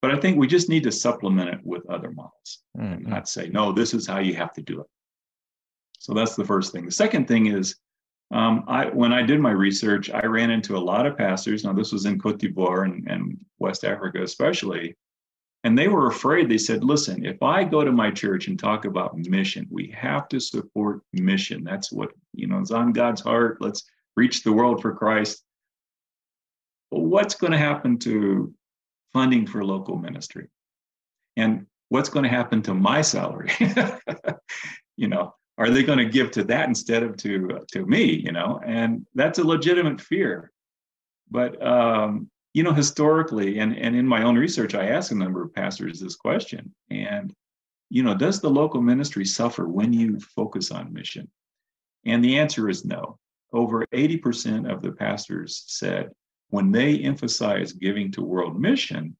But 0.00 0.12
I 0.12 0.20
think 0.20 0.38
we 0.38 0.46
just 0.46 0.68
need 0.68 0.84
to 0.84 0.92
supplement 0.92 1.50
it 1.50 1.60
with 1.64 1.88
other 1.90 2.12
models 2.12 2.60
mm-hmm. 2.78 2.92
and 2.92 3.06
not 3.06 3.28
say, 3.28 3.48
no, 3.48 3.72
this 3.72 3.94
is 3.94 4.06
how 4.06 4.20
you 4.20 4.34
have 4.34 4.52
to 4.52 4.62
do 4.62 4.80
it. 4.80 4.86
So 6.02 6.14
that's 6.14 6.34
the 6.34 6.44
first 6.44 6.72
thing. 6.72 6.84
The 6.84 6.90
second 6.90 7.28
thing 7.28 7.46
is, 7.46 7.76
um, 8.32 8.64
I 8.66 8.86
when 8.86 9.12
I 9.12 9.22
did 9.22 9.38
my 9.38 9.52
research, 9.52 10.10
I 10.10 10.26
ran 10.26 10.50
into 10.50 10.76
a 10.76 10.78
lot 10.78 11.06
of 11.06 11.16
pastors. 11.16 11.62
Now 11.62 11.72
this 11.72 11.92
was 11.92 12.06
in 12.06 12.18
Cote 12.18 12.40
d'Ivoire 12.40 12.86
and, 12.86 13.08
and 13.08 13.38
West 13.60 13.84
Africa 13.84 14.20
especially, 14.20 14.96
and 15.62 15.78
they 15.78 15.86
were 15.86 16.08
afraid. 16.08 16.48
They 16.48 16.58
said, 16.58 16.82
"Listen, 16.82 17.24
if 17.24 17.40
I 17.40 17.62
go 17.62 17.84
to 17.84 17.92
my 17.92 18.10
church 18.10 18.48
and 18.48 18.58
talk 18.58 18.84
about 18.84 19.16
mission, 19.16 19.68
we 19.70 19.94
have 19.96 20.28
to 20.30 20.40
support 20.40 21.02
mission. 21.12 21.62
That's 21.62 21.92
what 21.92 22.10
you 22.32 22.48
know 22.48 22.60
is 22.60 22.72
on 22.72 22.92
God's 22.92 23.20
heart. 23.20 23.58
Let's 23.60 23.84
reach 24.16 24.42
the 24.42 24.52
world 24.52 24.82
for 24.82 24.92
Christ." 24.92 25.44
Well, 26.90 27.02
what's 27.02 27.36
going 27.36 27.52
to 27.52 27.58
happen 27.58 27.96
to 28.00 28.52
funding 29.12 29.46
for 29.46 29.64
local 29.64 29.96
ministry? 29.96 30.48
And 31.36 31.66
what's 31.90 32.08
going 32.08 32.24
to 32.24 32.28
happen 32.28 32.60
to 32.62 32.74
my 32.74 33.02
salary? 33.02 33.52
you 34.96 35.06
know, 35.06 35.34
are 35.58 35.70
they 35.70 35.82
going 35.82 35.98
to 35.98 36.06
give 36.06 36.30
to 36.32 36.44
that 36.44 36.68
instead 36.68 37.02
of 37.02 37.16
to 37.18 37.60
to 37.70 37.86
me 37.86 38.04
you 38.04 38.32
know? 38.32 38.60
And 38.64 39.06
that's 39.14 39.38
a 39.38 39.46
legitimate 39.46 40.00
fear. 40.00 40.50
But 41.30 41.64
um, 41.64 42.30
you 42.54 42.62
know 42.62 42.72
historically 42.72 43.58
and 43.58 43.76
and 43.76 43.96
in 43.96 44.06
my 44.06 44.22
own 44.24 44.36
research 44.36 44.74
i 44.74 44.88
asked 44.88 45.10
a 45.10 45.14
number 45.14 45.42
of 45.42 45.54
pastors 45.54 45.98
this 45.98 46.16
question 46.16 46.74
and 46.90 47.32
you 47.88 48.02
know 48.02 48.14
does 48.14 48.40
the 48.40 48.50
local 48.50 48.80
ministry 48.80 49.24
suffer 49.24 49.68
when 49.68 49.92
you 49.92 50.18
focus 50.18 50.70
on 50.70 50.92
mission? 50.92 51.30
And 52.04 52.24
the 52.24 52.38
answer 52.38 52.68
is 52.68 52.84
no. 52.84 53.18
Over 53.52 53.86
80% 53.94 54.72
of 54.72 54.82
the 54.82 54.92
pastors 54.92 55.64
said 55.66 56.10
when 56.48 56.72
they 56.72 56.98
emphasize 56.98 57.72
giving 57.72 58.10
to 58.12 58.22
world 58.22 58.58
mission 58.58 59.16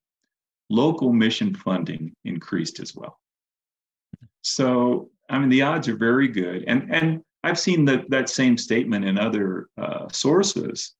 local 0.70 1.12
mission 1.12 1.54
funding 1.54 2.14
increased 2.24 2.80
as 2.80 2.94
well. 2.94 3.20
So 4.40 5.10
I 5.32 5.38
mean, 5.38 5.48
the 5.48 5.62
odds 5.62 5.88
are 5.88 5.96
very 5.96 6.28
good. 6.28 6.64
And 6.68 6.94
and 6.94 7.24
I've 7.42 7.58
seen 7.58 7.84
that 7.86 8.08
that 8.10 8.28
same 8.28 8.56
statement 8.56 9.04
in 9.04 9.18
other 9.18 9.68
uh, 9.78 10.08
sources. 10.12 10.94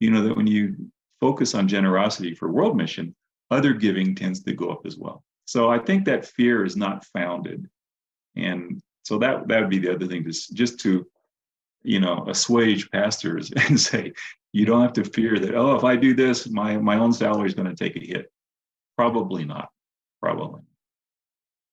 You 0.00 0.10
know 0.10 0.22
that 0.22 0.36
when 0.36 0.46
you 0.46 0.76
focus 1.20 1.54
on 1.54 1.68
generosity 1.68 2.34
for 2.34 2.52
world 2.52 2.76
mission, 2.76 3.14
other 3.50 3.72
giving 3.72 4.14
tends 4.14 4.42
to 4.42 4.52
go 4.52 4.68
up 4.70 4.84
as 4.84 4.98
well. 4.98 5.24
So 5.46 5.70
I 5.70 5.78
think 5.78 6.04
that 6.04 6.26
fear 6.26 6.64
is 6.64 6.76
not 6.76 7.04
founded, 7.06 7.70
and 8.34 8.82
so 9.04 9.18
that 9.18 9.46
that 9.48 9.60
would 9.60 9.70
be 9.70 9.78
the 9.78 9.94
other 9.94 10.06
thing 10.06 10.24
to 10.24 10.32
just 10.32 10.80
to, 10.80 11.06
you 11.84 12.00
know, 12.00 12.24
assuage 12.28 12.90
pastors 12.90 13.52
and 13.56 13.80
say 13.80 14.12
you 14.52 14.66
don't 14.66 14.82
have 14.82 14.94
to 14.94 15.04
fear 15.04 15.38
that. 15.38 15.54
Oh, 15.54 15.76
if 15.76 15.84
I 15.84 15.94
do 15.94 16.12
this, 16.12 16.48
my 16.48 16.76
my 16.76 16.98
own 16.98 17.12
salary 17.12 17.46
is 17.46 17.54
going 17.54 17.68
to 17.68 17.76
take 17.76 17.96
a 17.96 18.04
hit. 18.04 18.32
Probably 18.96 19.44
not. 19.44 19.68
Probably. 20.20 20.62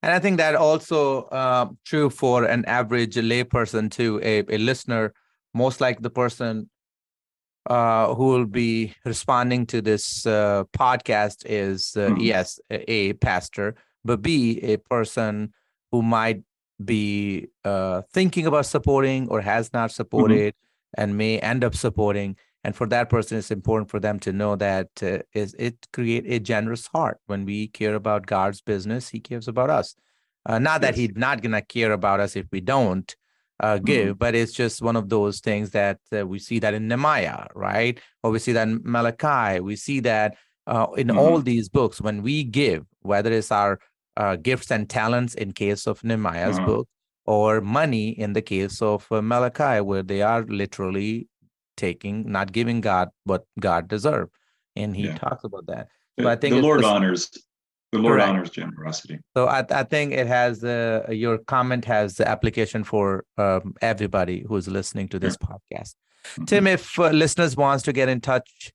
And 0.03 0.11
I 0.11 0.19
think 0.19 0.35
that 0.37 0.55
also 0.55 1.23
uh, 1.23 1.67
true 1.85 2.09
for 2.09 2.43
an 2.43 2.65
average 2.65 3.15
layperson 3.15 3.89
too, 3.89 4.19
a, 4.21 4.43
a 4.49 4.57
listener, 4.57 5.13
most 5.53 5.79
like 5.79 6.01
the 6.01 6.09
person 6.09 6.69
uh, 7.69 8.13
who 8.13 8.25
will 8.25 8.45
be 8.45 8.93
responding 9.05 9.65
to 9.67 9.81
this 9.81 10.25
uh, 10.25 10.65
podcast 10.77 11.43
is 11.45 11.93
uh, 11.95 12.09
mm-hmm. 12.09 12.19
yes, 12.19 12.59
a, 12.69 12.91
a, 12.91 13.13
pastor, 13.13 13.75
but 14.03 14.21
B, 14.21 14.59
a 14.61 14.75
person 14.75 15.53
who 15.93 16.01
might 16.01 16.43
be 16.83 17.47
uh, 17.63 18.01
thinking 18.11 18.45
about 18.45 18.65
supporting 18.65 19.29
or 19.29 19.39
has 19.39 19.71
not 19.71 19.89
mm-hmm. 19.89 19.95
supported 19.95 20.53
mm-hmm. 20.53 21.01
and 21.01 21.17
may 21.17 21.39
end 21.39 21.63
up 21.63 21.75
supporting 21.75 22.35
and 22.63 22.75
for 22.75 22.87
that 22.87 23.09
person 23.09 23.37
it's 23.37 23.51
important 23.51 23.89
for 23.89 23.99
them 23.99 24.19
to 24.19 24.31
know 24.31 24.55
that 24.55 24.89
uh, 25.01 25.19
is 25.33 25.55
it 25.59 25.87
create 25.93 26.25
a 26.27 26.39
generous 26.39 26.87
heart 26.87 27.19
when 27.27 27.45
we 27.45 27.67
care 27.67 27.95
about 27.95 28.25
god's 28.25 28.61
business 28.61 29.09
he 29.09 29.19
cares 29.19 29.47
about 29.47 29.69
us 29.69 29.95
uh, 30.45 30.59
not 30.59 30.81
that 30.81 30.95
he's 30.95 31.15
not 31.15 31.41
gonna 31.41 31.61
care 31.61 31.91
about 31.91 32.19
us 32.19 32.35
if 32.35 32.45
we 32.51 32.61
don't 32.61 33.15
uh, 33.59 33.77
give 33.77 34.09
mm-hmm. 34.09 34.17
but 34.17 34.35
it's 34.35 34.51
just 34.51 34.81
one 34.81 34.95
of 34.95 35.09
those 35.09 35.39
things 35.39 35.71
that 35.71 35.99
uh, 36.17 36.25
we 36.25 36.39
see 36.39 36.59
that 36.59 36.73
in 36.73 36.87
nehemiah 36.87 37.47
right 37.55 37.99
or 38.23 38.31
we 38.31 38.39
see 38.39 38.51
that 38.51 38.67
in 38.67 38.81
malachi 38.83 39.59
we 39.59 39.75
see 39.75 39.99
that 39.99 40.35
uh, 40.67 40.87
in 40.97 41.07
mm-hmm. 41.07 41.17
all 41.17 41.39
these 41.39 41.69
books, 41.69 41.99
when 41.99 42.21
we 42.21 42.43
give, 42.43 42.85
whether 43.01 43.31
it's 43.31 43.51
our 43.51 43.79
uh, 44.15 44.35
gifts 44.35 44.71
and 44.71 44.89
talents 44.89 45.33
in 45.33 45.51
case 45.51 45.87
of 45.87 46.03
Nehemiah's 46.03 46.57
mm-hmm. 46.57 46.65
book, 46.65 46.87
or 47.25 47.61
money 47.61 48.09
in 48.09 48.33
the 48.33 48.41
case 48.41 48.81
of 48.81 49.07
uh, 49.11 49.21
Malachi, 49.21 49.81
where 49.81 50.03
they 50.03 50.21
are 50.21 50.43
literally 50.43 51.27
taking, 51.77 52.31
not 52.31 52.51
giving 52.51 52.81
God 52.81 53.09
what 53.23 53.45
God 53.59 53.87
deserve, 53.87 54.29
and 54.75 54.95
He 54.95 55.05
yeah. 55.05 55.17
talks 55.17 55.43
about 55.43 55.67
that. 55.67 55.87
So 56.19 56.27
I 56.27 56.35
think 56.35 56.55
the 56.55 56.61
Lord 56.61 56.83
honors 56.83 57.31
the 57.93 57.99
Lord 57.99 58.15
correct. 58.15 58.29
honors 58.29 58.49
generosity. 58.49 59.19
So 59.37 59.47
I, 59.47 59.63
I 59.69 59.83
think 59.83 60.13
it 60.13 60.25
has 60.25 60.63
uh, 60.63 61.05
your 61.09 61.37
comment 61.37 61.85
has 61.85 62.15
the 62.15 62.27
application 62.27 62.83
for 62.83 63.23
um, 63.37 63.75
everybody 63.81 64.43
who's 64.47 64.67
listening 64.67 65.07
to 65.09 65.19
this 65.19 65.37
yeah. 65.39 65.47
podcast. 65.47 65.93
Mm-hmm. 66.25 66.45
Tim, 66.45 66.67
if 66.67 66.97
uh, 66.97 67.09
listeners 67.09 67.55
wants 67.55 67.83
to 67.83 67.93
get 67.93 68.09
in 68.09 68.19
touch, 68.19 68.71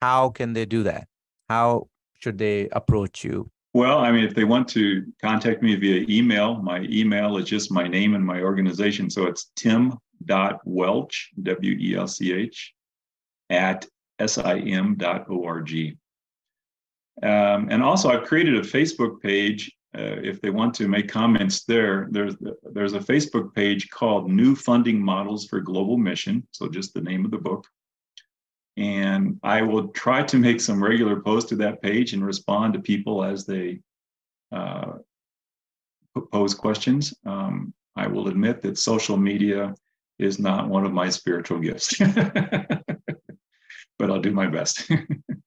how 0.00 0.30
can 0.30 0.54
they 0.54 0.64
do 0.64 0.82
that? 0.84 1.08
How 1.50 1.88
should 2.20 2.38
they 2.38 2.68
approach 2.70 3.22
you? 3.22 3.50
Well, 3.74 3.98
I 3.98 4.12
mean, 4.12 4.24
if 4.24 4.34
they 4.34 4.44
want 4.44 4.68
to 4.68 5.04
contact 5.20 5.62
me 5.62 5.74
via 5.74 6.06
email, 6.08 6.56
my 6.62 6.82
email 6.82 7.36
is 7.36 7.44
just 7.44 7.70
my 7.70 7.86
name 7.86 8.14
and 8.14 8.24
my 8.24 8.40
organization. 8.40 9.10
So 9.10 9.26
it's 9.26 9.50
tim.welch, 10.26 11.30
W 11.42 11.76
E 11.78 11.96
L 11.96 12.06
C 12.06 12.32
H, 12.32 12.74
at 13.50 13.86
sim.org. 14.24 15.96
Um, 17.22 17.68
and 17.70 17.82
also, 17.82 18.10
I've 18.10 18.26
created 18.26 18.56
a 18.56 18.62
Facebook 18.62 19.20
page. 19.20 19.70
Uh, 19.96 20.18
if 20.22 20.40
they 20.40 20.50
want 20.50 20.74
to 20.74 20.88
make 20.88 21.08
comments 21.08 21.64
there, 21.64 22.08
there's 22.10 22.34
there's 22.72 22.94
a 22.94 22.98
Facebook 23.00 23.54
page 23.54 23.88
called 23.90 24.30
New 24.30 24.56
Funding 24.56 25.00
Models 25.00 25.46
for 25.46 25.60
Global 25.60 25.96
Mission. 25.96 26.46
So 26.50 26.68
just 26.68 26.94
the 26.94 27.00
name 27.00 27.24
of 27.24 27.30
the 27.30 27.38
book. 27.38 27.66
And 28.76 29.38
I 29.44 29.62
will 29.62 29.88
try 29.88 30.24
to 30.24 30.36
make 30.36 30.60
some 30.60 30.82
regular 30.82 31.20
posts 31.20 31.48
to 31.50 31.56
that 31.56 31.80
page 31.80 32.12
and 32.12 32.26
respond 32.26 32.74
to 32.74 32.80
people 32.80 33.22
as 33.22 33.46
they 33.46 33.78
uh, 34.50 34.94
pose 36.32 36.54
questions. 36.54 37.14
Um, 37.24 37.72
I 37.94 38.08
will 38.08 38.26
admit 38.26 38.60
that 38.62 38.78
social 38.78 39.16
media 39.16 39.74
is 40.18 40.38
not 40.38 40.68
one 40.68 40.84
of 40.84 40.92
my 40.92 41.08
spiritual 41.08 41.58
gifts, 41.58 41.96
but 41.98 43.00
I'll 44.00 44.20
do 44.20 44.32
my 44.32 44.46
best. 44.46 44.90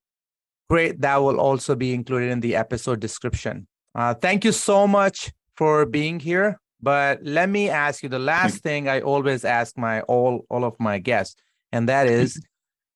Great. 0.70 1.00
That 1.00 1.16
will 1.16 1.40
also 1.40 1.74
be 1.74 1.94
included 1.94 2.30
in 2.30 2.40
the 2.40 2.54
episode 2.54 3.00
description. 3.00 3.66
Uh, 3.94 4.14
thank 4.14 4.44
you 4.44 4.52
so 4.52 4.86
much 4.86 5.32
for 5.56 5.86
being 5.86 6.20
here. 6.20 6.60
But 6.80 7.24
let 7.24 7.48
me 7.48 7.70
ask 7.70 8.02
you 8.02 8.08
the 8.08 8.18
last 8.18 8.62
thing 8.62 8.88
I 8.88 9.00
always 9.00 9.44
ask 9.44 9.76
my 9.76 10.02
all 10.02 10.46
all 10.48 10.64
of 10.64 10.76
my 10.78 10.98
guests, 10.98 11.34
and 11.72 11.88
that 11.88 12.06
is 12.06 12.40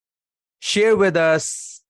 share 0.61 0.97
with 0.97 1.16
us 1.16 1.83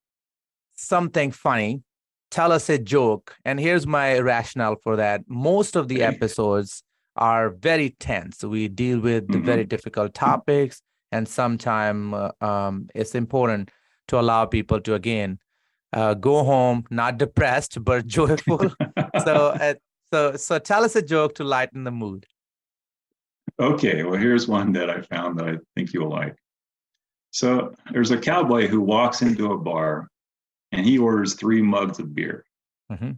something 0.74 1.33
funny. 1.33 1.83
Tell 2.30 2.51
us 2.51 2.70
a 2.70 2.78
joke. 2.78 3.37
And 3.45 3.61
here's 3.61 3.87
my 3.87 4.18
rationale 4.20 4.76
for 4.83 4.97
that. 4.97 5.20
Most 5.28 5.76
of 5.76 5.89
the 5.89 6.03
episodes 6.03 6.83
are 7.16 7.50
very 7.50 7.90
tense. 8.00 8.42
We 8.42 8.68
deal 8.68 9.00
with 9.00 9.28
mm-hmm. 9.28 9.44
very 9.44 9.64
difficult 9.64 10.14
topics, 10.14 10.82
and 11.10 11.28
sometimes 11.28 12.14
uh, 12.14 12.32
um, 12.40 12.88
it's 12.94 13.14
important 13.14 13.70
to 14.08 14.18
allow 14.18 14.46
people 14.46 14.80
to 14.80 14.94
again 14.94 15.38
uh, 15.92 16.14
go 16.14 16.42
home 16.42 16.84
not 16.90 17.18
depressed 17.18 17.82
but 17.84 18.06
joyful. 18.06 18.58
so, 19.24 19.34
uh, 19.48 19.74
so, 20.12 20.36
so 20.36 20.58
tell 20.58 20.84
us 20.84 20.96
a 20.96 21.02
joke 21.02 21.34
to 21.36 21.44
lighten 21.44 21.84
the 21.84 21.90
mood. 21.90 22.26
Okay, 23.60 24.02
well, 24.02 24.18
here's 24.18 24.48
one 24.48 24.72
that 24.72 24.88
I 24.88 25.02
found 25.02 25.38
that 25.38 25.48
I 25.48 25.56
think 25.76 25.92
you'll 25.92 26.10
like. 26.10 26.36
So, 27.30 27.74
there's 27.90 28.10
a 28.10 28.18
cowboy 28.18 28.66
who 28.66 28.80
walks 28.80 29.22
into 29.22 29.52
a 29.52 29.58
bar 29.58 30.08
and 30.72 30.84
he 30.84 30.98
orders 30.98 31.34
three 31.34 31.62
mugs 31.62 31.98
of 31.98 32.14
beer. 32.14 32.44
Mm-hmm. 32.90 33.12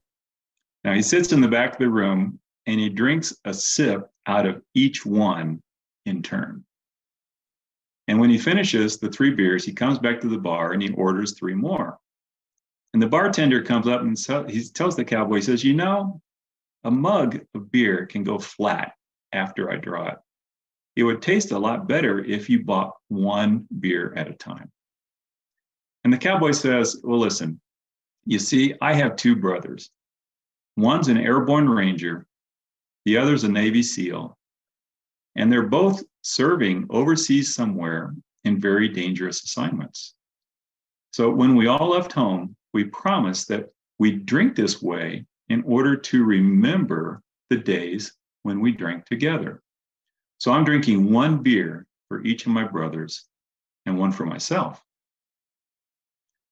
Now, 0.85 0.93
he 0.93 1.03
sits 1.03 1.33
in 1.33 1.41
the 1.41 1.49
back 1.49 1.73
of 1.73 1.79
the 1.79 1.89
room 1.89 2.39
and 2.67 2.81
he 2.81 2.89
drinks 2.89 3.37
a 3.45 3.55
sip 3.55 4.09
out 4.27 4.47
of 4.47 4.63
each 4.75 5.05
one 5.05 5.63
in 6.07 6.23
turn. 6.23 6.65
And 8.09 8.21
when 8.21 8.31
he 8.31 8.39
finishes 8.39 8.99
the 8.99 9.11
three 9.11 9.31
beers, 9.31 9.65
he 9.65 9.73
comes 9.73 9.99
back 9.99 10.21
to 10.21 10.29
the 10.29 10.39
bar 10.39 10.73
and 10.73 10.83
he 10.83 10.91
orders 10.91 11.33
three 11.33 11.55
more. 11.55 11.99
And 12.93 13.03
the 13.03 13.09
bartender 13.09 13.63
comes 13.63 13.89
up 13.89 14.03
and 14.03 14.17
he 14.49 14.65
tells 14.69 14.95
the 14.95 15.05
cowboy, 15.05 15.37
he 15.37 15.43
says, 15.43 15.65
You 15.65 15.75
know, 15.75 16.21
a 16.85 16.91
mug 16.91 17.41
of 17.55 17.71
beer 17.71 18.07
can 18.07 18.25
go 18.25 18.39
flat 18.39 18.93
after 19.33 19.71
I 19.71 19.77
draw 19.77 20.09
it. 20.09 20.19
It 20.97 21.03
would 21.03 21.23
taste 21.23 21.51
a 21.51 21.59
lot 21.59 21.89
better 21.89 22.23
if 22.23 22.49
you 22.49 22.63
bought 22.63 22.93
one 23.09 23.67
beer 23.81 24.15
at 24.17 24.29
a 24.29 24.35
time. 24.35 24.71
And 26.05 26.13
the 26.13 26.19
cowboy 26.19 26.53
says, 26.53 27.01
Well, 27.03 27.19
listen, 27.19 27.61
you 28.27 28.39
see, 28.39 28.75
I 28.81 28.95
have 28.95 29.17
two 29.17 29.35
brothers. 29.35 29.91
One's 30.77 31.09
an 31.09 31.19
airborne 31.19 31.69
ranger, 31.69 32.27
the 33.05 33.17
other's 33.17 33.45
a 33.45 33.49
Navy 33.49 33.83
SEAL. 33.83 34.37
And 35.37 35.53
they're 35.53 35.63
both 35.63 36.03
serving 36.23 36.87
overseas 36.91 37.55
somewhere 37.55 38.15
in 38.45 38.61
very 38.61 38.89
dangerous 38.89 39.43
assignments. 39.43 40.15
So 41.13 41.31
when 41.31 41.57
we 41.57 41.67
all 41.67 41.91
left 41.91 42.13
home, 42.13 42.57
we 42.73 42.85
promised 42.85 43.49
that 43.49 43.71
we'd 43.99 44.27
drink 44.27 44.57
this 44.57 44.83
way 44.83 45.27
in 45.49 45.63
order 45.65 45.97
to 45.97 46.25
remember 46.25 47.23
the 47.51 47.57
days 47.57 48.13
when 48.43 48.61
we 48.61 48.73
drank 48.73 49.05
together. 49.07 49.63
So 50.39 50.53
I'm 50.53 50.65
drinking 50.65 51.13
one 51.13 51.43
beer 51.43 51.87
for 52.09 52.23
each 52.23 52.47
of 52.47 52.53
my 52.53 52.65
brothers 52.65 53.25
and 53.87 53.99
one 53.99 54.13
for 54.13 54.27
myself. 54.27 54.83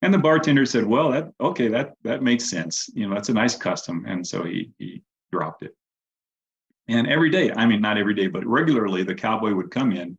And 0.02 0.12
the 0.12 0.18
bartender 0.18 0.66
said, 0.66 0.84
"Well, 0.84 1.10
that 1.12 1.32
okay, 1.40 1.68
that 1.68 1.94
that 2.02 2.22
makes 2.22 2.48
sense. 2.48 2.90
You 2.94 3.08
know, 3.08 3.14
that's 3.14 3.28
a 3.28 3.34
nice 3.34 3.56
custom." 3.56 4.04
And 4.06 4.26
so 4.26 4.42
he 4.42 4.72
he 4.78 5.02
dropped 5.30 5.62
it. 5.62 5.76
And 6.88 7.06
every 7.06 7.30
day, 7.30 7.52
I 7.52 7.66
mean, 7.66 7.80
not 7.80 7.98
every 7.98 8.14
day, 8.14 8.26
but 8.26 8.46
regularly, 8.46 9.02
the 9.04 9.14
cowboy 9.14 9.54
would 9.54 9.70
come 9.70 9.92
in 9.92 10.18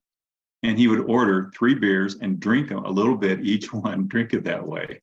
and 0.63 0.77
he 0.77 0.87
would 0.87 1.01
order 1.01 1.51
three 1.55 1.75
beers 1.75 2.15
and 2.15 2.39
drink 2.39 2.71
a 2.71 2.77
little 2.77 3.17
bit 3.17 3.45
each 3.45 3.73
one, 3.73 4.07
drink 4.07 4.33
it 4.33 4.45
that 4.45 4.65
way 4.65 5.01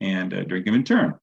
and 0.00 0.34
uh, 0.34 0.44
drink 0.44 0.66
them 0.66 0.74
in 0.74 0.84
turn. 0.84 1.14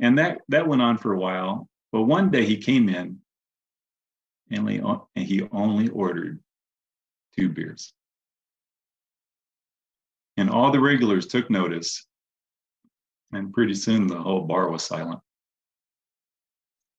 And 0.00 0.18
that 0.18 0.40
that 0.48 0.66
went 0.66 0.82
on 0.82 0.98
for 0.98 1.12
a 1.12 1.18
while. 1.18 1.68
But 1.92 2.02
one 2.02 2.30
day 2.30 2.44
he 2.44 2.58
came 2.58 2.88
in 2.88 3.18
and 4.50 4.68
he, 4.68 4.78
and 4.78 5.26
he 5.26 5.48
only 5.52 5.88
ordered 5.88 6.40
two 7.36 7.48
beers. 7.48 7.92
And 10.36 10.50
all 10.50 10.70
the 10.70 10.80
regulars 10.80 11.26
took 11.26 11.50
notice. 11.50 12.06
And 13.32 13.52
pretty 13.52 13.74
soon 13.74 14.06
the 14.06 14.20
whole 14.20 14.42
bar 14.42 14.70
was 14.70 14.84
silent. 14.84 15.20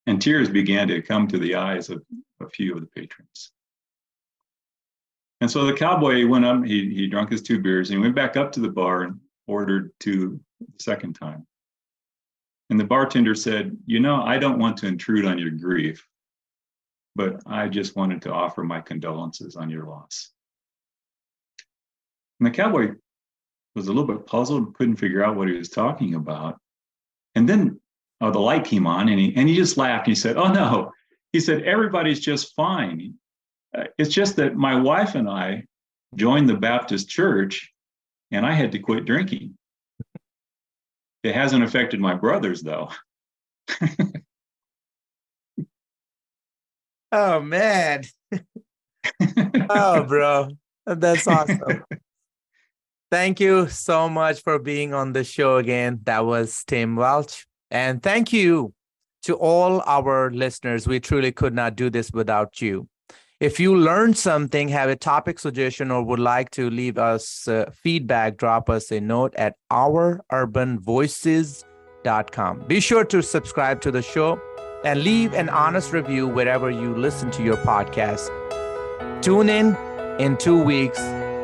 And 0.10 0.20
tears 0.20 0.50
began 0.50 0.88
to 0.88 1.04
come 1.04 1.28
to 1.28 1.38
the 1.38 1.54
eyes 1.54 1.92
of 1.92 2.04
a 2.42 2.50
few 2.50 2.74
of 2.74 2.82
the 2.82 2.88
patrons. 2.88 3.52
And 5.40 5.52
so 5.52 5.68
the 5.68 5.74
cowboy 5.74 6.26
went 6.26 6.46
up, 6.46 6.66
he, 6.66 6.92
he 6.96 7.06
drank 7.06 7.30
his 7.30 7.44
two 7.44 7.60
beers, 7.60 7.92
and 7.92 8.00
he 8.00 8.02
went 8.02 8.16
back 8.16 8.36
up 8.36 8.52
to 8.54 8.60
the 8.60 8.72
bar 8.72 9.04
and 9.04 9.20
ordered 9.46 9.92
two 10.00 10.40
the 10.62 10.84
second 10.84 11.14
time. 11.14 11.46
And 12.72 12.80
the 12.80 12.86
bartender 12.86 13.36
said, 13.36 13.78
You 13.86 14.00
know, 14.00 14.24
I 14.24 14.40
don't 14.40 14.58
want 14.58 14.78
to 14.78 14.88
intrude 14.88 15.26
on 15.26 15.38
your 15.38 15.52
grief, 15.52 16.04
but 17.16 17.44
I 17.46 17.68
just 17.68 17.96
wanted 17.96 18.24
to 18.24 18.34
offer 18.34 18.64
my 18.64 18.82
condolences 18.82 19.56
on 19.56 19.70
your 19.70 19.86
loss. 19.86 20.32
And 22.40 22.48
the 22.48 22.52
cowboy 22.52 22.96
was 23.76 23.86
a 23.86 23.94
little 23.94 24.08
bit 24.12 24.26
puzzled, 24.26 24.74
couldn't 24.74 24.96
figure 24.96 25.24
out 25.24 25.36
what 25.36 25.50
he 25.50 25.56
was 25.56 25.70
talking 25.70 26.16
about. 26.16 26.58
And 27.36 27.48
then 27.48 27.79
oh, 28.22 28.32
the 28.32 28.40
light 28.40 28.66
came 28.66 28.88
on 28.88 29.10
and 29.10 29.20
he, 29.20 29.34
and 29.36 29.48
he 29.48 29.56
just 29.56 29.78
laughed. 29.78 30.08
and 30.08 30.16
He 30.16 30.20
said, 30.20 30.38
Oh, 30.38 30.52
no. 30.52 30.92
He 31.34 31.40
said, 31.40 31.64
Everybody's 31.64 32.20
just 32.20 32.56
fine. 32.56 33.16
Uh, 33.78 33.86
it's 33.98 34.14
just 34.14 34.36
that 34.38 34.56
my 34.56 34.76
wife 34.76 35.16
and 35.16 35.30
I 35.30 35.66
joined 36.16 36.50
the 36.50 36.58
Baptist 36.58 37.08
church 37.10 37.72
and 38.32 38.46
I 38.46 38.54
had 38.54 38.72
to 38.74 38.80
quit 38.80 39.06
drinking. 39.06 39.56
It 41.22 41.36
hasn't 41.36 41.66
affected 41.66 42.00
my 42.00 42.16
brothers 42.16 42.62
though. 42.62 42.92
oh 47.12 47.42
man. 47.42 48.06
oh 49.70 50.04
bro. 50.06 50.48
That's 50.86 51.28
awesome. 51.28 51.84
thank 53.12 53.42
you 53.42 53.68
so 53.68 54.08
much 54.08 54.42
for 54.44 54.60
being 54.60 54.94
on 54.94 55.12
the 55.12 55.26
show 55.26 55.58
again. 55.58 56.00
That 56.04 56.26
was 56.26 56.64
Tim 56.66 56.96
Welch. 56.96 57.46
And 57.72 58.02
thank 58.02 58.34
you 58.34 58.74
to 59.24 59.36
all 59.36 59.82
our 59.86 60.32
listeners. 60.32 60.88
We 60.88 61.00
truly 61.00 61.32
could 61.32 61.54
not 61.54 61.76
do 61.76 61.90
this 61.90 62.12
without 62.12 62.62
you. 62.62 62.88
If 63.40 63.60
you 63.60 63.76
learned 63.76 64.18
something, 64.18 64.68
have 64.68 64.90
a 64.90 64.98
topic 64.98 65.40
suggestion, 65.40 65.92
or 65.92 66.04
would 66.04 66.20
like 66.20 66.52
to 66.52 66.70
leave 66.70 66.98
us 66.98 67.48
uh, 67.48 67.72
feedback, 67.74 68.36
drop 68.36 68.70
us 68.70 68.92
a 68.92 69.00
note 69.00 69.34
at 69.36 69.56
oururbanvoices.com. 69.72 72.60
Be 72.68 72.82
sure 72.82 73.06
to 73.06 73.24
subscribe 73.24 73.80
to 73.82 73.92
the 73.92 74.02
show 74.02 74.42
and 74.84 75.04
leave 75.04 75.34
an 75.34 75.48
honest 75.50 75.94
review 75.94 76.28
wherever 76.28 76.70
you 76.70 76.94
listen 76.96 77.32
to 77.32 77.44
your 77.44 77.58
podcast. 77.58 78.30
Tune 79.22 79.48
in 79.48 79.74
in 80.20 80.36
two 80.36 80.62
weeks 80.62 81.00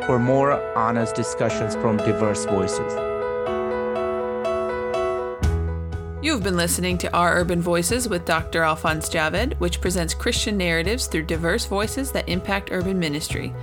for 0.05 0.19
more 0.19 0.51
honest 0.77 1.15
discussions 1.15 1.75
from 1.75 1.95
diverse 1.97 2.45
voices. 2.45 3.14
You 6.25 6.31
have 6.31 6.41
been 6.41 6.57
listening 6.57 6.97
to 6.97 7.15
Our 7.15 7.35
Urban 7.35 7.61
Voices 7.61 8.09
with 8.09 8.25
Dr. 8.25 8.63
Alphonse 8.63 9.09
Javed, 9.09 9.53
which 9.59 9.79
presents 9.79 10.15
Christian 10.15 10.57
narratives 10.57 11.05
through 11.05 11.27
diverse 11.27 11.67
voices 11.67 12.11
that 12.13 12.27
impact 12.27 12.69
urban 12.71 12.97
ministry. 12.97 13.53